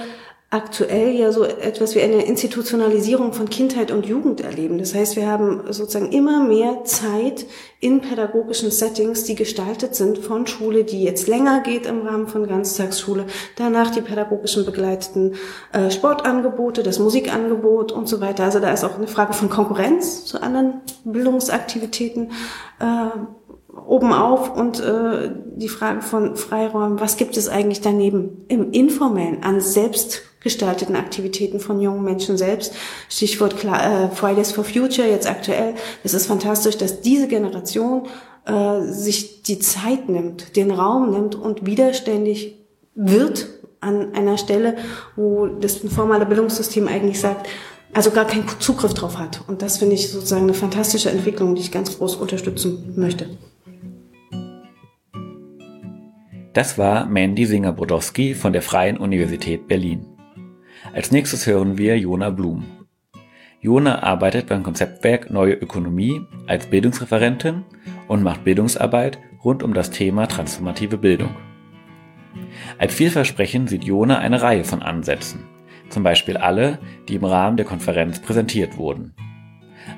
aktuell 0.49 1.11
ja 1.11 1.33
so 1.33 1.43
etwas 1.43 1.97
wie 1.97 2.01
eine 2.01 2.25
Institutionalisierung 2.25 3.33
von 3.33 3.51
Kindheit 3.51 3.91
und 3.91 4.07
Jugend 4.07 4.41
erleben. 4.41 4.79
Das 4.79 4.95
heißt, 4.95 5.17
wir 5.17 5.27
haben 5.27 5.63
sozusagen 5.71 6.13
immer 6.13 6.41
mehr 6.41 6.85
Zeit 6.85 7.47
in 7.81 8.01
pädagogischen 8.01 8.71
Settings, 8.71 9.25
die 9.25 9.35
gestaltet 9.35 9.97
sind 9.97 10.19
von 10.19 10.47
Schule, 10.47 10.85
die 10.85 11.03
jetzt 11.03 11.27
länger 11.27 11.61
geht 11.61 11.87
im 11.87 12.07
Rahmen 12.07 12.29
von 12.29 12.47
Ganztagsschule, 12.47 13.27
danach 13.57 13.91
die 13.91 14.03
pädagogischen 14.03 14.65
begleiteten 14.65 15.35
äh, 15.73 15.91
Sportangebote, 15.91 16.85
das 16.85 17.01
Musikangebot 17.01 17.91
und 17.91 18.09
so 18.09 18.21
weiter. 18.21 18.45
Also 18.45 18.61
da 18.61 18.71
ist 18.73 18.85
auch 18.85 18.97
eine 18.97 19.09
Frage 19.09 19.33
von 19.33 19.51
Konkurrenz 19.51 20.27
zu 20.27 20.41
anderen 20.41 20.81
Bildungsaktivitäten. 21.05 22.31
Äh, 22.79 23.09
oben 23.85 24.13
auf 24.13 24.57
und 24.57 24.81
äh, 24.81 25.31
die 25.57 25.69
Frage 25.69 26.01
von 26.03 26.37
Freiräumen, 26.37 26.99
was 26.99 27.17
gibt 27.17 27.37
es 27.37 27.49
eigentlich 27.49 27.83
daneben 27.83 28.45
im 28.49 28.73
Informellen 28.73 29.43
an 29.43 29.61
selbstgestalteten 30.47 30.97
Aktivitäten 30.97 31.61
von 31.61 31.81
jungen 31.81 32.05
Menschen 32.05 32.37
selbst? 32.37 32.75
Stichwort 33.09 33.65
äh, 33.65 34.09
Fridays 34.11 34.53
for 34.53 34.65
Future 34.65 35.09
jetzt 35.09 35.29
aktuell. 35.29 35.75
Es 36.05 36.15
ist 36.15 36.27
fantastisch, 36.27 36.77
dass 36.79 37.01
diese 37.01 37.29
Generation 37.29 38.07
äh, 38.47 38.81
sich 38.83 39.43
die 39.43 39.59
Zeit 39.59 40.09
nimmt, 40.09 40.57
den 40.57 40.71
Raum 40.71 41.11
nimmt 41.11 41.35
und 41.35 41.67
widerständig 41.67 42.57
wird 42.95 43.49
an 43.81 44.15
einer 44.15 44.39
Stelle, 44.39 44.77
wo 45.17 45.47
das 45.47 45.77
formale 45.77 46.27
Bildungssystem 46.27 46.89
eigentlich 46.89 47.21
sagt, 47.21 47.49
also 47.93 48.11
gar 48.11 48.27
keinen 48.27 48.47
Zugriff 48.59 48.95
drauf 48.95 49.19
hat. 49.19 49.41
Und 49.49 49.63
das 49.63 49.79
finde 49.79 49.95
ich 49.95 50.11
sozusagen 50.11 50.45
eine 50.45 50.55
fantastische 50.55 51.11
Entwicklung, 51.11 51.55
die 51.55 51.63
ich 51.63 51.73
ganz 51.73 51.99
groß 51.99 52.17
unterstützen 52.17 52.95
möchte. 52.97 53.29
Das 56.53 56.79
war 56.79 57.05
Mandy 57.05 57.45
Singer-Brodowski 57.45 58.35
von 58.35 58.55
der 58.55 58.63
Freien 58.63 58.97
Universität 58.97 59.69
Berlin. 59.69 60.16
Als 60.97 61.11
nächstes 61.11 61.47
hören 61.47 61.77
wir 61.77 61.99
Jona 61.99 62.31
Blum. 62.31 62.65
Jona 63.61 64.03
arbeitet 64.03 64.47
beim 64.47 64.63
Konzeptwerk 64.63 65.31
Neue 65.31 65.53
Ökonomie 65.53 66.23
als 66.47 66.69
Bildungsreferentin 66.69 67.65
und 68.09 68.23
macht 68.23 68.45
Bildungsarbeit 68.45 69.19
rund 69.45 69.63
um 69.63 69.75
das 69.75 69.91
Thema 69.91 70.27
transformative 70.27 70.97
Bildung. 70.97 71.37
Als 72.79 72.95
vielversprechend 72.95 73.69
sieht 73.69 73.85
Jona 73.85 74.21
eine 74.21 74.41
Reihe 74.41 74.65
von 74.65 74.83
Ansätzen, 74.83 75.45
zum 75.91 76.03
Beispiel 76.03 76.39
alle, 76.39 76.79
die 77.09 77.17
im 77.17 77.27
Rahmen 77.27 77.59
der 77.59 77.67
Konferenz 77.67 78.23
präsentiert 78.23 78.79
wurden. 78.79 79.13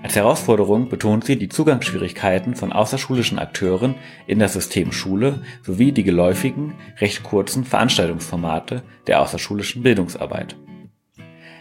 Als 0.03 0.17
Herausforderung 0.17 0.89
betont 0.89 1.25
sie 1.25 1.39
die 1.39 1.49
Zugangsschwierigkeiten 1.49 2.57
von 2.57 2.73
außerschulischen 2.73 3.39
Akteuren 3.39 3.95
in 4.27 4.41
das 4.41 4.53
System 4.53 4.91
Schule 4.91 5.43
sowie 5.63 5.93
die 5.93 6.03
geläufigen, 6.03 6.75
recht 7.01 7.23
kurzen 7.23 7.63
Veranstaltungsformate 7.63 8.83
der 9.07 9.23
außerschulischen 9.23 9.85
Bildungsarbeit. 9.85 10.57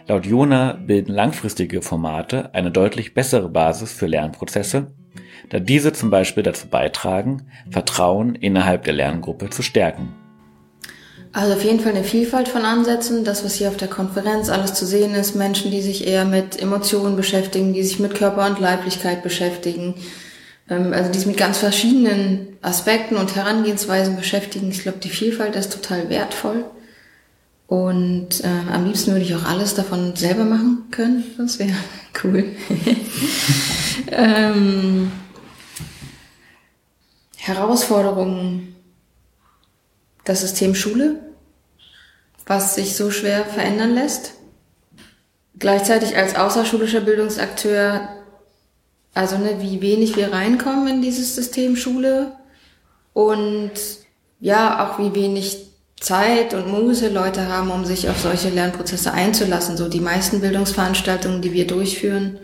Laut 0.08 0.24
Jona 0.24 0.72
bilden 0.72 1.12
langfristige 1.12 1.82
Formate 1.82 2.54
eine 2.54 2.70
deutlich 2.70 3.12
bessere 3.12 3.50
Basis 3.50 3.92
für 3.92 4.06
Lernprozesse, 4.06 4.86
da 5.50 5.60
diese 5.60 5.92
zum 5.92 6.08
Beispiel 6.08 6.42
dazu 6.42 6.66
beitragen, 6.68 7.42
Vertrauen 7.70 8.34
innerhalb 8.34 8.84
der 8.84 8.94
Lerngruppe 8.94 9.50
zu 9.50 9.60
stärken. 9.60 10.14
Also 11.34 11.52
auf 11.52 11.62
jeden 11.62 11.80
Fall 11.80 11.92
eine 11.92 12.04
Vielfalt 12.04 12.48
von 12.48 12.62
Ansätzen. 12.62 13.22
Das, 13.22 13.44
was 13.44 13.56
hier 13.56 13.68
auf 13.68 13.76
der 13.76 13.88
Konferenz 13.88 14.48
alles 14.48 14.72
zu 14.72 14.86
sehen 14.86 15.14
ist, 15.14 15.34
Menschen, 15.34 15.70
die 15.70 15.82
sich 15.82 16.06
eher 16.06 16.24
mit 16.24 16.58
Emotionen 16.58 17.14
beschäftigen, 17.14 17.74
die 17.74 17.82
sich 17.82 17.98
mit 17.98 18.14
Körper 18.14 18.46
und 18.46 18.60
Leiblichkeit 18.60 19.22
beschäftigen, 19.22 19.94
ähm, 20.70 20.94
also 20.94 21.12
die 21.12 21.18
sich 21.18 21.28
mit 21.28 21.36
ganz 21.36 21.58
verschiedenen 21.58 22.56
Aspekten 22.62 23.16
und 23.16 23.36
Herangehensweisen 23.36 24.16
beschäftigen. 24.16 24.70
Ich 24.70 24.80
glaube, 24.80 24.98
die 24.98 25.10
Vielfalt 25.10 25.54
ist 25.54 25.70
total 25.70 26.08
wertvoll. 26.08 26.64
Und 27.68 28.42
äh, 28.44 28.72
am 28.72 28.86
liebsten 28.86 29.12
würde 29.12 29.26
ich 29.26 29.34
auch 29.34 29.44
alles 29.44 29.74
davon 29.74 30.16
selber 30.16 30.44
machen 30.44 30.86
können. 30.90 31.22
Das 31.36 31.58
wäre 31.58 31.76
cool. 32.24 32.44
ähm, 34.10 35.12
Herausforderungen 37.36 38.74
das 40.24 40.40
System 40.40 40.74
Schule, 40.74 41.20
was 42.46 42.74
sich 42.74 42.96
so 42.96 43.10
schwer 43.10 43.44
verändern 43.44 43.94
lässt. 43.94 44.32
Gleichzeitig 45.58 46.16
als 46.16 46.36
außerschulischer 46.36 47.02
Bildungsakteur, 47.02 48.08
also 49.12 49.36
ne, 49.36 49.60
wie 49.60 49.82
wenig 49.82 50.16
wir 50.16 50.32
reinkommen 50.32 50.88
in 50.88 51.02
dieses 51.02 51.34
System 51.34 51.76
Schule 51.76 52.32
und 53.12 53.72
ja, 54.40 54.88
auch 54.88 54.98
wie 54.98 55.14
wenig 55.14 55.67
Zeit 56.00 56.54
und 56.54 56.68
Muße 56.68 57.08
Leute 57.08 57.48
haben, 57.48 57.70
um 57.70 57.84
sich 57.84 58.08
auf 58.08 58.18
solche 58.18 58.50
Lernprozesse 58.50 59.12
einzulassen. 59.12 59.76
So 59.76 59.88
die 59.88 60.00
meisten 60.00 60.40
Bildungsveranstaltungen, 60.40 61.42
die 61.42 61.52
wir 61.52 61.66
durchführen, 61.66 62.38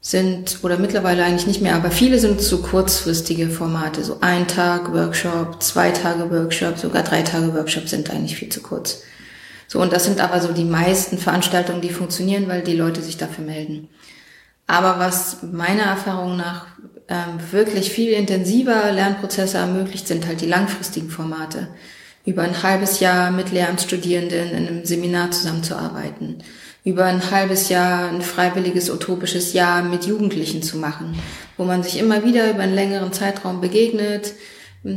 sind, 0.00 0.60
oder 0.62 0.78
mittlerweile 0.78 1.24
eigentlich 1.24 1.48
nicht 1.48 1.62
mehr, 1.62 1.74
aber 1.74 1.90
viele 1.90 2.20
sind 2.20 2.40
so 2.40 2.58
kurzfristige 2.58 3.48
Formate, 3.50 4.04
so 4.04 4.18
ein 4.20 4.46
Tag 4.46 4.92
Workshop, 4.92 5.60
zwei 5.60 5.90
Tage 5.90 6.30
Workshop, 6.30 6.78
sogar 6.78 7.02
drei 7.02 7.22
Tage 7.22 7.52
Workshop 7.54 7.88
sind 7.88 8.10
eigentlich 8.10 8.36
viel 8.36 8.48
zu 8.48 8.60
kurz. 8.60 9.02
So, 9.66 9.80
und 9.80 9.92
das 9.92 10.04
sind 10.04 10.20
aber 10.20 10.40
so 10.40 10.52
die 10.52 10.64
meisten 10.64 11.18
Veranstaltungen, 11.18 11.80
die 11.80 11.90
funktionieren, 11.90 12.46
weil 12.46 12.62
die 12.62 12.76
Leute 12.76 13.02
sich 13.02 13.16
dafür 13.16 13.44
melden. 13.44 13.88
Aber 14.68 15.00
was 15.00 15.38
meiner 15.42 15.82
Erfahrung 15.82 16.36
nach 16.36 16.66
ähm, 17.08 17.40
wirklich 17.50 17.90
viel 17.90 18.12
intensiver 18.12 18.92
Lernprozesse 18.92 19.58
ermöglicht, 19.58 20.06
sind 20.06 20.26
halt 20.26 20.40
die 20.40 20.46
langfristigen 20.46 21.10
Formate. 21.10 21.68
Über 22.26 22.42
ein 22.42 22.62
halbes 22.62 23.00
Jahr 23.00 23.30
mit 23.30 23.52
Lehramtsstudierenden 23.52 24.50
in 24.50 24.66
einem 24.66 24.84
Seminar 24.84 25.30
zusammenzuarbeiten. 25.30 26.42
Über 26.84 27.04
ein 27.04 27.30
halbes 27.30 27.68
Jahr 27.68 28.08
ein 28.10 28.20
freiwilliges 28.20 28.90
utopisches 28.90 29.52
Jahr 29.52 29.82
mit 29.82 30.04
Jugendlichen 30.06 30.62
zu 30.62 30.76
machen, 30.76 31.16
wo 31.56 31.64
man 31.64 31.82
sich 31.82 31.98
immer 31.98 32.24
wieder 32.24 32.50
über 32.50 32.60
einen 32.60 32.74
längeren 32.74 33.12
Zeitraum 33.12 33.60
begegnet, 33.60 34.34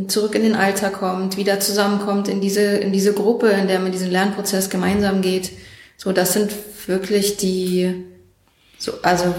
zurück 0.07 0.36
in 0.36 0.43
den 0.43 0.55
Alltag 0.55 0.93
kommt, 0.93 1.38
wieder 1.38 1.59
zusammenkommt 1.59 2.27
in 2.27 2.41
diese, 2.41 2.61
in 2.61 2.91
diese 2.91 3.13
Gruppe, 3.13 3.49
in 3.49 3.67
der 3.67 3.80
man 3.80 3.91
diesen 3.91 4.11
Lernprozess 4.11 4.69
gemeinsam 4.69 5.21
geht. 5.21 5.51
So, 5.97 6.11
das 6.11 6.34
sind 6.34 6.51
wirklich 6.88 7.38
die, 7.38 8.05
so, 8.82 8.93
also 9.01 9.36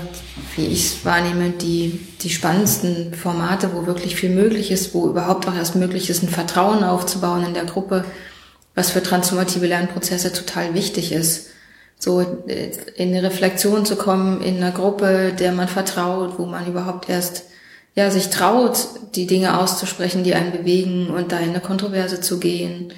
wie 0.54 0.66
ich 0.66 0.84
es 0.84 1.04
wahrnehme, 1.06 1.48
die, 1.48 1.98
die 2.20 2.28
spannendsten 2.28 3.14
Formate, 3.14 3.70
wo 3.74 3.86
wirklich 3.86 4.14
viel 4.14 4.28
möglich 4.28 4.70
ist, 4.70 4.92
wo 4.92 5.08
überhaupt 5.08 5.48
auch 5.48 5.54
erst 5.54 5.76
möglich 5.76 6.10
ist, 6.10 6.22
ein 6.22 6.28
Vertrauen 6.28 6.84
aufzubauen 6.84 7.46
in 7.46 7.54
der 7.54 7.64
Gruppe, 7.64 8.04
was 8.74 8.90
für 8.90 9.02
transformative 9.02 9.66
Lernprozesse 9.66 10.34
total 10.34 10.74
wichtig 10.74 11.12
ist. 11.12 11.48
So 11.98 12.20
äh, 12.46 12.70
in 12.96 13.14
eine 13.14 13.22
Reflexion 13.22 13.86
zu 13.86 13.96
kommen 13.96 14.42
in 14.42 14.58
einer 14.58 14.72
Gruppe, 14.72 15.32
der 15.32 15.52
man 15.52 15.68
vertraut, 15.68 16.38
wo 16.38 16.44
man 16.44 16.66
überhaupt 16.66 17.08
erst 17.08 17.44
ja, 17.94 18.10
sich 18.10 18.28
traut, 18.28 18.88
die 19.14 19.26
Dinge 19.26 19.58
auszusprechen, 19.58 20.22
die 20.22 20.34
einen 20.34 20.52
bewegen 20.52 21.08
und 21.08 21.32
da 21.32 21.38
in 21.38 21.50
eine 21.50 21.60
Kontroverse 21.60 22.20
zu 22.20 22.38
gehen. 22.38 22.92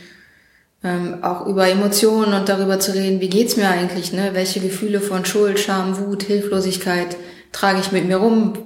Ähm, 0.85 1.23
auch 1.23 1.47
über 1.47 1.69
Emotionen 1.69 2.35
und 2.35 2.49
darüber 2.49 2.81
zu 2.81 2.93
reden, 2.93 3.21
wie 3.21 3.29
geht's 3.29 3.57
mir 3.57 3.69
eigentlich, 3.69 4.13
ne? 4.13 4.31
Welche 4.33 4.61
Gefühle 4.61 5.01
von 5.01 5.25
Schuld, 5.25 5.61
Scham, 5.61 5.99
Wut, 5.99 6.25
Hilflosigkeit 6.25 7.17
trage 7.53 7.79
ich 7.81 7.93
mit 7.93 8.07
mir 8.07 8.17
rum 8.17 8.59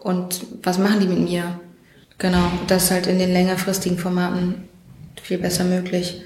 und 0.00 0.40
was 0.62 0.78
machen 0.78 1.00
die 1.00 1.06
mit 1.06 1.20
mir? 1.20 1.58
Genau, 2.18 2.50
das 2.66 2.84
ist 2.84 2.90
halt 2.90 3.06
in 3.06 3.18
den 3.18 3.32
längerfristigen 3.32 3.98
Formaten 3.98 4.68
viel 5.22 5.38
besser 5.38 5.64
möglich. 5.64 6.22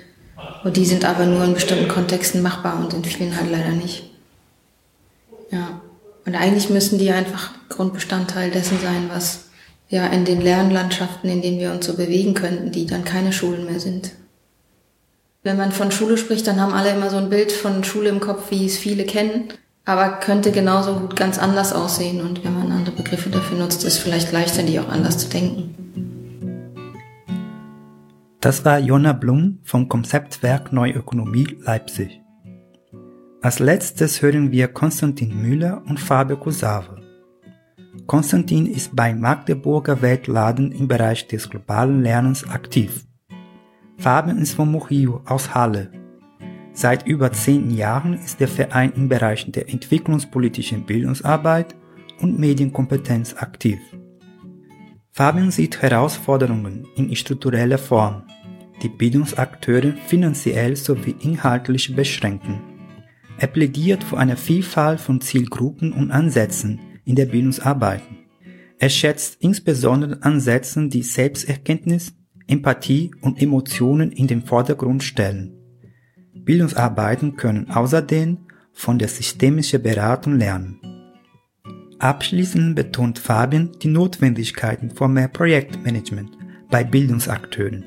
Und 0.64 0.76
die 0.76 0.84
sind 0.84 1.04
aber 1.04 1.26
nur 1.26 1.44
in 1.44 1.54
bestimmten 1.54 1.88
Kontexten 1.88 2.42
machbar 2.42 2.78
und 2.78 2.94
in 2.94 3.04
vielen 3.04 3.36
halt 3.36 3.50
leider 3.50 3.70
nicht. 3.70 4.10
Ja. 5.50 5.80
Und 6.26 6.34
eigentlich 6.34 6.70
müssen 6.70 6.98
die 6.98 7.10
einfach 7.10 7.50
Grundbestandteil 7.68 8.50
dessen 8.50 8.78
sein, 8.80 9.10
was 9.12 9.46
ja 9.88 10.06
in 10.06 10.24
den 10.24 10.40
Lernlandschaften, 10.40 11.30
in 11.30 11.42
denen 11.42 11.58
wir 11.58 11.72
uns 11.72 11.86
so 11.86 11.94
bewegen 11.94 12.34
könnten, 12.34 12.70
die 12.70 12.86
dann 12.86 13.04
keine 13.04 13.32
Schulen 13.32 13.64
mehr 13.64 13.80
sind. 13.80 14.12
Wenn 15.42 15.56
man 15.56 15.72
von 15.72 15.90
Schule 15.90 16.18
spricht, 16.18 16.46
dann 16.46 16.60
haben 16.60 16.74
alle 16.74 16.90
immer 16.90 17.08
so 17.08 17.16
ein 17.16 17.30
Bild 17.30 17.50
von 17.50 17.82
Schule 17.82 18.10
im 18.10 18.20
Kopf, 18.20 18.50
wie 18.50 18.66
es 18.66 18.76
viele 18.76 19.04
kennen, 19.04 19.48
aber 19.86 20.20
könnte 20.20 20.52
genauso 20.52 20.96
gut 20.96 21.16
ganz 21.16 21.38
anders 21.38 21.72
aussehen. 21.72 22.20
Und 22.20 22.44
wenn 22.44 22.52
man 22.52 22.70
andere 22.70 22.94
Begriffe 22.94 23.30
dafür 23.30 23.56
nutzt, 23.56 23.84
ist 23.84 23.98
vielleicht 23.98 24.32
leichter, 24.32 24.62
die 24.64 24.78
auch 24.78 24.90
anders 24.90 25.16
zu 25.16 25.30
denken. 25.30 25.74
Das 28.40 28.66
war 28.66 28.78
Jonna 28.78 29.14
Blum 29.14 29.60
vom 29.64 29.88
Konzeptwerk 29.88 30.74
Neuökonomie 30.74 31.56
Leipzig. 31.62 32.20
Als 33.40 33.60
letztes 33.60 34.20
hören 34.20 34.52
wir 34.52 34.68
Konstantin 34.68 35.40
Müller 35.40 35.82
und 35.88 35.98
Fabio 35.98 36.36
Kusave. 36.36 37.00
Konstantin 38.06 38.66
ist 38.66 38.94
beim 38.94 39.20
Magdeburger 39.20 40.02
Weltladen 40.02 40.70
im 40.72 40.86
Bereich 40.86 41.26
des 41.28 41.48
globalen 41.48 42.02
Lernens 42.02 42.46
aktiv. 42.46 43.06
Fabian 44.00 44.38
ist 44.38 44.54
von 44.54 44.72
Mochio 44.72 45.20
aus 45.26 45.54
Halle. 45.54 45.90
Seit 46.72 47.06
über 47.06 47.32
zehn 47.32 47.70
Jahren 47.70 48.14
ist 48.14 48.40
der 48.40 48.48
Verein 48.48 48.92
im 48.96 49.10
Bereich 49.10 49.44
der 49.52 49.68
entwicklungspolitischen 49.68 50.86
Bildungsarbeit 50.86 51.76
und 52.22 52.38
Medienkompetenz 52.38 53.34
aktiv. 53.34 53.78
Fabian 55.10 55.50
sieht 55.50 55.82
Herausforderungen 55.82 56.86
in 56.96 57.14
struktureller 57.14 57.76
Form, 57.76 58.22
die 58.82 58.88
Bildungsakteure 58.88 59.92
finanziell 60.06 60.76
sowie 60.76 61.16
inhaltlich 61.20 61.94
beschränken. 61.94 62.62
Er 63.36 63.48
plädiert 63.48 64.02
für 64.02 64.16
eine 64.16 64.38
Vielfalt 64.38 65.00
von 65.02 65.20
Zielgruppen 65.20 65.92
und 65.92 66.10
Ansätzen 66.10 66.80
in 67.04 67.16
der 67.16 67.26
Bildungsarbeit. 67.26 68.00
Er 68.78 68.88
schätzt 68.88 69.36
insbesondere 69.42 70.22
Ansätze, 70.22 70.88
die 70.88 71.02
Selbsterkenntnis, 71.02 72.14
Empathie 72.50 73.12
und 73.20 73.40
Emotionen 73.40 74.12
in 74.12 74.26
den 74.26 74.42
Vordergrund 74.42 75.02
stellen. 75.02 75.54
Bildungsarbeiten 76.34 77.36
können 77.36 77.70
außerdem 77.70 78.38
von 78.72 78.98
der 78.98 79.08
systemischen 79.08 79.82
Beratung 79.82 80.36
lernen. 80.38 80.80
Abschließend 81.98 82.74
betont 82.76 83.18
Fabian 83.18 83.70
die 83.82 83.88
Notwendigkeiten 83.88 84.90
von 84.90 85.12
mehr 85.12 85.28
Projektmanagement 85.28 86.30
bei 86.70 86.82
Bildungsakteuren. 86.82 87.84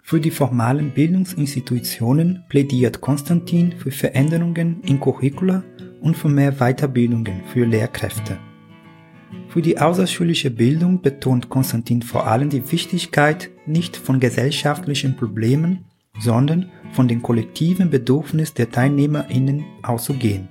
Für 0.00 0.20
die 0.20 0.30
formalen 0.30 0.92
Bildungsinstitutionen 0.94 2.44
plädiert 2.48 3.00
Konstantin 3.00 3.72
für 3.72 3.90
Veränderungen 3.90 4.80
in 4.82 5.00
Curricula 5.00 5.64
und 6.00 6.16
für 6.16 6.28
mehr 6.28 6.52
Weiterbildungen 6.52 7.42
für 7.52 7.64
Lehrkräfte. 7.64 8.38
Für 9.56 9.62
die 9.62 9.78
außerschulische 9.78 10.50
Bildung 10.50 11.00
betont 11.00 11.48
Konstantin 11.48 12.02
vor 12.02 12.26
allem 12.26 12.50
die 12.50 12.70
Wichtigkeit 12.70 13.48
nicht 13.64 13.96
von 13.96 14.20
gesellschaftlichen 14.20 15.16
Problemen, 15.16 15.86
sondern 16.20 16.70
von 16.92 17.08
den 17.08 17.22
kollektiven 17.22 17.88
Bedürfnissen 17.88 18.54
der 18.56 18.70
TeilnehmerInnen 18.70 19.64
auszugehen. 19.82 20.48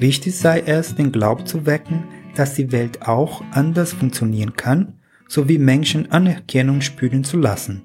Wichtig 0.00 0.34
sei 0.34 0.60
es, 0.60 0.94
den 0.94 1.12
Glauben 1.12 1.44
zu 1.44 1.66
wecken, 1.66 2.04
dass 2.34 2.54
die 2.54 2.72
Welt 2.72 3.06
auch 3.06 3.42
anders 3.50 3.92
funktionieren 3.92 4.56
kann, 4.56 4.94
sowie 5.28 5.58
Menschen 5.58 6.10
Anerkennung 6.10 6.80
spüren 6.80 7.22
zu 7.22 7.36
lassen. 7.36 7.82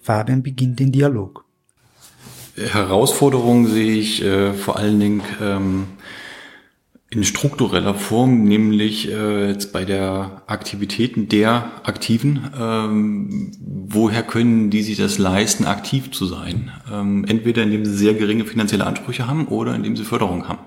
Fabian 0.00 0.44
beginnt 0.44 0.78
den 0.78 0.92
Dialog. 0.92 1.44
Herausforderungen 2.54 3.66
sehe 3.66 3.94
ich 3.94 4.22
äh, 4.22 4.52
vor 4.52 4.76
allen 4.76 5.00
Dingen 5.00 5.22
ähm, 5.42 5.86
in 7.12 7.24
struktureller 7.24 7.92
Form, 7.92 8.44
nämlich 8.44 9.10
äh, 9.10 9.48
jetzt 9.48 9.70
bei 9.70 9.84
der 9.84 10.42
Aktivitäten 10.46 11.28
der 11.28 11.70
Aktiven. 11.84 12.50
Ähm, 12.58 13.52
woher 13.60 14.22
können 14.22 14.70
die 14.70 14.80
sich 14.80 14.96
das 14.96 15.18
leisten, 15.18 15.66
aktiv 15.66 16.10
zu 16.10 16.24
sein? 16.24 16.72
Ähm, 16.90 17.26
entweder 17.28 17.64
indem 17.64 17.84
sie 17.84 17.94
sehr 17.94 18.14
geringe 18.14 18.46
finanzielle 18.46 18.86
Ansprüche 18.86 19.26
haben 19.26 19.46
oder 19.48 19.74
indem 19.74 19.94
sie 19.94 20.04
Förderung 20.04 20.48
haben. 20.48 20.60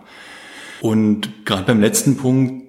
Und 0.82 1.46
gerade 1.46 1.64
beim 1.64 1.82
letzten 1.82 2.16
Punkt 2.16 2.65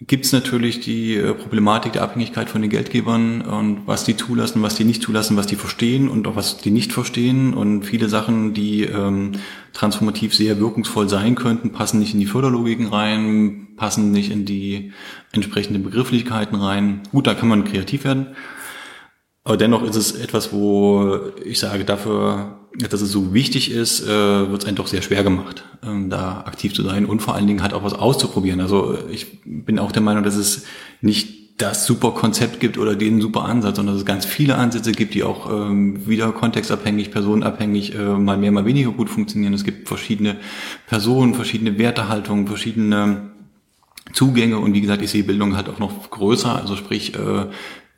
gibt 0.00 0.26
es 0.26 0.32
natürlich 0.32 0.80
die 0.80 1.14
äh, 1.14 1.32
Problematik 1.32 1.94
der 1.94 2.02
Abhängigkeit 2.02 2.50
von 2.50 2.60
den 2.60 2.70
Geldgebern 2.70 3.40
und 3.40 3.86
was 3.86 4.04
die 4.04 4.16
zulassen, 4.16 4.62
was 4.62 4.74
die 4.74 4.84
nicht 4.84 5.02
zulassen, 5.02 5.38
was 5.38 5.46
die 5.46 5.56
verstehen 5.56 6.08
und 6.08 6.26
auch 6.26 6.36
was 6.36 6.58
die 6.58 6.70
nicht 6.70 6.92
verstehen. 6.92 7.54
Und 7.54 7.84
viele 7.84 8.10
Sachen, 8.10 8.52
die 8.52 8.82
ähm, 8.82 9.32
transformativ 9.72 10.34
sehr 10.34 10.60
wirkungsvoll 10.60 11.08
sein 11.08 11.34
könnten, 11.34 11.72
passen 11.72 11.98
nicht 11.98 12.12
in 12.12 12.20
die 12.20 12.26
Förderlogiken 12.26 12.88
rein, 12.88 13.68
passen 13.76 14.10
nicht 14.12 14.30
in 14.30 14.44
die 14.44 14.92
entsprechenden 15.32 15.82
Begrifflichkeiten 15.82 16.56
rein. 16.56 17.00
Gut, 17.12 17.26
da 17.26 17.34
kann 17.34 17.48
man 17.48 17.64
kreativ 17.64 18.04
werden. 18.04 18.36
Aber 19.44 19.56
dennoch 19.56 19.82
ist 19.84 19.96
es 19.96 20.12
etwas, 20.12 20.52
wo 20.52 21.20
ich 21.42 21.58
sage, 21.58 21.84
dafür, 21.84 22.58
dass 22.78 23.00
es 23.00 23.10
so 23.10 23.32
wichtig 23.32 23.70
ist, 23.70 24.02
äh, 24.02 24.06
wird 24.06 24.62
es 24.62 24.66
einem 24.66 24.76
doch 24.76 24.86
sehr 24.86 25.02
schwer 25.02 25.22
gemacht, 25.22 25.64
ähm, 25.84 26.10
da 26.10 26.44
aktiv 26.46 26.74
zu 26.74 26.82
sein 26.82 27.06
und 27.06 27.20
vor 27.20 27.34
allen 27.34 27.46
Dingen 27.46 27.62
halt 27.62 27.72
auch 27.72 27.82
was 27.82 27.94
auszuprobieren. 27.94 28.60
Also 28.60 28.98
ich 29.10 29.42
bin 29.44 29.78
auch 29.78 29.92
der 29.92 30.02
Meinung, 30.02 30.24
dass 30.24 30.36
es 30.36 30.64
nicht 31.00 31.36
das 31.58 31.86
super 31.86 32.10
Konzept 32.10 32.60
gibt 32.60 32.76
oder 32.76 32.94
den 32.96 33.20
super 33.20 33.44
Ansatz, 33.44 33.76
sondern 33.76 33.94
dass 33.94 34.02
es 34.02 34.06
ganz 34.06 34.26
viele 34.26 34.56
Ansätze 34.56 34.92
gibt, 34.92 35.14
die 35.14 35.24
auch 35.24 35.50
ähm, 35.50 36.06
wieder 36.06 36.32
kontextabhängig, 36.32 37.10
personenabhängig 37.10 37.94
äh, 37.94 37.98
mal 37.98 38.36
mehr, 38.36 38.52
mal 38.52 38.66
weniger 38.66 38.90
gut 38.90 39.08
funktionieren. 39.08 39.54
Es 39.54 39.64
gibt 39.64 39.88
verschiedene 39.88 40.36
Personen, 40.86 41.34
verschiedene 41.34 41.78
Wertehaltungen, 41.78 42.46
verschiedene 42.46 43.30
Zugänge 44.12 44.58
und 44.58 44.74
wie 44.74 44.80
gesagt, 44.82 45.02
ich 45.02 45.10
sehe 45.10 45.24
Bildung 45.24 45.56
halt 45.56 45.68
auch 45.68 45.78
noch 45.78 46.10
größer, 46.10 46.54
also 46.54 46.76
sprich, 46.76 47.14
äh, 47.14 47.46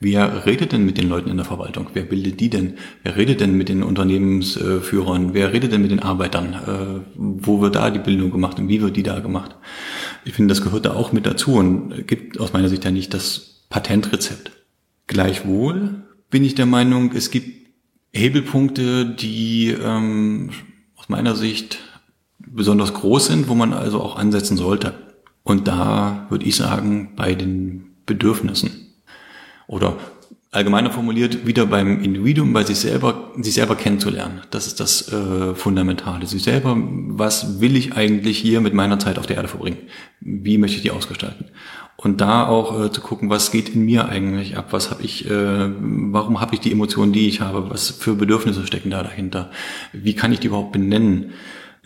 Wer 0.00 0.46
redet 0.46 0.70
denn 0.70 0.84
mit 0.86 0.96
den 0.96 1.08
Leuten 1.08 1.28
in 1.28 1.36
der 1.36 1.46
Verwaltung? 1.46 1.88
Wer 1.92 2.04
bildet 2.04 2.38
die 2.38 2.50
denn? 2.50 2.74
Wer 3.02 3.16
redet 3.16 3.40
denn 3.40 3.54
mit 3.54 3.68
den 3.68 3.82
Unternehmensführern? 3.82 5.34
Wer 5.34 5.52
redet 5.52 5.72
denn 5.72 5.82
mit 5.82 5.90
den 5.90 6.00
Arbeitern? 6.00 6.54
Äh, 6.54 7.00
wo 7.16 7.60
wird 7.60 7.74
da 7.74 7.90
die 7.90 7.98
Bildung 7.98 8.30
gemacht 8.30 8.60
und 8.60 8.68
wie 8.68 8.80
wird 8.80 8.96
die 8.96 9.02
da 9.02 9.18
gemacht? 9.18 9.56
Ich 10.24 10.34
finde, 10.34 10.52
das 10.52 10.62
gehört 10.62 10.86
da 10.86 10.94
auch 10.94 11.12
mit 11.12 11.26
dazu 11.26 11.54
und 11.54 12.06
gibt 12.06 12.38
aus 12.38 12.52
meiner 12.52 12.68
Sicht 12.68 12.84
ja 12.84 12.92
nicht 12.92 13.12
das 13.12 13.64
Patentrezept. 13.70 14.52
Gleichwohl 15.08 16.04
bin 16.30 16.44
ich 16.44 16.54
der 16.54 16.66
Meinung, 16.66 17.12
es 17.12 17.32
gibt 17.32 17.68
Hebelpunkte, 18.12 19.04
die 19.04 19.70
ähm, 19.70 20.50
aus 20.96 21.08
meiner 21.08 21.34
Sicht 21.34 21.78
besonders 22.38 22.94
groß 22.94 23.26
sind, 23.26 23.48
wo 23.48 23.54
man 23.54 23.72
also 23.72 24.00
auch 24.00 24.16
ansetzen 24.16 24.56
sollte. 24.56 24.94
Und 25.42 25.66
da 25.66 26.26
würde 26.30 26.44
ich 26.44 26.54
sagen, 26.54 27.14
bei 27.16 27.34
den 27.34 27.96
Bedürfnissen 28.06 28.87
oder 29.68 29.96
allgemeiner 30.50 30.90
formuliert 30.90 31.46
wieder 31.46 31.66
beim 31.66 32.02
Individuum, 32.02 32.52
bei 32.52 32.64
sich 32.64 32.78
selber, 32.78 33.32
sich 33.36 33.54
selber 33.54 33.76
kennenzulernen. 33.76 34.40
Das 34.50 34.66
ist 34.66 34.80
das 34.80 35.12
äh, 35.12 35.54
Fundamentale. 35.54 36.26
Sich 36.26 36.42
selber, 36.42 36.76
was 36.76 37.60
will 37.60 37.76
ich 37.76 37.94
eigentlich 37.96 38.38
hier 38.38 38.60
mit 38.60 38.74
meiner 38.74 38.98
Zeit 38.98 39.18
auf 39.18 39.26
der 39.26 39.36
Erde 39.36 39.48
verbringen? 39.48 39.78
Wie 40.20 40.58
möchte 40.58 40.78
ich 40.78 40.82
die 40.82 40.90
ausgestalten? 40.90 41.46
Und 41.96 42.20
da 42.20 42.46
auch 42.46 42.84
äh, 42.84 42.92
zu 42.92 43.00
gucken, 43.00 43.28
was 43.28 43.50
geht 43.50 43.68
in 43.68 43.84
mir 43.84 44.08
eigentlich 44.08 44.56
ab? 44.56 44.68
Was 44.70 44.90
habe 44.90 45.02
ich? 45.02 45.28
Äh, 45.28 45.70
warum 45.78 46.40
habe 46.40 46.54
ich 46.54 46.60
die 46.60 46.72
Emotionen, 46.72 47.12
die 47.12 47.28
ich 47.28 47.40
habe? 47.40 47.70
Was 47.70 47.90
für 47.90 48.14
Bedürfnisse 48.14 48.66
stecken 48.66 48.90
da 48.90 49.02
dahinter? 49.02 49.50
Wie 49.92 50.14
kann 50.14 50.32
ich 50.32 50.40
die 50.40 50.46
überhaupt 50.46 50.72
benennen? 50.72 51.32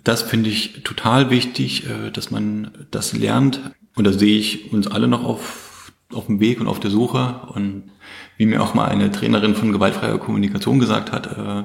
Das 0.04 0.22
finde 0.22 0.50
ich 0.50 0.82
total 0.82 1.30
wichtig, 1.30 1.86
äh, 1.86 2.10
dass 2.10 2.30
man 2.30 2.70
das 2.90 3.12
lernt. 3.12 3.60
Und 3.94 4.06
da 4.06 4.12
sehe 4.12 4.38
ich 4.38 4.72
uns 4.72 4.86
alle 4.86 5.08
noch 5.08 5.24
auf, 5.24 5.61
auf 6.14 6.26
dem 6.26 6.40
Weg 6.40 6.60
und 6.60 6.68
auf 6.68 6.80
der 6.80 6.90
Suche. 6.90 7.40
Und 7.54 7.90
wie 8.36 8.46
mir 8.46 8.62
auch 8.62 8.74
mal 8.74 8.88
eine 8.88 9.10
Trainerin 9.10 9.54
von 9.54 9.72
gewaltfreier 9.72 10.18
Kommunikation 10.18 10.78
gesagt 10.78 11.12
hat, 11.12 11.26
äh, 11.26 11.64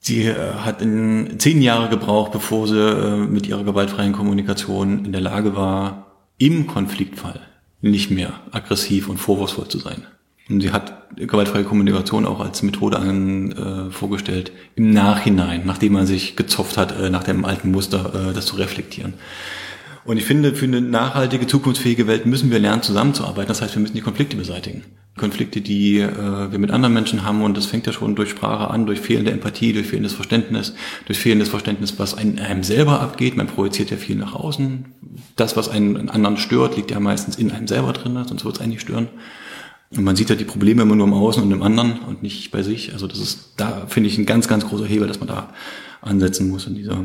sie 0.00 0.24
äh, 0.26 0.54
hat 0.64 0.82
in 0.82 1.38
zehn 1.38 1.62
Jahre 1.62 1.88
gebraucht, 1.88 2.32
bevor 2.32 2.66
sie 2.66 3.26
mit 3.28 3.46
ihrer 3.46 3.64
gewaltfreien 3.64 4.12
Kommunikation 4.12 5.04
in 5.04 5.12
der 5.12 5.20
Lage 5.20 5.54
war, 5.56 6.06
im 6.38 6.66
Konfliktfall 6.66 7.40
nicht 7.82 8.10
mehr 8.10 8.32
aggressiv 8.50 9.08
und 9.08 9.18
vorwurfsvoll 9.18 9.68
zu 9.68 9.78
sein. 9.78 10.06
Und 10.50 10.60
sie 10.60 10.72
hat 10.72 11.16
gewaltfreie 11.16 11.64
Kommunikation 11.64 12.26
auch 12.26 12.40
als 12.40 12.62
Methode 12.62 12.98
an, 12.98 13.52
äh, 13.52 13.90
vorgestellt, 13.92 14.50
im 14.74 14.90
Nachhinein, 14.92 15.62
nachdem 15.64 15.92
man 15.92 16.06
sich 16.06 16.34
gezopft 16.34 16.76
hat, 16.76 16.98
äh, 16.98 17.08
nach 17.08 17.22
dem 17.22 17.44
alten 17.44 17.70
Muster, 17.70 18.30
äh, 18.30 18.32
das 18.32 18.46
zu 18.46 18.56
reflektieren. 18.56 19.14
Und 20.04 20.16
ich 20.16 20.24
finde, 20.24 20.54
für 20.54 20.64
eine 20.64 20.80
nachhaltige, 20.80 21.46
zukunftsfähige 21.46 22.06
Welt 22.06 22.26
müssen 22.26 22.50
wir 22.50 22.58
lernen, 22.58 22.82
zusammenzuarbeiten. 22.82 23.48
Das 23.48 23.60
heißt, 23.60 23.74
wir 23.74 23.82
müssen 23.82 23.96
die 23.96 24.00
Konflikte 24.00 24.36
beseitigen. 24.36 24.84
Konflikte, 25.16 25.60
die 25.60 25.98
äh, 25.98 26.50
wir 26.50 26.58
mit 26.58 26.70
anderen 26.70 26.94
Menschen 26.94 27.24
haben. 27.24 27.42
Und 27.42 27.56
das 27.56 27.66
fängt 27.66 27.86
ja 27.86 27.92
schon 27.92 28.16
durch 28.16 28.30
Sprache 28.30 28.70
an, 28.70 28.86
durch 28.86 29.00
fehlende 29.00 29.30
Empathie, 29.30 29.72
durch 29.72 29.86
fehlendes 29.86 30.14
Verständnis, 30.14 30.74
durch 31.06 31.18
fehlendes 31.18 31.50
Verständnis, 31.50 31.98
was 31.98 32.14
einem, 32.14 32.62
selber 32.62 33.00
abgeht. 33.00 33.36
Man 33.36 33.46
projiziert 33.46 33.90
ja 33.90 33.96
viel 33.96 34.16
nach 34.16 34.34
außen. 34.34 34.86
Das, 35.36 35.56
was 35.56 35.68
einen 35.68 36.08
anderen 36.08 36.38
stört, 36.38 36.76
liegt 36.76 36.90
ja 36.90 37.00
meistens 37.00 37.36
in 37.36 37.50
einem 37.50 37.68
selber 37.68 37.92
drin, 37.92 38.18
sonst 38.26 38.44
wird 38.44 38.56
es 38.56 38.60
einen 38.60 38.70
nicht 38.70 38.82
stören. 38.82 39.08
Und 39.90 40.04
man 40.04 40.16
sieht 40.16 40.30
ja 40.30 40.36
die 40.36 40.44
Probleme 40.44 40.82
immer 40.82 40.94
nur 40.94 41.06
im 41.08 41.12
Außen 41.12 41.42
und 41.42 41.50
im 41.50 41.62
anderen 41.62 41.98
und 42.00 42.22
nicht 42.22 42.52
bei 42.52 42.62
sich. 42.62 42.92
Also 42.92 43.06
das 43.06 43.18
ist, 43.18 43.54
da 43.56 43.86
finde 43.88 44.08
ich 44.08 44.16
ein 44.16 44.26
ganz, 44.26 44.46
ganz 44.46 44.66
großer 44.66 44.86
Hebel, 44.86 45.08
dass 45.08 45.18
man 45.18 45.28
da 45.28 45.52
ansetzen 46.00 46.48
muss 46.48 46.66
in 46.66 46.76
dieser 46.76 47.04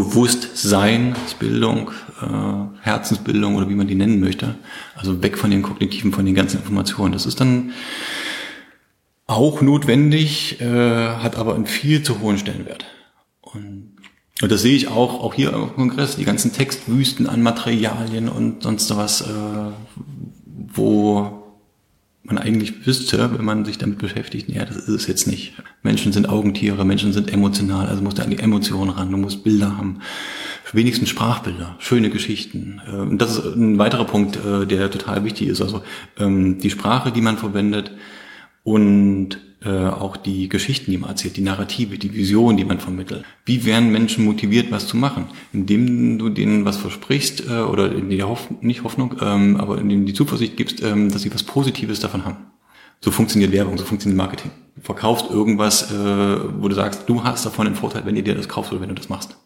Bewusstseinsbildung, 0.00 1.90
äh, 2.22 2.82
Herzensbildung 2.82 3.56
oder 3.56 3.68
wie 3.68 3.74
man 3.74 3.88
die 3.88 3.94
nennen 3.94 4.20
möchte. 4.20 4.54
Also 4.94 5.22
weg 5.22 5.38
von 5.38 5.50
den 5.50 5.62
kognitiven, 5.62 6.12
von 6.12 6.24
den 6.24 6.34
ganzen 6.34 6.58
Informationen. 6.58 7.12
Das 7.12 7.26
ist 7.26 7.40
dann 7.40 7.72
auch 9.26 9.60
notwendig, 9.60 10.60
äh, 10.60 10.66
hat 10.66 11.36
aber 11.36 11.54
einen 11.54 11.66
viel 11.66 12.02
zu 12.02 12.20
hohen 12.20 12.38
Stellenwert. 12.38 12.86
Und, 13.40 13.96
und 14.40 14.52
das 14.52 14.62
sehe 14.62 14.74
ich 14.74 14.88
auch, 14.88 15.22
auch 15.22 15.34
hier 15.34 15.52
im 15.52 15.74
Kongress, 15.74 16.16
die 16.16 16.24
ganzen 16.24 16.52
Textwüsten 16.52 17.26
an 17.26 17.42
Materialien 17.42 18.28
und 18.28 18.62
sonst 18.62 18.96
was, 18.96 19.20
äh, 19.22 19.24
wo 20.74 21.37
man 22.28 22.38
eigentlich 22.38 22.86
wüsste, 22.86 23.30
wenn 23.36 23.44
man 23.44 23.64
sich 23.64 23.78
damit 23.78 23.98
beschäftigt, 23.98 24.48
ja, 24.48 24.64
das 24.64 24.76
ist 24.76 24.88
es 24.88 25.06
jetzt 25.06 25.26
nicht. 25.26 25.54
Menschen 25.82 26.12
sind 26.12 26.28
Augentiere, 26.28 26.84
Menschen 26.84 27.12
sind 27.12 27.32
emotional, 27.32 27.86
also 27.86 28.02
musst 28.02 28.18
du 28.18 28.22
an 28.22 28.30
die 28.30 28.38
Emotionen 28.38 28.90
ran, 28.90 29.10
du 29.10 29.16
musst 29.16 29.42
Bilder 29.44 29.76
haben. 29.76 30.00
Wenigstens 30.72 31.08
Sprachbilder, 31.08 31.76
schöne 31.78 32.10
Geschichten. 32.10 32.80
Und 32.86 33.22
das 33.22 33.38
ist 33.38 33.56
ein 33.56 33.78
weiterer 33.78 34.04
Punkt, 34.04 34.36
äh, 34.44 34.66
der 34.66 34.90
total 34.90 35.24
wichtig 35.24 35.48
ist. 35.48 35.62
Also 35.62 35.82
ähm, 36.18 36.58
die 36.58 36.68
Sprache, 36.68 37.10
die 37.10 37.22
man 37.22 37.38
verwendet 37.38 37.92
und 38.64 39.38
äh, 39.64 39.86
auch 39.88 40.16
die 40.16 40.48
Geschichten, 40.48 40.90
die 40.90 40.98
man 40.98 41.10
erzählt, 41.10 41.36
die 41.36 41.42
Narrative, 41.42 41.98
die 41.98 42.14
Vision, 42.14 42.56
die 42.56 42.64
man 42.64 42.78
vermittelt. 42.78 43.24
Wie 43.44 43.64
werden 43.64 43.90
Menschen 43.90 44.24
motiviert, 44.24 44.70
was 44.70 44.86
zu 44.86 44.96
machen? 44.96 45.26
Indem 45.52 46.18
du 46.18 46.28
denen 46.28 46.64
was 46.64 46.76
versprichst 46.76 47.48
äh, 47.48 47.62
oder 47.62 47.92
in 47.92 48.08
die 48.08 48.22
Hoff 48.22 48.48
nicht 48.60 48.84
Hoffnung, 48.84 49.16
ähm, 49.20 49.56
aber 49.56 49.78
indem 49.78 50.00
du 50.00 50.06
die 50.06 50.14
Zuversicht 50.14 50.56
gibst, 50.56 50.82
ähm, 50.82 51.10
dass 51.10 51.22
sie 51.22 51.34
was 51.34 51.42
Positives 51.42 51.98
davon 52.00 52.24
haben. 52.24 52.36
So 53.00 53.10
funktioniert 53.10 53.52
Werbung, 53.52 53.78
so 53.78 53.84
funktioniert 53.84 54.16
Marketing. 54.16 54.50
Du 54.76 54.82
verkaufst 54.82 55.30
irgendwas, 55.30 55.90
äh, 55.90 55.94
wo 55.94 56.68
du 56.68 56.74
sagst, 56.74 57.08
du 57.08 57.24
hast 57.24 57.44
davon 57.44 57.66
einen 57.66 57.76
Vorteil, 57.76 58.06
wenn 58.06 58.16
ihr 58.16 58.24
dir 58.24 58.34
das 58.34 58.48
kaufst 58.48 58.72
oder 58.72 58.80
wenn 58.80 58.88
du 58.88 58.94
das 58.94 59.08
machst. 59.08 59.36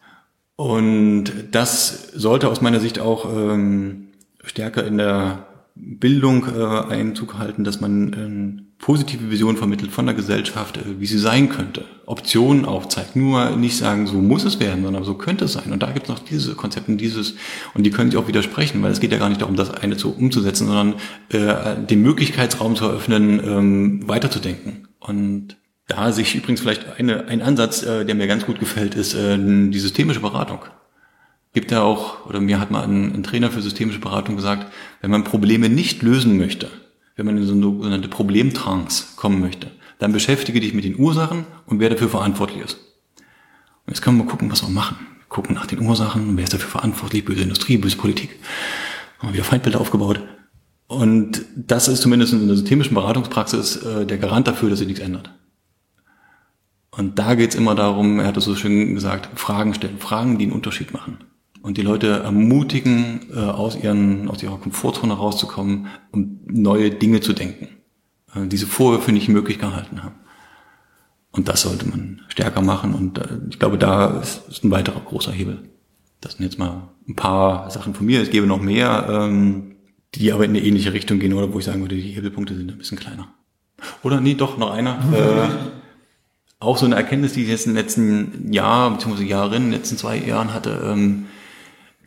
Und 0.57 1.33
das 1.53 2.13
sollte 2.13 2.49
aus 2.49 2.61
meiner 2.61 2.81
Sicht 2.81 2.99
auch 2.99 3.25
ähm, 3.35 4.09
stärker 4.45 4.87
in 4.87 4.99
der 4.99 5.47
Bildung 5.75 6.47
äh, 6.55 6.93
Einzug 6.93 7.39
halten, 7.39 7.65
dass 7.65 7.81
man 7.81 8.13
äh, 8.13 8.72
positive 8.83 9.31
Vision 9.31 9.57
vermittelt 9.57 9.93
von 9.93 10.07
der 10.07 10.15
Gesellschaft, 10.15 10.77
äh, 10.77 10.99
wie 10.99 11.07
sie 11.07 11.17
sein 11.17 11.49
könnte. 11.49 11.85
Optionen 12.05 12.67
aufzeigt. 12.67 13.17
Nur 13.17 13.57
nicht 13.57 13.79
sagen, 13.79 14.07
so 14.07 14.17
muss 14.17 14.45
es 14.45 14.61
werden, 14.61 14.83
sondern 14.83 15.05
so 15.05 15.15
könnte 15.15 15.47
es 15.47 15.55
sein. 15.55 15.73
Und 15.73 15.83
da 15.83 15.93
gibt 15.93 16.07
es 16.07 16.11
noch 16.11 16.19
diese 16.19 16.55
Konzepte 16.55 16.91
und 16.91 16.99
dieses, 16.99 17.37
und 17.75 17.85
die 17.85 17.91
können 17.91 18.11
sich 18.11 18.19
auch 18.19 18.29
widersprechen, 18.29 18.83
weil 18.83 18.91
es 18.91 19.01
geht 19.01 19.13
ja 19.13 19.19
gar 19.19 19.31
nicht 19.31 19.41
darum, 19.41 19.57
das 19.57 19.71
eine 19.71 19.97
zu 19.97 20.15
umzusetzen, 20.15 20.67
sondern 20.67 20.95
äh, 21.31 21.77
den 21.87 22.03
Möglichkeitsraum 22.03 22.75
zu 22.75 22.85
eröffnen, 22.85 23.41
ähm, 23.43 24.09
weiterzudenken. 24.09 24.89
Und 24.99 25.57
da 25.87 26.11
sich 26.11 26.35
übrigens 26.35 26.61
vielleicht 26.61 26.99
eine, 26.99 27.29
ein 27.29 27.41
Ansatz, 27.41 27.85
äh, 27.85 28.05
der 28.05 28.17
mir 28.17 28.27
ganz 28.27 28.45
gut 28.45 28.59
gefällt, 28.59 28.97
ist 28.97 29.15
äh, 29.15 29.39
die 29.39 29.79
systemische 29.79 30.21
Beratung 30.21 30.59
gibt 31.55 31.71
ja 31.71 31.83
auch, 31.83 32.25
oder 32.27 32.41
mir 32.41 32.59
hat 32.59 32.71
mal 32.71 32.83
ein, 32.83 33.15
ein, 33.15 33.23
Trainer 33.23 33.51
für 33.51 33.61
systemische 33.61 33.99
Beratung 33.99 34.37
gesagt, 34.37 34.73
wenn 35.03 35.11
man 35.11 35.23
Probleme 35.23 35.69
nicht 35.69 36.03
lösen 36.03 36.39
möchte, 36.39 36.71
wenn 37.17 37.27
man 37.27 37.37
in 37.37 37.47
so 37.47 37.53
eine 37.53 37.63
sogenannte 37.63 38.09
Problemtrance 38.09 39.05
kommen 39.17 39.41
möchte, 39.41 39.71
dann 39.99 40.13
beschäftige 40.13 40.61
dich 40.61 40.75
mit 40.75 40.85
den 40.85 40.99
Ursachen 40.99 41.47
und 41.67 41.81
wer 41.81 41.91
dafür 41.91 42.09
verantwortlich 42.09 42.65
ist. 42.65 42.75
Und 43.87 43.95
jetzt 43.95 44.03
können 44.03 44.17
wir 44.17 44.25
mal 44.25 44.31
gucken, 44.31 44.51
was 44.51 44.63
wir 44.63 44.71
machen. 44.71 44.97
Wir 45.19 45.27
gucken 45.29 45.55
nach 45.55 45.67
den 45.67 45.81
Ursachen, 45.81 46.37
wer 46.37 46.45
ist 46.45 46.55
dafür 46.55 46.71
verantwortlich, 46.71 47.25
böse 47.25 47.43
Industrie, 47.43 47.77
böse 47.77 47.97
Politik. 47.97 48.39
Haben 49.19 49.29
wir 49.29 49.35
wieder 49.35 49.45
Feindbilder 49.45 49.81
aufgebaut. 49.81 50.21
Und 50.87 51.45
das 51.57 51.89
ist 51.89 52.03
zumindest 52.03 52.33
in 52.33 52.47
der 52.47 52.57
systemischen 52.57 52.95
Beratungspraxis 52.95 53.77
äh, 53.77 54.07
der 54.07 54.19
Garant 54.19 54.47
dafür, 54.47 54.69
dass 54.69 54.79
sich 54.79 54.89
nichts 54.89 55.03
ändert. 55.03 55.31
Und 56.91 57.19
da 57.19 57.35
geht's 57.35 57.55
immer 57.55 57.75
darum, 57.75 58.21
er 58.21 58.27
hat 58.27 58.37
es 58.37 58.45
so 58.45 58.55
schön 58.55 58.95
gesagt, 58.95 59.39
Fragen 59.39 59.73
stellen, 59.73 59.99
Fragen, 59.99 60.37
die 60.37 60.45
einen 60.45 60.53
Unterschied 60.53 60.93
machen 60.93 61.19
und 61.63 61.77
die 61.79 61.83
Leute 61.83 62.09
ermutigen, 62.09 63.21
äh, 63.35 63.39
aus, 63.39 63.77
ihren, 63.77 64.29
aus 64.29 64.43
ihrer 64.43 64.59
Komfortzone 64.59 65.15
rauszukommen 65.15 65.87
und 66.11 66.53
neue 66.53 66.91
Dinge 66.91 67.21
zu 67.21 67.33
denken. 67.33 67.69
Äh, 68.35 68.49
diese 68.49 68.67
Vorwürfe 68.67 69.13
nicht 69.13 69.29
möglich 69.29 69.59
gehalten 69.59 70.03
haben. 70.03 70.17
Und 71.31 71.49
das 71.49 71.63
sollte 71.63 71.89
man 71.89 72.21
stärker 72.29 72.61
machen 72.61 72.95
und 72.95 73.19
äh, 73.19 73.39
ich 73.49 73.59
glaube, 73.59 73.79
da 73.79 74.21
ist, 74.21 74.49
ist 74.49 74.65
ein 74.65 74.71
weiterer 74.71 75.01
großer 75.01 75.33
Hebel. 75.33 75.71
Das 76.21 76.35
sind 76.35 76.45
jetzt 76.45 76.59
mal 76.59 76.89
ein 77.09 77.17
paar 77.17 77.71
Sachen 77.71 77.95
von 77.95 78.07
mir. 78.07 78.21
Es 78.21 78.31
gäbe 78.31 78.47
noch 78.47 78.61
mehr, 78.61 79.07
ähm, 79.09 79.77
die 80.15 80.33
aber 80.33 80.45
in 80.45 80.51
eine 80.51 80.63
ähnliche 80.63 80.93
Richtung 80.93 81.21
gehen 81.21 81.33
oder 81.33 81.53
wo 81.53 81.59
ich 81.59 81.65
sagen 81.65 81.81
würde, 81.81 81.97
die 81.97 82.03
Hebelpunkte 82.03 82.55
sind 82.55 82.71
ein 82.71 82.79
bisschen 82.79 82.99
kleiner. 82.99 83.29
Oder 84.03 84.21
nee, 84.21 84.35
doch, 84.35 84.59
noch 84.59 84.73
einer. 84.73 84.99
äh, 85.13 85.49
auch 86.61 86.77
so 86.77 86.87
eine 86.87 86.97
Erkenntnis, 86.97 87.33
die 87.33 87.43
ich 87.43 87.49
jetzt 87.49 87.67
in 87.67 87.75
den 87.75 87.83
letzten 87.83 88.53
Jahr, 88.53 88.91
beziehungsweise 88.91 89.27
Jahren, 89.27 89.53
in 89.55 89.63
den 89.65 89.73
letzten 89.73 89.97
zwei 89.97 90.17
Jahren 90.19 90.53
hatte, 90.53 90.83
ähm, 90.87 91.27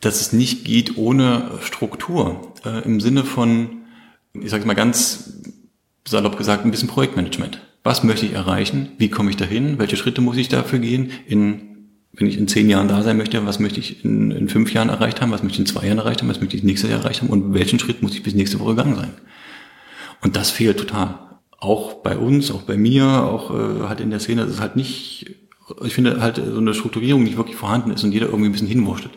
dass 0.00 0.20
es 0.20 0.32
nicht 0.32 0.64
geht 0.64 0.96
ohne 0.96 1.50
Struktur. 1.60 2.52
Äh, 2.64 2.84
Im 2.84 3.00
Sinne 3.00 3.24
von, 3.24 3.82
ich 4.34 4.50
sage 4.50 4.66
mal 4.66 4.74
ganz 4.74 5.42
salopp 6.06 6.36
gesagt, 6.36 6.64
ein 6.64 6.70
bisschen 6.70 6.88
Projektmanagement. 6.88 7.60
Was 7.82 8.02
möchte 8.02 8.26
ich 8.26 8.32
erreichen? 8.32 8.90
Wie 8.98 9.08
komme 9.08 9.30
ich 9.30 9.36
dahin? 9.36 9.78
Welche 9.78 9.96
Schritte 9.96 10.20
muss 10.20 10.36
ich 10.36 10.48
dafür 10.48 10.78
gehen? 10.78 11.10
In, 11.26 11.88
wenn 12.12 12.26
ich 12.26 12.38
in 12.38 12.48
zehn 12.48 12.68
Jahren 12.68 12.88
da 12.88 13.02
sein 13.02 13.16
möchte, 13.16 13.44
was 13.46 13.60
möchte 13.60 13.80
ich 13.80 14.04
in, 14.04 14.30
in 14.30 14.48
fünf 14.48 14.72
Jahren 14.72 14.88
erreicht 14.88 15.20
haben? 15.20 15.30
Was 15.30 15.42
möchte 15.42 15.56
ich 15.56 15.68
in 15.68 15.72
zwei 15.72 15.86
Jahren 15.86 15.98
erreicht 15.98 16.20
haben? 16.20 16.28
Was 16.28 16.40
möchte 16.40 16.56
ich 16.56 16.64
nächstes 16.64 16.90
Jahr 16.90 17.00
erreicht 17.00 17.22
haben? 17.22 17.30
Und 17.30 17.54
welchen 17.54 17.78
Schritt 17.78 18.02
muss 18.02 18.14
ich 18.14 18.22
bis 18.22 18.34
nächste 18.34 18.58
Woche 18.60 18.74
gegangen 18.74 18.96
sein? 18.96 19.10
Und 20.22 20.36
das 20.36 20.50
fehlt 20.50 20.78
total. 20.78 21.18
Auch 21.58 22.02
bei 22.02 22.16
uns, 22.16 22.50
auch 22.50 22.62
bei 22.62 22.76
mir, 22.76 23.06
auch 23.06 23.50
äh, 23.50 23.88
halt 23.88 24.00
in 24.00 24.10
der 24.10 24.20
Szene, 24.20 24.42
das 24.42 24.54
ist 24.54 24.60
halt 24.60 24.76
nicht, 24.76 25.36
ich 25.84 25.94
finde 25.94 26.20
halt 26.20 26.36
so 26.36 26.58
eine 26.58 26.74
Strukturierung 26.74 27.22
nicht 27.22 27.36
wirklich 27.36 27.56
vorhanden 27.56 27.90
ist 27.90 28.04
und 28.04 28.12
jeder 28.12 28.26
irgendwie 28.26 28.46
ein 28.46 28.52
bisschen 28.52 28.68
hinwurschtelt. 28.68 29.14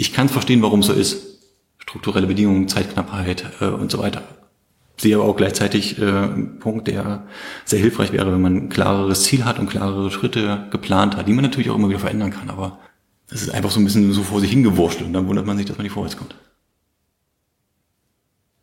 Ich 0.00 0.14
kann 0.14 0.30
verstehen, 0.30 0.62
warum 0.62 0.80
es 0.80 0.86
so 0.86 0.94
ist. 0.94 1.42
Strukturelle 1.76 2.26
Bedingungen, 2.26 2.68
Zeitknappheit 2.68 3.44
äh, 3.60 3.66
und 3.66 3.90
so 3.90 3.98
weiter. 3.98 4.22
Sehe 4.96 5.16
aber 5.16 5.26
auch 5.26 5.36
gleichzeitig 5.36 5.98
äh, 5.98 6.06
einen 6.06 6.58
Punkt, 6.58 6.88
der 6.88 7.26
sehr 7.66 7.80
hilfreich 7.80 8.10
wäre, 8.10 8.32
wenn 8.32 8.40
man 8.40 8.56
ein 8.56 8.68
klareres 8.70 9.24
Ziel 9.24 9.44
hat 9.44 9.58
und 9.58 9.68
klarere 9.68 10.10
Schritte 10.10 10.68
geplant 10.70 11.18
hat, 11.18 11.28
die 11.28 11.34
man 11.34 11.44
natürlich 11.44 11.68
auch 11.68 11.74
immer 11.74 11.90
wieder 11.90 11.98
verändern 11.98 12.30
kann. 12.30 12.48
Aber 12.48 12.78
es 13.30 13.42
ist 13.42 13.50
einfach 13.50 13.70
so 13.70 13.78
ein 13.78 13.84
bisschen 13.84 14.10
so 14.14 14.22
vor 14.22 14.40
sich 14.40 14.50
hingewurschtelt 14.50 15.06
und 15.06 15.12
dann 15.12 15.28
wundert 15.28 15.44
man 15.44 15.58
sich, 15.58 15.66
dass 15.66 15.76
man 15.76 15.82
nicht 15.84 15.92
vorwärts 15.92 16.16
kommt. 16.16 16.34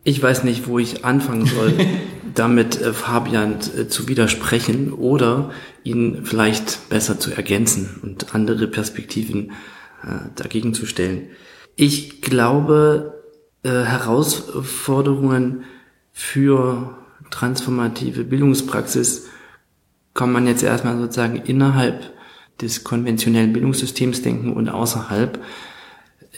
Ich 0.04 0.20
weiß 0.20 0.44
nicht, 0.44 0.68
wo 0.68 0.80
ich 0.80 1.06
anfangen 1.06 1.46
soll. 1.46 1.74
damit 2.38 2.82
äh, 2.82 2.94
Fabian 2.94 3.58
äh, 3.78 3.88
zu 3.88 4.08
widersprechen 4.08 4.94
oder 4.94 5.52
ihn 5.84 6.22
vielleicht 6.24 6.90
besser 6.90 7.20
zu 7.20 7.32
ergänzen 7.32 8.00
und 8.04 8.36
andere 8.36 8.68
Perspektiven 8.68 9.52
äh, 10.04 10.30
dagegen 10.36 10.74
zu 10.74 10.86
stellen. 10.86 11.30
Ich 11.76 12.22
glaube, 12.22 13.14
Herausforderungen 13.64 15.66
für 16.14 16.96
transformative 17.30 18.24
Bildungspraxis 18.24 19.28
kann 20.14 20.32
man 20.32 20.48
jetzt 20.48 20.64
erstmal 20.64 20.98
sozusagen 20.98 21.36
innerhalb 21.36 22.14
des 22.62 22.84
konventionellen 22.84 23.54
Bildungssystems 23.54 24.24
denken 24.24 24.54
und 24.54 24.70
außerhalb. 24.70 25.44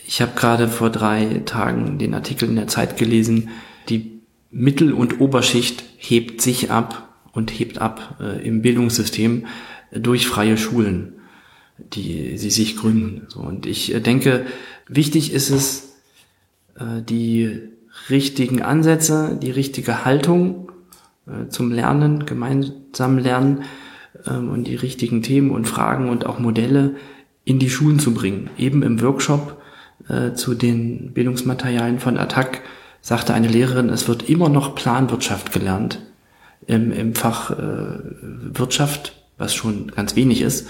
Ich 0.06 0.22
habe 0.22 0.34
gerade 0.36 0.68
vor 0.68 0.90
drei 0.90 1.44
Tagen 1.46 1.98
den 1.98 2.14
Artikel 2.14 2.50
in 2.50 2.56
der 2.56 2.68
Zeit 2.68 2.98
gelesen, 2.98 3.50
die 3.88 4.20
Mittel- 4.52 4.94
und 4.94 5.22
Oberschicht 5.22 5.84
hebt 5.98 6.42
sich 6.42 6.72
ab 6.72 7.16
und 7.32 7.52
hebt 7.52 7.80
ab 7.80 8.18
äh, 8.20 8.46
im 8.46 8.62
Bildungssystem 8.62 9.46
durch 9.92 10.28
freie 10.28 10.58
Schulen, 10.58 11.19
die 11.94 12.38
sie 12.38 12.50
sich 12.50 12.78
gründen. 12.78 13.28
Und 13.36 13.66
ich 13.66 13.94
äh, 13.94 14.00
denke, 14.00 14.46
wichtig 14.88 15.34
ist 15.34 15.50
es, 15.50 15.96
äh, 16.76 17.02
die 17.02 17.62
richtigen 18.10 18.62
Ansätze, 18.62 19.38
die 19.42 19.52
richtige 19.52 20.06
Haltung 20.06 20.72
äh, 21.28 21.50
zum 21.50 21.72
Lernen, 21.72 22.26
gemeinsam 22.26 23.18
lernen 23.18 23.64
ähm, 24.26 24.50
und 24.50 24.66
die 24.66 24.76
richtigen 24.76 25.22
Themen 25.22 25.52
und 25.52 25.68
Fragen 25.68 26.10
und 26.10 26.26
auch 26.26 26.40
Modelle 26.40 26.96
in 27.46 27.60
die 27.60 27.70
Schulen 27.70 28.00
zu 28.00 28.14
bringen. 28.14 28.50
Eben 28.58 28.84
im 28.84 29.02
Workshop 29.02 29.62
äh, 30.08 30.34
zu 30.34 30.54
den 30.54 31.14
Bildungsmaterialien 31.14 32.00
von 32.00 32.18
Attac 32.18 32.62
sagte 33.02 33.34
eine 33.34 33.48
Lehrerin, 33.48 33.90
es 33.90 34.08
wird 34.08 34.30
immer 34.30 34.50
noch 34.50 34.76
Planwirtschaft 34.76 35.52
gelernt 35.52 36.00
im, 36.68 36.92
im 36.92 37.16
Fach 37.16 37.52
äh, 37.52 38.00
Wirtschaft, 38.54 39.14
was 39.38 39.54
schon 39.54 39.88
ganz 39.88 40.16
wenig 40.16 40.42
ist, 40.42 40.68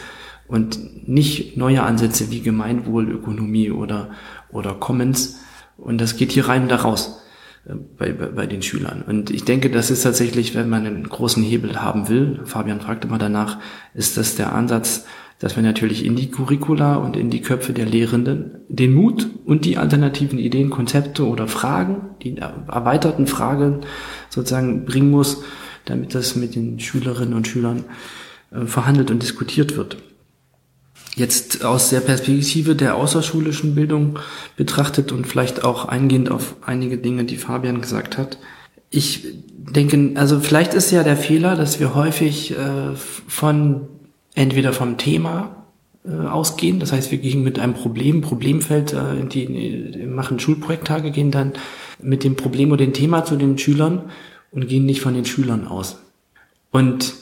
und 0.50 1.08
nicht 1.08 1.56
neue 1.58 1.84
Ansätze 1.84 2.32
wie 2.32 2.41
Gemeinwohlökonomie 2.41 3.72
oder, 3.72 4.10
oder 4.52 4.74
Commons. 4.74 5.39
Und 5.78 6.02
das 6.02 6.18
geht 6.18 6.32
hier 6.32 6.50
rein 6.50 6.64
und 6.64 6.72
da 6.72 6.78
raus 6.78 7.22
äh, 7.66 7.76
bei, 7.97 8.12
bei, 8.12 8.26
bei 8.26 8.47
den 8.47 8.64
Schülern. 8.64 9.04
Und 9.08 9.30
ich 9.30 9.45
denke, 9.45 9.70
das 9.70 9.91
ist 9.91 10.02
tatsächlich, 10.02 10.56
wenn 10.56 10.68
man 10.68 10.86
einen 10.86 11.08
großen 11.08 11.43
Hebel 11.43 11.82
haben 11.82 12.10
will, 12.10 12.41
Fabian 12.45 12.82
fragte 12.82 13.08
mal 13.08 13.20
danach, 13.20 13.60
ist 13.93 14.18
das 14.18 14.36
der 14.36 14.54
Ansatz, 14.54 15.06
dass 15.38 15.56
wir 15.56 15.64
natürlich 15.64 16.04
in 16.04 16.16
die 16.16 16.32
Curricula 16.32 16.95
und 16.95 17.16
in 17.16 17.30
die 17.30 17.41
Köpfe 17.41 17.72
der 17.72 17.86
Lehrenden 17.86 18.58
den 18.68 18.93
Mut 18.93 19.28
und 19.45 19.66
die 19.66 19.78
alternativen 19.78 20.39
Ideen, 20.39 20.70
Konzepte 20.70 21.26
oder 21.26 21.47
Fragen, 21.47 22.10
die 22.24 22.38
erweiterten 22.38 23.26
Fragen 23.26 23.82
sozusagen 24.30 24.84
bringen 24.84 25.12
muss, 25.12 25.43
damit 25.86 26.14
das 26.14 26.36
mit 26.36 26.56
den 26.56 26.80
Schülerinnen 26.80 27.36
und 27.36 27.47
Schülern 27.47 27.86
äh, 28.52 28.66
verhandelt 28.66 29.12
und 29.12 29.22
diskutiert 29.22 29.78
wird. 29.78 29.97
Jetzt 31.20 31.66
aus 31.66 31.90
der 31.90 32.00
Perspektive 32.00 32.78
der 32.78 32.96
außerschulischen 32.96 33.76
Bildung 33.76 34.20
betrachtet 34.56 35.12
und 35.12 35.28
vielleicht 35.28 35.66
auch 35.66 35.84
eingehend 35.84 36.32
auf 36.32 36.56
einige 36.62 36.98
Dinge, 36.98 37.26
die 37.26 37.36
Fabian 37.36 37.82
gesagt 37.82 38.18
hat. 38.18 38.38
Ich 38.90 39.28
denke, 39.58 40.14
also 40.16 40.40
vielleicht 40.40 40.74
ist 40.74 40.92
ja 40.92 41.04
der 41.04 41.18
Fehler, 41.18 41.58
dass 41.58 41.82
wir 41.82 41.94
häufig 41.94 42.52
äh, 42.52 42.96
von 42.96 43.90
entweder 44.34 44.72
vom 44.72 44.98
Thema 44.98 45.66
äh, 46.06 46.14
ausgehen, 46.14 46.80
das 46.80 46.94
heißt, 46.94 47.12
wir 47.12 47.18
gehen 47.18 47.44
mit 47.44 47.60
einem 47.60 47.74
Problem, 47.74 48.22
Problemfeld, 48.22 48.94
äh, 48.94 49.20
in 49.20 49.28
die, 49.28 49.44
in, 49.44 50.16
machen 50.16 50.40
Schulprojekttage, 50.40 51.12
gehen 51.12 51.32
dann 51.32 51.52
mit 52.02 52.24
dem 52.24 52.38
Problem 52.38 52.72
oder 52.72 52.86
dem 52.86 52.94
Thema 52.94 53.26
zu 53.26 53.36
den 53.36 53.58
Schülern 53.58 54.04
und 54.52 54.70
gehen 54.70 54.86
nicht 54.86 55.02
von 55.02 55.16
den 55.16 55.26
Schülern 55.26 55.68
aus. 55.68 55.98
Und 56.72 57.14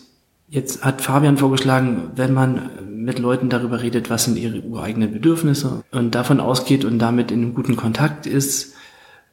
jetzt 0.47 0.83
hat 0.83 1.01
Fabian 1.01 1.37
vorgeschlagen, 1.37 2.11
wenn 2.15 2.33
man 2.33 2.69
mit 2.87 3.19
Leuten 3.19 3.49
darüber 3.49 3.81
redet, 3.81 4.09
was 4.09 4.25
sind 4.25 4.37
ihre 4.37 4.61
ureigenen 4.61 5.11
Bedürfnisse 5.11 5.83
und 5.91 6.15
davon 6.15 6.39
ausgeht 6.39 6.85
und 6.85 6.99
damit 6.99 7.31
in 7.31 7.41
einem 7.41 7.53
guten 7.53 7.75
Kontakt 7.75 8.25
ist, 8.25 8.75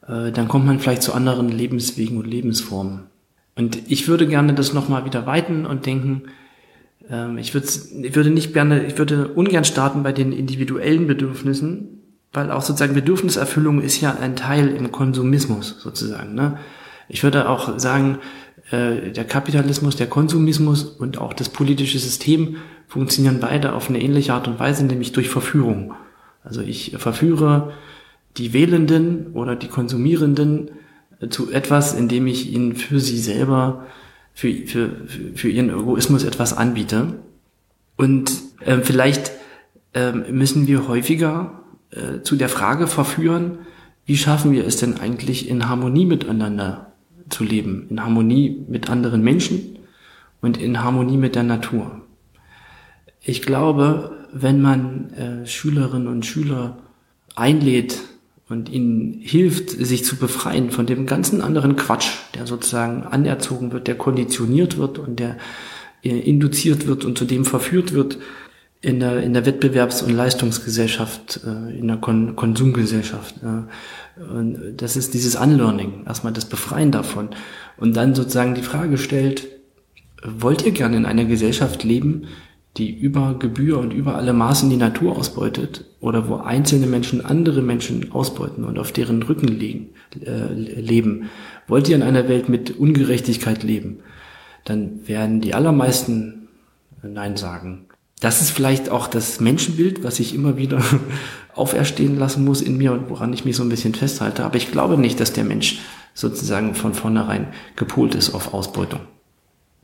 äh, 0.07 0.33
dann 0.33 0.49
kommt 0.49 0.67
man 0.67 0.81
vielleicht 0.81 1.03
zu 1.03 1.13
anderen 1.13 1.49
Lebenswegen 1.49 2.19
und 2.19 2.27
Lebensformen. 2.27 3.05
Und 3.57 3.91
ich 3.91 4.09
würde 4.09 4.27
gerne 4.27 4.55
das 4.55 4.73
nochmal 4.73 5.05
wieder 5.05 5.27
weiten 5.27 5.65
und 5.65 5.87
denken, 5.87 6.25
ähm, 7.09 7.39
ich, 7.39 7.55
würde, 7.55 7.67
ich 8.03 8.15
würde 8.15 8.31
nicht 8.31 8.53
gerne, 8.53 8.85
ich 8.85 8.99
würde 8.99 9.29
ungern 9.29 9.65
starten 9.65 10.03
bei 10.03 10.13
den 10.13 10.33
individuellen 10.33 11.07
Bedürfnissen, 11.07 12.01
weil 12.33 12.51
auch 12.51 12.63
sozusagen 12.63 12.95
Bedürfniserfüllung 12.95 13.81
ist 13.81 14.01
ja 14.01 14.17
ein 14.21 14.35
Teil 14.35 14.69
im 14.69 14.91
Konsumismus 14.91 15.77
sozusagen. 15.81 16.35
Ne? 16.35 16.59
Ich 17.09 17.23
würde 17.23 17.49
auch 17.49 17.79
sagen, 17.79 18.19
äh, 18.71 19.11
der 19.11 19.25
Kapitalismus, 19.25 19.97
der 19.97 20.07
Konsumismus 20.07 20.85
und 20.85 21.19
auch 21.19 21.33
das 21.33 21.49
politische 21.49 21.99
System 21.99 22.57
funktionieren 22.89 23.41
beide 23.41 23.73
auf 23.73 23.89
eine 23.89 24.01
ähnliche 24.01 24.33
Art 24.33 24.49
und 24.49 24.59
Weise, 24.59 24.85
nämlich 24.85 25.13
durch 25.13 25.29
Verführung. 25.29 25.95
Also 26.43 26.61
ich 26.61 26.95
verführe 26.99 27.73
die 28.37 28.53
Wählenden 28.53 29.33
oder 29.33 29.57
die 29.57 29.69
Konsumierenden 29.69 30.71
zu 31.31 31.51
etwas, 31.51 31.95
indem 31.95 32.27
ich 32.27 32.53
ihnen 32.53 32.75
für 32.75 33.01
sie 33.01 33.19
selber 33.19 33.87
für, 34.35 34.53
für, 34.67 34.91
für 35.35 35.49
ihren 35.49 35.71
Egoismus 35.71 36.25
etwas 36.25 36.53
anbiete. 36.57 37.15
Und 37.97 38.33
äh, 38.61 38.79
vielleicht 38.79 39.31
äh, 39.95 40.13
müssen 40.13 40.67
wir 40.67 40.89
häufiger 40.89 41.61
äh, 41.91 42.23
zu 42.23 42.37
der 42.37 42.49
Frage 42.49 42.89
verführen, 42.89 43.59
wie 44.07 44.17
schaffen 44.17 44.53
wir 44.53 44.67
es 44.67 44.77
denn 44.77 44.99
eigentlich 44.99 45.49
in 45.49 45.69
Harmonie 45.69 46.05
miteinander 46.05 46.93
zu 47.29 47.45
leben, 47.45 47.87
in 47.91 48.03
Harmonie 48.03 48.65
mit 48.69 48.91
anderen 48.91 49.23
Menschen 49.23 49.79
und 50.41 50.57
in 50.57 50.83
Harmonie 50.83 51.17
mit 51.17 51.35
der 51.35 51.43
Natur. 51.43 52.01
Ich 53.21 53.43
glaube, 53.43 54.27
wenn 54.33 54.61
man 54.61 55.11
äh, 55.15 55.47
Schülerinnen 55.47 56.09
und 56.09 56.27
Schüler 56.27 56.79
einlädt, 57.35 58.01
und 58.49 58.69
ihnen 58.69 59.21
hilft, 59.23 59.71
sich 59.71 60.05
zu 60.05 60.17
befreien 60.17 60.71
von 60.71 60.87
dem 60.87 61.07
ganzen 61.07 61.41
anderen 61.41 61.77
Quatsch, 61.77 62.11
der 62.35 62.47
sozusagen 62.47 63.05
anerzogen 63.05 63.73
wird, 63.73 63.87
der 63.87 63.97
konditioniert 63.97 64.77
wird 64.77 64.99
und 64.99 65.19
der 65.19 65.39
äh, 66.03 66.19
induziert 66.19 66.87
wird 66.87 67.05
und 67.05 67.17
zu 67.17 67.25
dem 67.25 67.45
verführt 67.45 67.93
wird 67.93 68.19
in 68.85 69.01
der, 69.01 69.23
in 69.23 69.33
der 69.33 69.47
Wettbewerbs- 69.47 70.03
und 70.03 70.13
Leistungsgesellschaft, 70.13 71.41
äh, 71.45 71.79
in 71.79 71.89
der 71.89 71.97
Kon 71.97 72.37
Konsumgesellschaft. 72.37 73.37
Und 74.17 74.77
das 74.77 74.97
ist 74.97 75.15
dieses 75.15 75.35
Unlearning, 75.35 76.05
erstmal 76.07 76.33
das 76.33 76.45
Befreien 76.45 76.93
davon. 76.93 77.31
Und 77.77 77.97
dann 77.97 78.15
sozusagen 78.15 78.55
die 78.55 78.63
Frage 78.63 78.99
stellt, 78.99 79.49
wollt 80.23 80.65
ihr 80.65 80.73
gerne 80.73 80.97
in 80.97 81.07
einer 81.07 81.25
Gesellschaft 81.25 81.83
leben, 81.83 82.27
die 82.77 82.93
über 82.93 83.37
Gebühr 83.39 83.79
und 83.79 83.93
über 83.93 84.17
alle 84.17 84.33
Maßen 84.33 84.69
die 84.69 84.77
Natur 84.77 85.17
ausbeutet 85.17 85.85
oder 86.01 86.29
wo 86.29 86.37
einzelne 86.37 86.87
Menschen 86.87 87.25
andere 87.25 87.63
Menschen 87.63 88.13
ausbeuten 88.13 88.65
und 88.65 88.79
auf 88.79 88.91
deren 88.91 89.23
Rücken 89.23 89.49
liegen, 89.49 89.91
äh, 90.21 90.53
leben. 90.53 91.31
Wollt 91.69 91.89
ihr 91.89 91.97
in 91.97 92.03
einer 92.03 92.29
Welt 92.29 92.49
mit 92.49 92.77
Ungerechtigkeit 92.77 93.63
leben, 93.63 94.01
dann 94.65 95.07
werden 95.07 95.41
die 95.41 95.55
allermeisten 95.55 96.49
Nein 97.03 97.37
sagen. 97.37 97.87
Das 98.25 98.41
ist 98.41 98.53
vielleicht 98.53 98.89
auch 98.89 99.07
das 99.07 99.39
Menschenbild, 99.39 100.03
was 100.03 100.19
ich 100.19 100.35
immer 100.35 100.57
wieder 100.57 100.81
auferstehen 101.55 102.19
lassen 102.19 102.43
muss 102.43 102.63
in 102.63 102.79
mir 102.79 102.93
und 102.93 103.11
woran 103.11 103.35
ich 103.35 103.45
mich 103.45 103.55
so 103.55 103.63
ein 103.63 103.69
bisschen 103.69 103.95
festhalte. 103.95 104.47
Aber 104.47 104.57
ich 104.57 104.73
glaube 104.73 104.97
nicht, 104.97 105.21
dass 105.21 105.35
der 105.35 105.45
Mensch 105.45 105.81
sozusagen 106.15 106.75
von 106.75 106.95
vornherein 106.95 107.49
gepolt 107.77 108.15
ist 108.15 108.35
auf 108.35 108.55
Ausbeutung 108.55 109.01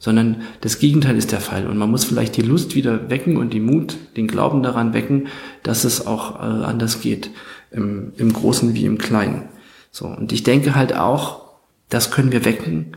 sondern 0.02 0.40
das 0.62 0.78
Gegenteil 0.78 1.18
ist 1.18 1.30
der 1.30 1.42
Fall. 1.42 1.66
Und 1.66 1.76
man 1.76 1.90
muss 1.90 2.04
vielleicht 2.04 2.34
die 2.38 2.40
Lust 2.40 2.74
wieder 2.74 3.10
wecken 3.10 3.36
und 3.36 3.52
die 3.52 3.60
Mut, 3.60 3.98
den 4.16 4.28
Glauben 4.28 4.62
daran 4.62 4.94
wecken, 4.94 5.28
dass 5.62 5.84
es 5.84 6.06
auch 6.06 6.36
äh, 6.36 6.64
anders 6.64 7.02
geht, 7.02 7.28
im, 7.70 8.14
im 8.16 8.32
Großen 8.32 8.72
wie 8.72 8.86
im 8.86 8.96
Kleinen. 8.96 9.50
So. 9.90 10.06
Und 10.06 10.32
ich 10.32 10.42
denke 10.42 10.74
halt 10.74 10.94
auch, 10.94 11.42
das 11.90 12.10
können 12.10 12.32
wir 12.32 12.46
wecken, 12.46 12.96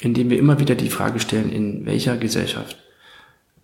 indem 0.00 0.28
wir 0.28 0.40
immer 0.40 0.58
wieder 0.58 0.74
die 0.74 0.90
Frage 0.90 1.20
stellen, 1.20 1.52
in 1.52 1.86
welcher 1.86 2.16
Gesellschaft 2.16 2.76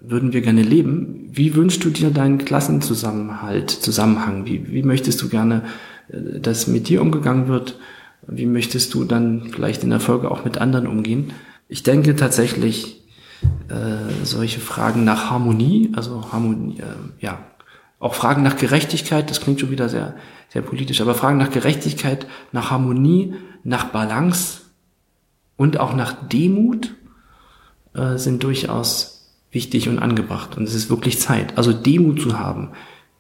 würden 0.05 0.33
wir 0.33 0.41
gerne 0.41 0.63
leben? 0.63 1.29
Wie 1.31 1.55
wünschst 1.55 1.85
du 1.85 1.91
dir 1.91 2.11
deinen 2.11 2.39
Klassenzusammenhalt, 2.39 3.71
Zusammenhang? 3.71 4.47
Wie, 4.47 4.73
wie 4.73 4.83
möchtest 4.83 5.23
du 5.23 5.29
gerne, 5.29 5.63
äh, 6.09 6.41
dass 6.41 6.67
mit 6.67 6.89
dir 6.89 7.01
umgegangen 7.01 7.49
wird? 7.49 7.79
Wie 8.27 8.47
möchtest 8.47 8.95
du 8.95 9.05
dann 9.05 9.51
vielleicht 9.53 9.83
in 9.83 9.91
der 9.91 10.01
Folge 10.01 10.31
auch 10.31 10.45
mit 10.45 10.59
anderen 10.59 10.87
umgehen? 10.87 11.33
Ich 11.69 11.83
denke 11.83 12.17
tatsächlich, 12.17 13.03
äh, 13.69 14.25
solche 14.25 14.61
Fragen 14.61 15.05
nach 15.05 15.31
Harmonie, 15.31 15.93
also 15.95 16.33
Harmonie, 16.33 16.79
äh, 16.79 16.85
ja, 17.21 17.45
auch 17.99 18.15
Fragen 18.15 18.43
nach 18.43 18.57
Gerechtigkeit, 18.57 19.31
das 19.31 19.41
klingt 19.41 19.61
schon 19.61 19.71
wieder 19.71 19.89
sehr, 19.89 20.15
sehr 20.49 20.63
politisch, 20.63 21.01
aber 21.01 21.15
Fragen 21.15 21.39
nach 21.39 21.51
Gerechtigkeit, 21.51 22.27
nach 22.51 22.71
Harmonie, 22.71 23.35
nach 23.65 23.87
Balance 23.87 24.61
und 25.57 25.79
auch 25.79 25.95
nach 25.95 26.29
Demut 26.29 26.95
äh, 27.95 28.17
sind 28.19 28.43
durchaus 28.43 29.12
wichtig 29.53 29.89
und 29.89 29.99
angebracht. 29.99 30.57
Und 30.57 30.65
es 30.65 30.75
ist 30.75 30.91
wirklich 30.91 31.21
Zeit. 31.21 31.57
Also 31.57 31.73
Demut 31.73 32.21
zu 32.21 32.39
haben, 32.39 32.71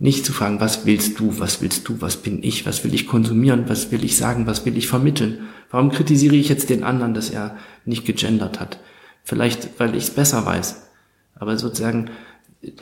Nicht 0.02 0.26
zu 0.26 0.32
fragen, 0.32 0.58
was 0.58 0.84
willst 0.84 1.20
du, 1.20 1.38
was 1.38 1.62
willst 1.62 1.86
du, 1.88 2.00
was 2.00 2.16
bin 2.16 2.42
ich, 2.42 2.66
was 2.66 2.82
will 2.82 2.92
ich 2.92 3.06
konsumieren, 3.06 3.68
was 3.68 3.92
will 3.92 4.02
ich 4.02 4.16
sagen, 4.16 4.48
was 4.48 4.66
will 4.66 4.76
ich 4.76 4.88
vermitteln. 4.88 5.46
Warum 5.70 5.90
kritisiere 5.90 6.34
ich 6.34 6.48
jetzt 6.48 6.70
den 6.70 6.82
anderen, 6.82 7.14
dass 7.14 7.30
er 7.30 7.56
nicht 7.84 8.04
gegendert 8.04 8.58
hat? 8.58 8.80
Vielleicht, 9.22 9.78
weil 9.78 9.94
ich 9.94 10.02
es 10.02 10.10
besser 10.10 10.44
weiß. 10.44 10.88
Aber 11.36 11.56
sozusagen 11.56 12.10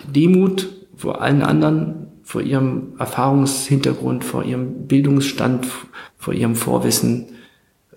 Demut 0.08 0.70
vor 0.96 1.20
allen 1.20 1.42
anderen, 1.42 2.06
vor 2.22 2.40
ihrem 2.40 2.94
Erfahrungshintergrund, 2.98 4.24
vor 4.24 4.42
ihrem 4.44 4.86
Bildungsstand, 4.86 5.66
vor 6.16 6.32
ihrem 6.32 6.56
Vorwissen 6.56 7.26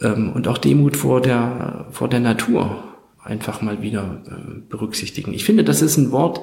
ähm, 0.01 0.33
und 0.33 0.49
auch 0.49 0.57
Demut 0.57 0.97
vor 0.97 1.21
der, 1.21 1.87
vor 1.91 2.09
der 2.09 2.19
Natur 2.19 2.92
einfach 3.23 3.61
mal 3.61 3.81
wieder 3.81 4.21
äh, 4.27 4.61
berücksichtigen. 4.69 5.33
Ich 5.33 5.43
finde, 5.45 5.63
das 5.63 5.81
ist 5.81 5.97
ein 5.97 6.11
Wort, 6.11 6.41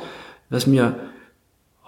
was 0.48 0.66
mir 0.66 0.96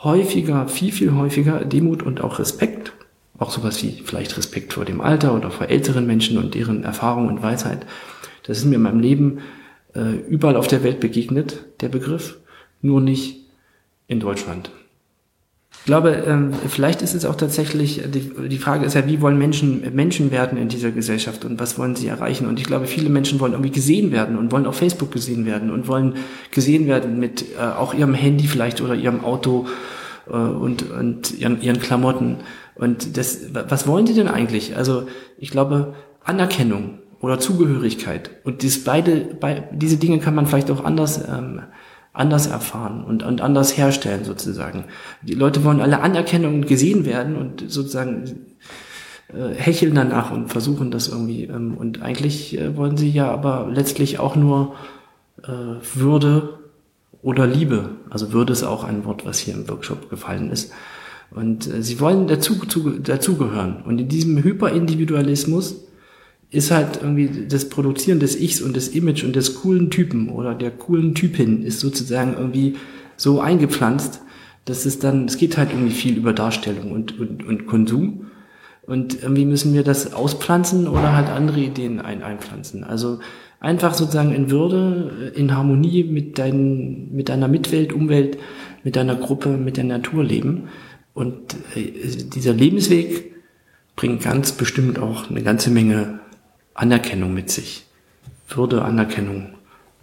häufiger, 0.02 0.68
viel, 0.68 0.92
viel 0.92 1.14
häufiger 1.14 1.64
Demut 1.64 2.02
und 2.02 2.20
auch 2.20 2.38
Respekt, 2.38 2.92
auch 3.38 3.50
sowas 3.50 3.82
wie 3.82 4.02
vielleicht 4.04 4.36
Respekt 4.36 4.72
vor 4.72 4.84
dem 4.84 5.00
Alter 5.00 5.34
oder 5.34 5.50
vor 5.50 5.68
älteren 5.68 6.06
Menschen 6.06 6.38
und 6.38 6.54
deren 6.54 6.84
Erfahrung 6.84 7.28
und 7.28 7.42
Weisheit, 7.42 7.86
das 8.44 8.58
ist 8.58 8.64
mir 8.64 8.76
in 8.76 8.82
meinem 8.82 9.00
Leben 9.00 9.38
äh, 9.94 10.16
überall 10.28 10.56
auf 10.56 10.66
der 10.66 10.82
Welt 10.82 11.00
begegnet, 11.00 11.64
der 11.80 11.88
Begriff, 11.88 12.38
nur 12.80 13.00
nicht 13.00 13.46
in 14.08 14.20
Deutschland. 14.20 14.70
Ich 15.82 15.86
glaube, 15.86 16.10
ähm, 16.10 16.52
vielleicht 16.68 17.02
ist 17.02 17.12
es 17.12 17.24
auch 17.24 17.34
tatsächlich, 17.34 18.00
die, 18.06 18.58
Frage 18.58 18.86
ist 18.86 18.94
ja, 18.94 19.04
wie 19.08 19.20
wollen 19.20 19.36
Menschen 19.36 19.82
Menschen 19.92 20.30
werden 20.30 20.56
in 20.56 20.68
dieser 20.68 20.92
Gesellschaft 20.92 21.44
und 21.44 21.58
was 21.58 21.76
wollen 21.76 21.96
sie 21.96 22.06
erreichen? 22.06 22.46
Und 22.46 22.60
ich 22.60 22.66
glaube, 22.66 22.86
viele 22.86 23.10
Menschen 23.10 23.40
wollen 23.40 23.50
irgendwie 23.50 23.72
gesehen 23.72 24.12
werden 24.12 24.38
und 24.38 24.52
wollen 24.52 24.66
auf 24.66 24.76
Facebook 24.76 25.10
gesehen 25.10 25.44
werden 25.44 25.72
und 25.72 25.88
wollen 25.88 26.14
gesehen 26.52 26.86
werden 26.86 27.18
mit 27.18 27.46
äh, 27.58 27.60
auch 27.60 27.94
ihrem 27.94 28.14
Handy 28.14 28.46
vielleicht 28.46 28.80
oder 28.80 28.94
ihrem 28.94 29.24
Auto 29.24 29.66
äh, 30.28 30.36
und, 30.36 30.88
und 30.88 31.36
ihren, 31.36 31.60
ihren 31.60 31.80
Klamotten. 31.80 32.36
Und 32.76 33.16
das, 33.16 33.40
was 33.52 33.88
wollen 33.88 34.06
die 34.06 34.14
denn 34.14 34.28
eigentlich? 34.28 34.76
Also 34.76 35.08
ich 35.36 35.50
glaube, 35.50 35.94
Anerkennung 36.22 37.00
oder 37.20 37.40
Zugehörigkeit. 37.40 38.30
Und 38.44 38.62
dies 38.62 38.84
beide, 38.84 39.16
bei, 39.16 39.68
diese 39.72 39.96
Dinge 39.96 40.20
kann 40.20 40.36
man 40.36 40.46
vielleicht 40.46 40.70
auch 40.70 40.84
anders 40.84 41.20
ähm, 41.28 41.62
anders 42.12 42.46
erfahren 42.46 43.04
und, 43.04 43.22
und 43.22 43.40
anders 43.40 43.76
herstellen 43.76 44.24
sozusagen. 44.24 44.84
Die 45.22 45.34
Leute 45.34 45.64
wollen 45.64 45.80
alle 45.80 46.00
Anerkennung 46.00 46.56
und 46.56 46.66
gesehen 46.66 47.06
werden 47.06 47.36
und 47.36 47.70
sozusagen 47.70 48.46
äh, 49.28 49.54
hecheln 49.54 49.94
danach 49.94 50.30
und 50.30 50.48
versuchen 50.48 50.90
das 50.90 51.08
irgendwie. 51.08 51.44
Ähm, 51.44 51.74
und 51.76 52.02
eigentlich 52.02 52.58
äh, 52.58 52.76
wollen 52.76 52.96
sie 52.96 53.10
ja 53.10 53.30
aber 53.30 53.68
letztlich 53.72 54.18
auch 54.18 54.36
nur 54.36 54.74
äh, 55.42 55.48
Würde 55.94 56.58
oder 57.22 57.46
Liebe. 57.46 57.90
Also 58.10 58.32
Würde 58.32 58.52
ist 58.52 58.64
auch 58.64 58.84
ein 58.84 59.04
Wort, 59.06 59.24
was 59.24 59.38
hier 59.38 59.54
im 59.54 59.68
Workshop 59.68 60.10
gefallen 60.10 60.50
ist. 60.50 60.72
Und 61.30 61.66
äh, 61.66 61.82
sie 61.82 61.98
wollen 61.98 62.26
dazu, 62.26 62.56
zu, 62.66 62.98
dazugehören. 62.98 63.82
Und 63.86 64.00
in 64.00 64.08
diesem 64.08 64.42
Hyperindividualismus 64.42 65.84
ist 66.52 66.70
halt 66.70 66.98
irgendwie 67.02 67.46
das 67.48 67.70
Produzieren 67.70 68.20
des 68.20 68.38
Ichs 68.38 68.60
und 68.60 68.76
des 68.76 68.88
Image 68.88 69.24
und 69.24 69.34
des 69.34 69.54
coolen 69.56 69.90
Typen 69.90 70.28
oder 70.28 70.54
der 70.54 70.70
coolen 70.70 71.14
Typin 71.14 71.64
ist 71.64 71.80
sozusagen 71.80 72.34
irgendwie 72.34 72.76
so 73.16 73.40
eingepflanzt, 73.40 74.20
dass 74.66 74.84
es 74.84 74.98
dann, 74.98 75.24
es 75.24 75.38
geht 75.38 75.56
halt 75.56 75.70
irgendwie 75.70 75.94
viel 75.94 76.16
über 76.16 76.34
Darstellung 76.34 76.92
und, 76.92 77.18
und, 77.18 77.44
und 77.44 77.66
Konsum. 77.66 78.26
Und 78.86 79.22
irgendwie 79.22 79.46
müssen 79.46 79.72
wir 79.72 79.82
das 79.82 80.12
auspflanzen 80.12 80.88
oder 80.88 81.16
halt 81.16 81.28
andere 81.28 81.60
Ideen 81.60 82.00
ein, 82.00 82.22
einpflanzen. 82.22 82.84
Also 82.84 83.20
einfach 83.58 83.94
sozusagen 83.94 84.34
in 84.34 84.50
Würde, 84.50 85.32
in 85.34 85.56
Harmonie 85.56 86.04
mit, 86.04 86.38
dein, 86.38 87.08
mit 87.12 87.28
deiner 87.30 87.48
Mitwelt, 87.48 87.92
Umwelt, 87.92 88.36
mit 88.84 88.96
deiner 88.96 89.14
Gruppe, 89.14 89.56
mit 89.56 89.78
der 89.78 89.84
Natur 89.84 90.22
leben. 90.22 90.64
Und 91.14 91.54
äh, 91.74 91.92
dieser 92.34 92.52
Lebensweg 92.52 93.32
bringt 93.96 94.22
ganz 94.22 94.52
bestimmt 94.52 94.98
auch 94.98 95.30
eine 95.30 95.42
ganze 95.42 95.70
Menge 95.70 96.20
Anerkennung 96.74 97.34
mit 97.34 97.50
sich. 97.50 97.84
Würde, 98.48 98.82
Anerkennung, 98.82 99.54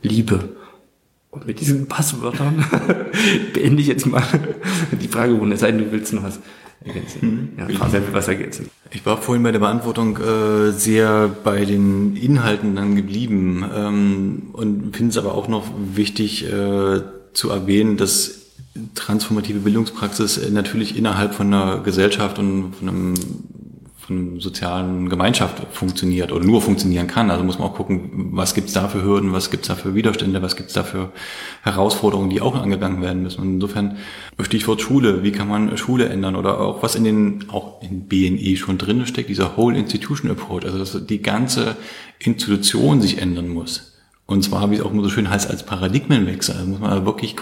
Liebe. 0.02 0.50
Und 1.32 1.46
mit 1.46 1.60
diesen 1.60 1.88
Passwörtern 1.88 2.66
beende 3.54 3.82
ich 3.82 3.88
jetzt 3.88 4.08
mal 4.08 4.24
die 4.92 5.08
Fragerunde, 5.08 5.54
es 5.54 5.62
sei 5.62 5.72
denn, 5.72 5.86
du 5.86 5.92
willst 5.92 6.12
noch 6.14 6.24
was 6.24 6.40
ergänzen. 6.84 7.22
Hm. 7.22 7.50
Ja, 7.58 7.78
Fabian 7.78 8.08
will 8.08 8.14
was 8.14 8.28
ergänzen. 8.28 8.70
Ich 8.92 9.06
war 9.06 9.18
vorhin 9.18 9.44
bei 9.44 9.52
der 9.52 9.60
Beantwortung 9.60 10.18
äh, 10.18 10.72
sehr 10.72 11.30
bei 11.44 11.66
den 11.66 12.16
Inhalten 12.16 12.76
dann 12.76 12.96
geblieben 12.96 13.64
ähm, 13.76 14.50
und 14.54 14.96
finde 14.96 15.12
es 15.12 15.18
aber 15.18 15.36
auch 15.36 15.48
noch 15.48 15.66
wichtig 15.94 16.46
äh, 16.52 17.02
zu 17.34 17.50
erwähnen, 17.50 17.98
dass 17.98 18.40
transformative 18.96 19.60
Bildungspraxis 19.60 20.50
natürlich 20.52 20.98
innerhalb 20.98 21.34
von 21.34 21.54
einer 21.54 21.80
Gesellschaft 21.82 22.40
und 22.40 22.74
von 22.76 22.90
einem 22.90 23.14
von 24.10 24.40
sozialen 24.40 25.08
Gemeinschaft 25.08 25.68
funktioniert 25.72 26.32
oder 26.32 26.44
nur 26.44 26.64
funktionieren 26.64 27.06
kann. 27.06 27.30
Also 27.30 27.44
muss 27.44 27.60
man 27.60 27.70
auch 27.70 27.76
gucken, 27.76 28.30
was 28.32 28.56
gibt's 28.56 28.74
da 28.74 28.88
für 28.88 29.04
Hürden, 29.04 29.34
was 29.34 29.52
gibt's 29.52 29.68
da 29.68 29.76
für 29.76 29.94
Widerstände, 29.94 30.42
was 30.42 30.56
gibt's 30.56 30.74
da 30.74 30.84
für 30.84 31.12
Herausforderungen, 31.62 32.32
die 32.32 32.42
auch 32.42 32.56
angegangen 32.56 33.04
werden 33.04 33.22
müssen. 33.22 33.42
Und 33.42 33.54
insofern 33.54 33.98
Stichwort 34.42 34.82
Schule, 34.82 35.22
wie 35.22 35.32
kann 35.32 35.48
man 35.48 35.78
Schule 35.78 36.10
ändern 36.10 36.36
oder 36.36 36.60
auch 36.60 36.82
was 36.82 36.96
in 36.96 37.04
den, 37.04 37.46
auch 37.50 37.84
in 37.84 38.08
BNE 38.08 38.58
schon 38.58 38.80
drin 38.80 39.06
steckt, 39.06 39.30
dieser 39.30 39.56
Whole 39.56 39.78
Institution 39.78 40.32
Approach, 40.32 40.66
also 40.66 40.80
dass 40.80 41.06
die 41.06 41.22
ganze 41.22 41.78
Institution 42.18 43.02
sich 43.02 43.20
ändern 43.22 43.50
muss. 43.50 43.96
Und 44.26 44.44
zwar, 44.44 44.72
wie 44.72 44.76
es 44.76 44.82
auch 44.82 44.92
immer 44.92 45.04
so 45.04 45.10
schön 45.10 45.30
heißt, 45.30 45.50
als 45.52 45.68
Paradigmenwechsel. 45.68 46.56
Also 46.56 46.68
muss 46.68 46.80
man 46.80 47.06
wirklich 47.06 47.36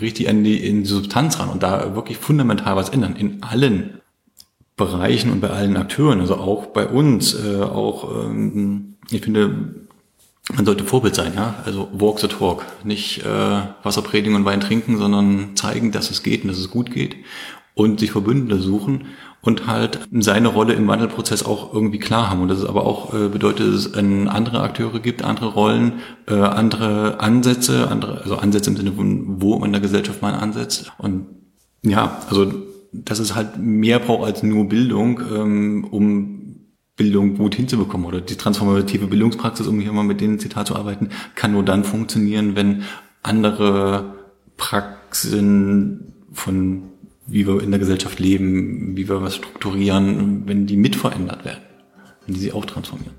richtig 0.00 0.28
in 0.28 0.44
die, 0.44 0.64
in 0.64 0.84
die 0.84 0.88
Substanz 0.88 1.40
ran 1.40 1.48
und 1.48 1.64
da 1.64 1.96
wirklich 1.96 2.18
fundamental 2.18 2.76
was 2.76 2.88
ändern 2.88 3.16
in 3.16 3.42
allen 3.42 4.00
Bereichen 4.76 5.30
und 5.30 5.40
bei 5.40 5.50
allen 5.50 5.76
Akteuren, 5.76 6.20
also 6.20 6.36
auch 6.36 6.66
bei 6.66 6.86
uns, 6.86 7.34
äh, 7.34 7.62
auch, 7.62 8.24
ähm, 8.24 8.96
ich 9.10 9.22
finde, 9.22 9.86
man 10.54 10.66
sollte 10.66 10.84
Vorbild 10.84 11.14
sein, 11.14 11.32
ja, 11.34 11.54
also 11.64 11.88
walk 11.92 12.20
the 12.20 12.28
talk, 12.28 12.64
nicht 12.84 13.24
äh, 13.24 13.60
Wasser 13.82 14.02
predigen 14.02 14.36
und 14.36 14.44
Wein 14.44 14.60
trinken, 14.60 14.98
sondern 14.98 15.56
zeigen, 15.56 15.92
dass 15.92 16.10
es 16.10 16.22
geht 16.22 16.42
und 16.42 16.48
dass 16.48 16.58
es 16.58 16.70
gut 16.70 16.90
geht 16.90 17.16
und 17.74 18.00
sich 18.00 18.12
Verbündete 18.12 18.60
suchen 18.60 19.06
und 19.42 19.66
halt 19.66 20.00
seine 20.12 20.48
Rolle 20.48 20.74
im 20.74 20.88
Wandelprozess 20.88 21.44
auch 21.44 21.72
irgendwie 21.72 21.98
klar 21.98 22.30
haben. 22.30 22.42
Und 22.42 22.48
dass 22.48 22.58
es 22.58 22.64
aber 22.64 22.84
auch 22.84 23.14
äh, 23.14 23.28
bedeutet, 23.28 23.68
dass 23.68 23.86
es 23.86 23.94
äh, 23.94 24.26
andere 24.28 24.60
Akteure 24.60 24.98
gibt, 24.98 25.22
andere 25.22 25.46
Rollen, 25.46 26.00
äh, 26.28 26.34
andere 26.34 27.20
Ansätze, 27.20 27.88
andere, 27.88 28.22
also 28.22 28.36
Ansätze 28.36 28.70
im 28.70 28.76
Sinne 28.76 28.92
von, 28.92 29.40
wo 29.40 29.58
man 29.58 29.68
in 29.68 29.72
der 29.72 29.80
Gesellschaft 29.80 30.20
mal 30.20 30.34
ansetzt. 30.34 30.92
Und 30.98 31.26
ja, 31.82 32.20
also 32.28 32.52
dass 33.04 33.18
es 33.18 33.34
halt 33.34 33.58
mehr 33.58 33.98
braucht 33.98 34.24
als 34.24 34.42
nur 34.42 34.68
Bildung, 34.68 35.20
ähm, 35.32 35.84
um 35.90 36.36
Bildung 36.96 37.36
gut 37.36 37.54
hinzubekommen 37.54 38.06
oder 38.06 38.20
die 38.20 38.36
transformative 38.36 39.06
Bildungspraxis, 39.06 39.66
um 39.66 39.80
hier 39.80 39.92
mal 39.92 40.02
mit 40.02 40.20
dem 40.20 40.38
Zitat 40.38 40.68
zu 40.68 40.76
arbeiten, 40.76 41.10
kann 41.34 41.52
nur 41.52 41.62
dann 41.62 41.84
funktionieren, 41.84 42.56
wenn 42.56 42.82
andere 43.22 44.14
Praxen 44.56 46.14
von 46.32 46.84
wie 47.26 47.46
wir 47.46 47.62
in 47.62 47.70
der 47.70 47.80
Gesellschaft 47.80 48.18
leben, 48.20 48.96
wie 48.96 49.08
wir 49.08 49.20
was 49.20 49.34
strukturieren, 49.34 50.46
wenn 50.46 50.66
die 50.66 50.76
mitverändert 50.76 51.44
werden, 51.44 51.64
wenn 52.24 52.34
die 52.34 52.40
sie 52.40 52.52
auch 52.52 52.64
transformieren. 52.64 53.14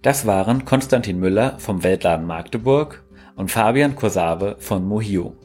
Das 0.00 0.26
waren 0.26 0.64
Konstantin 0.64 1.20
Müller 1.20 1.58
vom 1.58 1.82
Weltladen 1.84 2.26
Magdeburg 2.26 3.04
und 3.36 3.50
Fabian 3.50 3.94
Korsave 3.94 4.56
von 4.58 4.86
Mohio. 4.86 5.36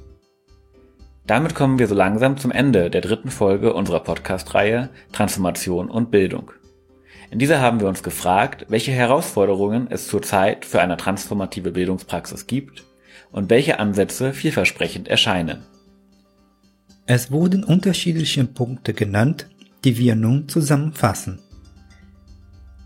Damit 1.28 1.56
kommen 1.56 1.78
wir 1.78 1.88
so 1.88 1.94
langsam 1.94 2.38
zum 2.38 2.52
Ende 2.52 2.90
der 2.90 3.02
dritten 3.02 3.32
Folge 3.32 3.74
unserer 3.74 4.00
Podcast-Reihe 4.00 4.90
Transformation 5.12 5.90
und 5.90 6.10
Bildung. 6.10 6.52
In 7.30 7.38
dieser 7.38 7.60
haben 7.60 7.82
wir 7.82 7.90
uns 7.90 8.02
gefragt, 8.02 8.66
welche 8.70 8.94
Herausforderungen 8.94 9.88
es 9.90 10.08
zurzeit 10.08 10.64
für 10.64 10.80
eine 10.80 10.96
transformative 10.96 11.72
Bildungspraxis 11.72 12.48
gibt 12.48 12.86
und 13.34 13.50
welche 13.50 13.78
Ansätze 13.80 14.32
vielversprechend 14.32 15.10
erscheinen. 15.10 15.64
Es 17.08 17.30
wurden 17.30 17.66
unterschiedliche 17.66 18.46
Punkte 18.46 18.94
genannt, 18.94 19.50
die 19.84 19.98
wir 19.98 20.16
nun 20.16 20.48
zusammenfassen. 20.48 21.40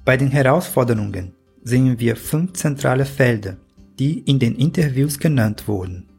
Bei 0.04 0.18
den 0.18 0.32
Herausforderungen 0.32 1.36
sehen 1.64 2.00
wir 2.00 2.16
fünf 2.16 2.54
zentrale 2.54 3.06
Felder, 3.06 3.58
die 4.00 4.18
in 4.18 4.40
den 4.40 4.56
Interviews 4.56 5.20
genannt 5.20 5.68
wurden. 5.68 6.11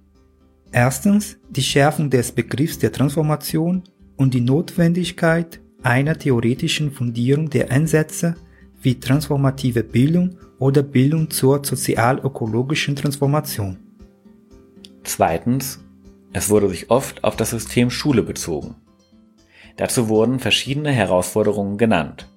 Erstens 0.73 1.37
die 1.51 1.62
Schärfung 1.62 2.09
des 2.09 2.33
Begriffs 2.33 2.79
der 2.79 2.93
Transformation 2.93 3.83
und 4.16 4.33
die 4.33 4.41
Notwendigkeit 4.41 5.61
einer 5.83 6.18
theoretischen 6.18 6.91
Fundierung 6.91 7.51
der 7.51 7.70
Ansätze 7.70 8.37
wie 8.81 8.99
transformative 8.99 9.85
Bildung 9.85 10.39
oder 10.59 10.83
Bildung 10.83 11.29
zur 11.29 11.62
sozial-ökologischen 11.62 12.97
Transformation. 12.97 13.79
Zweitens, 15.05 15.85
es 16.33 16.49
wurde 16.49 16.70
sich 16.70 16.91
oft 16.91 17.23
auf 17.23 17.37
das 17.37 17.51
System 17.51 17.91
Schule 17.91 18.23
bezogen. 18.23 18.77
Dazu 19.77 20.09
wurden 20.09 20.39
verschiedene 20.39 20.91
Herausforderungen 20.91 21.77
genannt. 21.77 22.29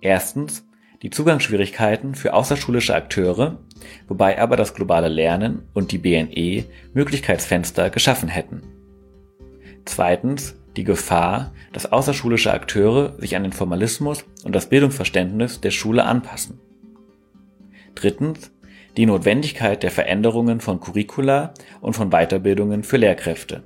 Erstens 0.00 0.64
die 1.02 1.10
Zugangsschwierigkeiten 1.10 2.14
für 2.14 2.32
außerschulische 2.32 2.94
Akteure, 2.94 3.58
wobei 4.08 4.40
aber 4.40 4.56
das 4.56 4.74
globale 4.74 5.08
Lernen 5.08 5.62
und 5.74 5.92
die 5.92 5.98
BNE 5.98 6.64
Möglichkeitsfenster 6.94 7.90
geschaffen 7.90 8.28
hätten. 8.28 8.62
Zweitens 9.84 10.56
die 10.76 10.84
Gefahr, 10.84 11.52
dass 11.72 11.90
außerschulische 11.90 12.52
Akteure 12.52 13.14
sich 13.18 13.36
an 13.36 13.42
den 13.42 13.52
Formalismus 13.52 14.24
und 14.44 14.54
das 14.54 14.68
Bildungsverständnis 14.68 15.60
der 15.60 15.70
Schule 15.70 16.04
anpassen. 16.04 16.60
Drittens 17.94 18.50
die 18.96 19.06
Notwendigkeit 19.06 19.82
der 19.82 19.90
Veränderungen 19.90 20.60
von 20.60 20.80
Curricula 20.80 21.52
und 21.80 21.94
von 21.94 22.10
Weiterbildungen 22.10 22.82
für 22.82 22.96
Lehrkräfte. 22.96 23.62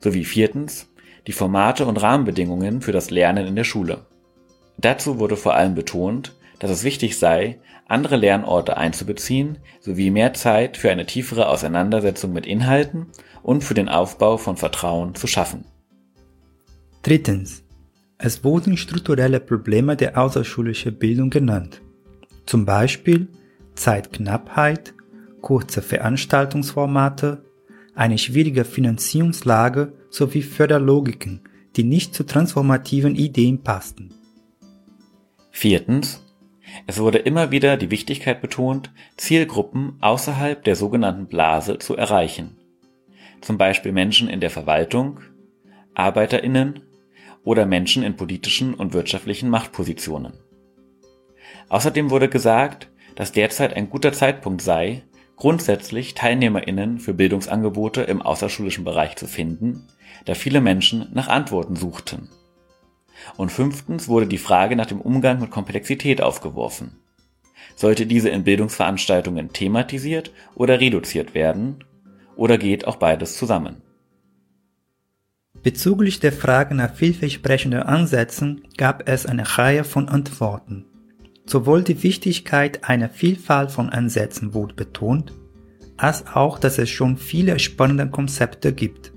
Sowie 0.00 0.24
viertens 0.24 0.90
die 1.26 1.32
Formate 1.32 1.86
und 1.86 1.96
Rahmenbedingungen 2.02 2.82
für 2.82 2.92
das 2.92 3.10
Lernen 3.10 3.46
in 3.46 3.56
der 3.56 3.64
Schule. 3.64 4.06
Dazu 4.76 5.18
wurde 5.18 5.36
vor 5.36 5.54
allem 5.54 5.74
betont, 5.74 6.34
dass 6.58 6.70
es 6.70 6.84
wichtig 6.84 7.18
sei, 7.18 7.58
andere 7.86 8.16
Lernorte 8.16 8.76
einzubeziehen 8.76 9.58
sowie 9.80 10.10
mehr 10.10 10.34
Zeit 10.34 10.76
für 10.76 10.90
eine 10.90 11.06
tiefere 11.06 11.48
Auseinandersetzung 11.48 12.32
mit 12.32 12.46
Inhalten 12.46 13.06
und 13.42 13.62
für 13.62 13.74
den 13.74 13.88
Aufbau 13.88 14.36
von 14.36 14.56
Vertrauen 14.56 15.14
zu 15.14 15.26
schaffen. 15.26 15.64
Drittens. 17.02 17.62
Es 18.16 18.44
wurden 18.44 18.76
strukturelle 18.76 19.40
Probleme 19.40 19.96
der 19.96 20.16
außerschulischen 20.16 20.98
Bildung 20.98 21.30
genannt. 21.30 21.82
Zum 22.46 22.64
Beispiel 22.64 23.28
Zeitknappheit, 23.74 24.94
kurze 25.42 25.82
Veranstaltungsformate, 25.82 27.44
eine 27.94 28.18
schwierige 28.18 28.64
Finanzierungslage 28.64 29.92
sowie 30.10 30.42
Förderlogiken, 30.42 31.42
die 31.76 31.84
nicht 31.84 32.14
zu 32.14 32.24
transformativen 32.24 33.14
Ideen 33.14 33.62
passten. 33.62 34.14
Viertens. 35.50 36.23
Es 36.86 36.98
wurde 36.98 37.18
immer 37.18 37.50
wieder 37.50 37.76
die 37.76 37.90
Wichtigkeit 37.90 38.40
betont, 38.40 38.90
Zielgruppen 39.16 39.96
außerhalb 40.00 40.62
der 40.64 40.76
sogenannten 40.76 41.26
Blase 41.26 41.78
zu 41.78 41.96
erreichen. 41.96 42.56
Zum 43.40 43.58
Beispiel 43.58 43.92
Menschen 43.92 44.28
in 44.28 44.40
der 44.40 44.50
Verwaltung, 44.50 45.20
ArbeiterInnen 45.94 46.80
oder 47.42 47.66
Menschen 47.66 48.02
in 48.02 48.16
politischen 48.16 48.74
und 48.74 48.92
wirtschaftlichen 48.92 49.50
Machtpositionen. 49.50 50.32
Außerdem 51.68 52.10
wurde 52.10 52.28
gesagt, 52.28 52.88
dass 53.16 53.32
derzeit 53.32 53.74
ein 53.74 53.90
guter 53.90 54.12
Zeitpunkt 54.12 54.62
sei, 54.62 55.02
grundsätzlich 55.36 56.14
TeilnehmerInnen 56.14 56.98
für 56.98 57.14
Bildungsangebote 57.14 58.02
im 58.02 58.22
außerschulischen 58.22 58.84
Bereich 58.84 59.16
zu 59.16 59.26
finden, 59.26 59.86
da 60.24 60.34
viele 60.34 60.60
Menschen 60.60 61.08
nach 61.12 61.28
Antworten 61.28 61.76
suchten. 61.76 62.28
Und 63.36 63.52
fünftens 63.52 64.08
wurde 64.08 64.26
die 64.26 64.38
Frage 64.38 64.76
nach 64.76 64.86
dem 64.86 65.00
Umgang 65.00 65.40
mit 65.40 65.50
Komplexität 65.50 66.20
aufgeworfen. 66.20 66.96
Sollte 67.76 68.06
diese 68.06 68.28
in 68.28 68.44
Bildungsveranstaltungen 68.44 69.52
thematisiert 69.52 70.32
oder 70.54 70.80
reduziert 70.80 71.34
werden? 71.34 71.84
Oder 72.36 72.58
geht 72.58 72.86
auch 72.86 72.96
beides 72.96 73.36
zusammen? 73.36 73.82
Bezüglich 75.62 76.20
der 76.20 76.32
Frage 76.32 76.74
nach 76.74 76.94
vielversprechenden 76.94 77.82
Ansätzen 77.82 78.68
gab 78.76 79.08
es 79.08 79.24
eine 79.24 79.56
Reihe 79.56 79.84
von 79.84 80.10
Antworten. 80.10 80.84
Sowohl 81.46 81.82
die 81.82 82.02
Wichtigkeit 82.02 82.84
einer 82.84 83.08
Vielfalt 83.08 83.70
von 83.70 83.88
Ansätzen 83.88 84.52
wurde 84.52 84.74
betont, 84.74 85.32
als 85.96 86.26
auch, 86.26 86.58
dass 86.58 86.76
es 86.76 86.90
schon 86.90 87.16
viele 87.16 87.58
spannende 87.58 88.10
Konzepte 88.10 88.74
gibt. 88.74 89.13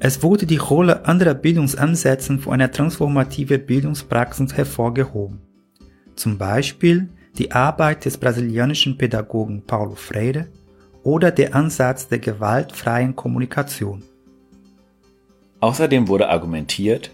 Es 0.00 0.22
wurde 0.22 0.46
die 0.46 0.58
Rolle 0.58 1.06
anderer 1.06 1.34
Bildungsansätze 1.34 2.38
für 2.38 2.52
eine 2.52 2.70
transformative 2.70 3.58
Bildungspraxis 3.58 4.54
hervorgehoben. 4.54 5.40
Zum 6.14 6.38
Beispiel 6.38 7.08
die 7.36 7.50
Arbeit 7.50 8.04
des 8.04 8.16
brasilianischen 8.16 8.96
Pädagogen 8.96 9.64
Paulo 9.66 9.96
Freire 9.96 10.46
oder 11.02 11.32
der 11.32 11.54
Ansatz 11.54 12.06
der 12.06 12.20
gewaltfreien 12.20 13.16
Kommunikation. 13.16 14.04
Außerdem 15.60 16.06
wurde 16.06 16.28
argumentiert, 16.28 17.10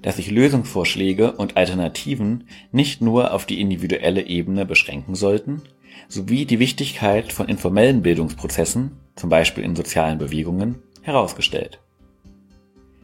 dass 0.00 0.16
sich 0.16 0.30
Lösungsvorschläge 0.30 1.32
und 1.32 1.58
Alternativen 1.58 2.44
nicht 2.72 3.02
nur 3.02 3.34
auf 3.34 3.44
die 3.44 3.60
individuelle 3.60 4.26
Ebene 4.26 4.64
beschränken 4.64 5.14
sollten, 5.14 5.62
sowie 6.08 6.46
die 6.46 6.58
Wichtigkeit 6.58 7.30
von 7.30 7.48
informellen 7.48 8.00
Bildungsprozessen, 8.00 8.92
zum 9.16 9.28
Beispiel 9.28 9.64
in 9.64 9.76
sozialen 9.76 10.16
Bewegungen, 10.18 10.76
herausgestellt. 11.02 11.78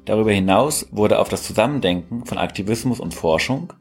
Darüber 0.09 0.33
hinaus 0.33 0.89
wurde 0.91 1.19
auf 1.19 1.29
das 1.29 1.43
Zusammendenken 1.43 2.25
von 2.25 2.39
Aktivismus 2.39 2.99
und 2.99 3.13
Forschung, 3.13 3.75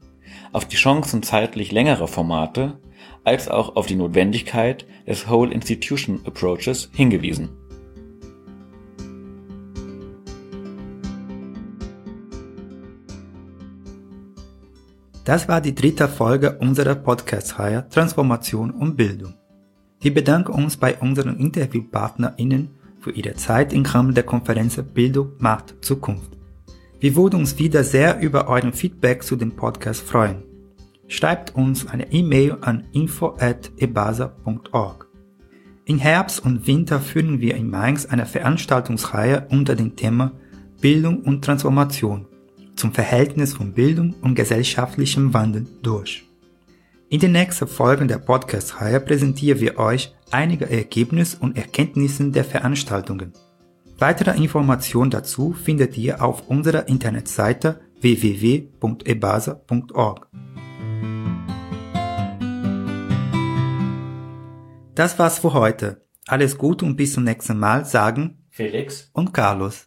auf 0.51 0.65
die 0.65 0.75
Chancen 0.75 1.23
zeitlich 1.23 1.71
längerer 1.71 2.09
Formate, 2.09 2.81
als 3.23 3.47
auch 3.47 3.77
auf 3.77 3.85
die 3.85 3.95
Notwendigkeit 3.95 4.85
des 5.07 5.29
Whole 5.29 5.53
Institution 5.53 6.19
Approaches 6.25 6.89
hingewiesen 6.93 7.47
Das 15.23 15.47
war 15.47 15.61
die 15.61 15.75
dritte 15.75 16.09
Folge 16.09 16.57
unserer 16.59 16.95
Podcast-Reihe 16.95 17.87
Transformation 17.89 18.71
und 18.71 18.97
Bildung. 18.97 19.33
Wir 20.01 20.13
bedanken 20.13 20.51
uns 20.51 20.75
bei 20.75 20.97
unseren 20.97 21.37
InterviewpartnerInnen 21.37 22.76
für 23.07 23.13
ihre 23.13 23.35
Zeit 23.35 23.71
im 23.71 23.85
Rahmen 23.85 24.13
der 24.13 24.25
Konferenz 24.25 24.77
Bildung 24.93 25.31
macht 25.39 25.75
Zukunft. 25.79 26.37
Wir 26.99 27.15
würden 27.15 27.39
uns 27.39 27.57
wieder 27.57 27.85
sehr 27.85 28.19
über 28.19 28.49
euren 28.49 28.73
Feedback 28.73 29.23
zu 29.23 29.37
dem 29.37 29.55
Podcast 29.55 30.01
freuen. 30.01 30.43
Schreibt 31.07 31.55
uns 31.55 31.87
eine 31.87 32.11
E-Mail 32.11 32.57
an 32.59 32.83
info@ebasa.org. 32.91 35.07
Im 35.85 35.99
Herbst 35.99 36.43
und 36.43 36.67
Winter 36.67 36.99
führen 36.99 37.39
wir 37.39 37.55
in 37.55 37.69
Mainz 37.69 38.05
eine 38.05 38.25
Veranstaltungsreihe 38.25 39.47
unter 39.51 39.77
dem 39.77 39.95
Thema 39.95 40.33
Bildung 40.81 41.21
und 41.21 41.45
Transformation 41.45 42.25
zum 42.75 42.91
Verhältnis 42.91 43.53
von 43.53 43.71
Bildung 43.71 44.15
und 44.21 44.35
gesellschaftlichem 44.35 45.33
Wandel 45.33 45.65
durch. 45.81 46.26
In 47.09 47.21
den 47.21 47.31
nächsten 47.31 47.69
Folgen 47.69 48.09
der 48.09 48.17
Podcast-Reihe 48.17 48.99
präsentieren 48.99 49.61
wir 49.61 49.79
euch 49.79 50.13
einige 50.29 50.69
Ergebnisse 50.69 51.37
und 51.39 51.55
Erkenntnisse 51.55 52.31
der 52.31 52.43
Veranstaltungen. 52.43 53.31
Weitere 53.97 54.35
Informationen 54.35 55.09
dazu 55.09 55.53
findet 55.53 55.97
ihr 55.97 56.21
auf 56.21 56.49
unserer 56.49 56.89
Internetseite 56.89 57.79
www.ebasa.org. 58.01 58.67
Das 64.93 65.17
war's 65.17 65.39
für 65.39 65.53
heute. 65.53 66.05
Alles 66.27 66.57
Gute 66.57 66.83
und 66.83 66.97
bis 66.97 67.13
zum 67.13 67.23
nächsten 67.23 67.57
Mal 67.57 67.85
sagen 67.85 68.43
Felix 68.49 69.09
und 69.13 69.33
Carlos. 69.33 69.85